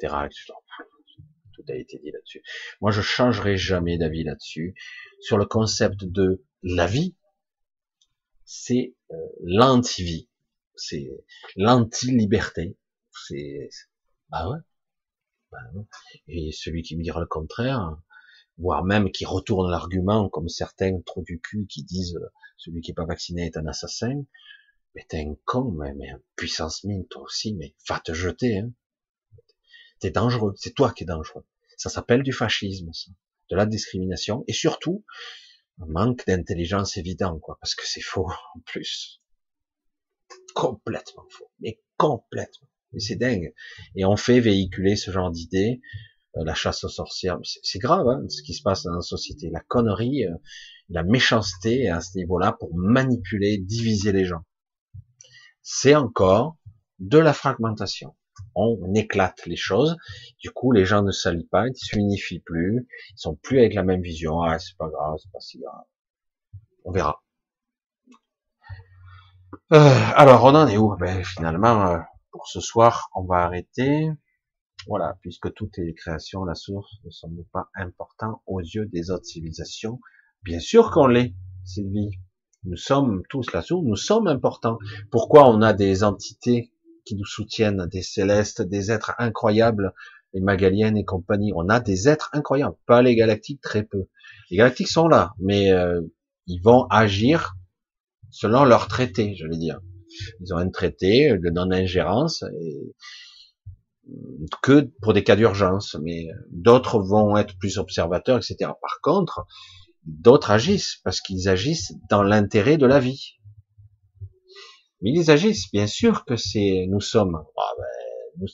[1.53, 2.41] Tout a été dit là-dessus.
[2.82, 4.76] Moi, je changerai jamais d'avis là-dessus.
[5.22, 7.15] Sur le concept de la vie,
[8.44, 10.30] c'est euh, l'anti-vie,
[10.76, 11.10] c'est
[11.56, 12.78] l'anti-liberté.
[13.12, 13.70] C'est
[14.30, 14.60] bah ouais.
[15.52, 15.86] bah ouais.
[16.28, 17.98] Et celui qui me dira le contraire,
[18.58, 22.91] voire même qui retourne l'argument, comme certains trop du cul qui disent euh, celui qui
[22.91, 24.24] est pas vacciné est un assassin,
[24.95, 28.72] mais t'es un con, mais, mais puissance mine, toi aussi, mais va te jeter, hein.
[30.00, 31.45] T'es dangereux, c'est toi qui es dangereux.
[31.78, 33.12] Ça s'appelle du fascisme, ça.
[33.50, 35.06] de la discrimination, et surtout,
[35.82, 39.23] un manque d'intelligence évident, quoi, parce que c'est faux, en plus.
[40.55, 42.68] Complètement faux, mais complètement.
[42.91, 43.53] Mais c'est dingue.
[43.95, 45.81] Et on fait véhiculer ce genre d'idées,
[46.38, 47.39] euh, la chasse aux sorcières.
[47.43, 49.49] C'est grave, hein, ce qui se passe dans la société.
[49.49, 50.35] La connerie, euh,
[50.89, 54.43] la méchanceté à ce niveau-là pour manipuler, diviser les gens.
[55.61, 56.57] C'est encore
[56.99, 58.15] de la fragmentation.
[58.55, 59.95] On éclate les choses.
[60.39, 63.84] Du coup, les gens ne s'allient pas, ils s'unifient plus, ils sont plus avec la
[63.84, 64.41] même vision.
[64.41, 65.84] Ah, c'est pas grave, c'est pas si grave.
[66.85, 67.23] On verra.
[69.71, 70.95] Euh, alors, on en est où?
[70.97, 71.99] Ben, Finalement,
[72.31, 74.09] pour ce soir, on va arrêter.
[74.88, 79.25] Voilà, puisque tout est création, la source ne semble pas important aux yeux des autres
[79.25, 79.99] civilisations?
[80.43, 82.11] Bien sûr qu'on l'est, Sylvie.
[82.65, 84.77] Nous sommes tous la source, nous sommes importants.
[85.11, 86.71] Pourquoi on a des entités
[87.05, 89.93] qui nous soutiennent, des célestes, des êtres incroyables,
[90.34, 91.53] les Magaliennes et compagnie?
[91.55, 94.07] On a des êtres incroyables, pas les galactiques, très peu.
[94.49, 96.01] Les galactiques sont là, mais euh,
[96.47, 97.55] ils vont agir
[98.34, 99.80] selon leur traité, je vais dire.
[100.41, 102.93] Ils ont un traité de non-ingérence et
[104.61, 108.72] que pour des cas d'urgence, mais d'autres vont être plus observateurs, etc.
[108.81, 109.45] Par contre,
[110.05, 113.38] d'autres agissent parce qu'ils agissent dans l'intérêt de la vie.
[115.01, 117.72] Mais ils agissent, bien sûr que c'est, nous sommes, ah
[118.38, 118.47] ben,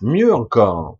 [0.00, 0.98] mieux encore,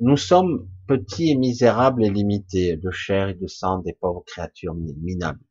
[0.00, 4.74] nous, sommes petits et misérables et limités, de chair et de sang, des pauvres créatures
[4.74, 5.44] minables.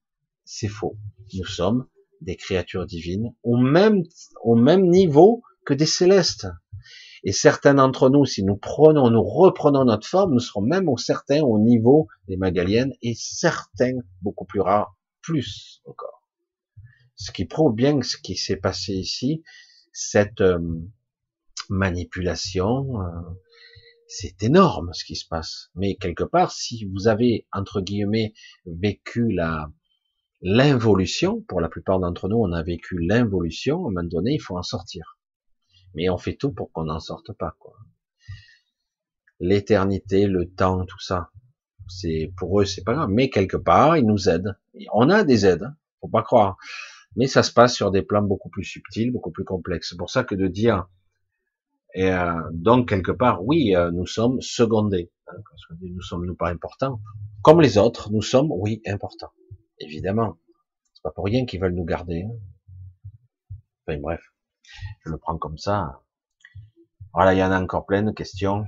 [0.43, 0.97] C'est faux.
[1.33, 1.87] Nous sommes
[2.21, 4.03] des créatures divines au même,
[4.43, 6.47] au même niveau que des célestes.
[7.23, 10.97] Et certains d'entre nous, si nous prenons, nous reprenons notre forme, nous serons même au
[10.97, 16.27] certains au niveau des magaliennes et certains, beaucoup plus rares, plus encore.
[17.15, 19.43] Ce qui prouve bien ce qui s'est passé ici,
[19.93, 20.59] cette euh,
[21.69, 23.05] manipulation, euh,
[24.07, 25.69] c'est énorme ce qui se passe.
[25.75, 28.33] Mais quelque part, si vous avez, entre guillemets,
[28.65, 29.71] vécu la,
[30.41, 34.41] l'involution, pour la plupart d'entre nous, on a vécu l'involution, à un moment donné, il
[34.41, 35.17] faut en sortir.
[35.93, 37.55] Mais on fait tout pour qu'on n'en sorte pas.
[39.39, 41.31] L'éternité, le temps, tout ça,
[41.87, 43.09] c'est pour eux, c'est pas grave.
[43.09, 44.57] Mais quelque part, ils nous aident.
[44.93, 46.57] On a des aides, hein, faut pas croire.
[47.15, 49.89] Mais ça se passe sur des plans beaucoup plus subtils, beaucoup plus complexes.
[49.89, 50.87] C'est pour ça que de dire,
[51.97, 55.11] euh, donc quelque part, oui, euh, nous sommes secondés.
[55.27, 57.01] Hein, parce nous sommes nous pas importants,
[57.41, 59.33] comme les autres, nous sommes, oui, importants.
[59.81, 60.37] Évidemment,
[60.93, 62.23] c'est pas pour rien qu'ils veulent nous garder.
[62.23, 63.97] Hein.
[63.99, 64.21] Bref
[65.03, 66.01] je le prends comme ça.
[67.13, 68.67] Voilà, il y en a encore plein de questions.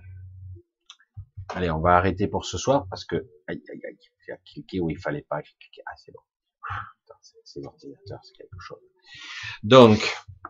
[1.49, 3.15] Allez, on va arrêter pour ce soir parce que,
[3.47, 5.81] aïe, aïe, aïe, j'ai cliqué où il fallait pas cliquer.
[5.85, 6.19] Ah, c'est bon.
[7.45, 8.79] C'est l'ordinateur, c'est quelque chose.
[9.63, 9.99] Donc,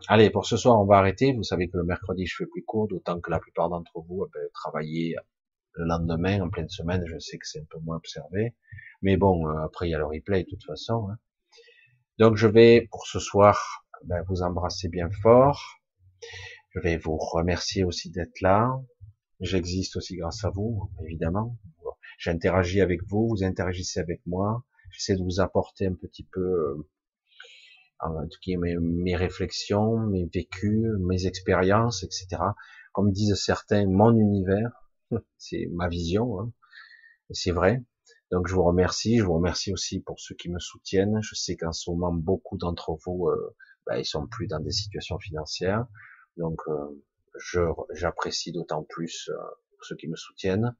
[0.08, 1.32] allez, pour ce soir, on va arrêter.
[1.32, 4.24] Vous savez que le mercredi, je fais plus court, d'autant que la plupart d'entre vous,
[4.26, 5.16] eh ben, travaillez
[5.74, 8.54] le lendemain, en pleine semaine, je sais que c'est un peu moins observé.
[9.02, 11.08] Mais bon, euh, après, il y a le replay, de toute façon.
[11.10, 11.18] Hein.
[12.18, 15.80] Donc, je vais, pour ce soir, ben, vous embrasser bien fort.
[16.70, 18.70] Je vais vous remercier aussi d'être là.
[19.40, 21.58] J'existe aussi grâce à vous, évidemment.
[22.18, 24.64] J'interagis avec vous, vous interagissez avec moi.
[24.90, 26.88] J'essaie de vous apporter un petit peu euh,
[28.46, 32.42] mes, mes réflexions, mes vécus, mes expériences, etc.
[32.92, 34.70] Comme disent certains, mon univers,
[35.38, 36.52] c'est ma vision, hein.
[37.30, 37.82] c'est vrai.
[38.30, 41.20] Donc je vous remercie, je vous remercie aussi pour ceux qui me soutiennent.
[41.22, 43.54] Je sais qu'en ce moment, beaucoup d'entre vous euh,
[43.86, 45.86] bah, ils sont plus dans des situations financières.
[46.36, 47.04] Donc, euh,
[47.92, 49.36] j'apprécie d'autant plus euh,
[49.82, 50.74] ceux qui me soutiennent.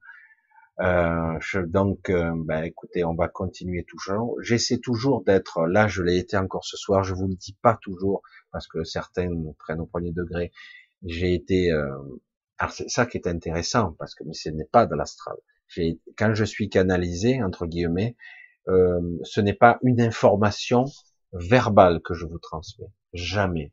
[0.80, 4.36] Euh, je, donc, bah, écoutez, on va continuer toujours.
[4.40, 5.86] J'essaie toujours d'être là.
[5.86, 7.04] Je l'ai été encore ce soir.
[7.04, 9.28] Je vous le dis pas toujours parce que certains
[9.58, 10.52] prennent au premier degré.
[11.04, 11.70] J'ai été.
[12.58, 15.36] Alors c'est ça qui est intéressant parce que mais ce n'est pas de l'astral.
[16.16, 18.16] Quand je suis canalisé entre guillemets,
[18.66, 20.84] ce n'est pas une information
[21.32, 22.92] verbal que je vous transmets.
[23.12, 23.72] Jamais.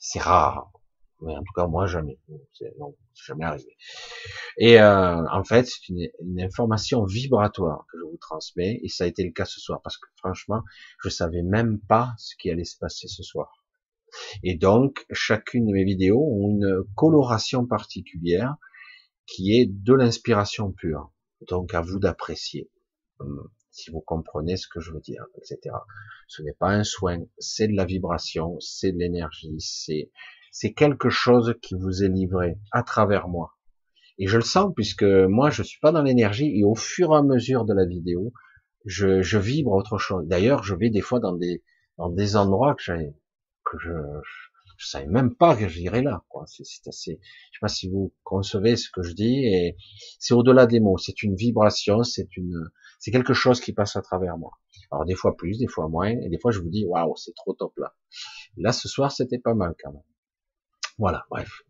[0.00, 0.72] C'est rare.
[1.20, 2.18] Mais en tout cas, moi, jamais.
[2.52, 3.76] C'est non, jamais arrivé.
[4.58, 9.04] Et euh, en fait, c'est une, une, information vibratoire que je vous transmets, et ça
[9.04, 10.62] a été le cas ce soir, parce que franchement,
[11.04, 13.61] je savais même pas ce qui allait se passer ce soir.
[14.42, 18.56] Et donc, chacune de mes vidéos ont une coloration particulière
[19.26, 21.12] qui est de l'inspiration pure.
[21.48, 22.70] Donc, à vous d'apprécier,
[23.18, 25.74] hum, si vous comprenez ce que je veux dire, etc.
[26.28, 30.10] Ce n'est pas un soin, c'est de la vibration, c'est de l'énergie, c'est
[30.54, 33.54] c'est quelque chose qui vous est livré à travers moi.
[34.18, 37.16] Et je le sens puisque moi je suis pas dans l'énergie et au fur et
[37.16, 38.32] à mesure de la vidéo,
[38.84, 40.26] je, je vibre autre chose.
[40.26, 41.62] D'ailleurs, je vais des fois dans des
[41.96, 43.14] dans des endroits que j'ai
[43.64, 43.92] que je,
[44.76, 46.24] je savais même pas que j'irais là.
[46.28, 46.44] Quoi.
[46.46, 47.20] C'est, assez.
[47.22, 49.76] Je sais pas si vous concevez ce que je dis et
[50.18, 50.98] c'est au-delà des mots.
[50.98, 54.52] C'est une vibration, c'est une, c'est quelque chose qui passe à travers moi.
[54.90, 57.34] Alors des fois plus, des fois moins, et des fois je vous dis waouh, c'est
[57.34, 57.94] trop top là.
[58.56, 60.02] Là ce soir c'était pas mal quand même.
[60.98, 61.62] Voilà, bref.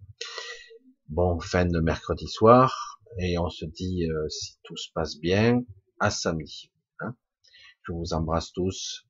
[1.08, 5.62] Bon, fin de mercredi soir, et on se dit, euh, si tout se passe bien,
[6.00, 6.72] à samedi.
[7.00, 7.14] Hein.
[7.82, 9.06] Je vous embrasse tous,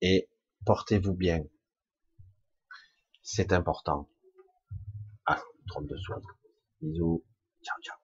[0.00, 0.28] et
[0.66, 1.42] portez-vous bien.
[3.22, 4.08] C'est important.
[5.26, 6.20] Ah, trompe de soin.
[6.80, 7.24] Bisous.
[7.62, 8.01] Ciao, ciao.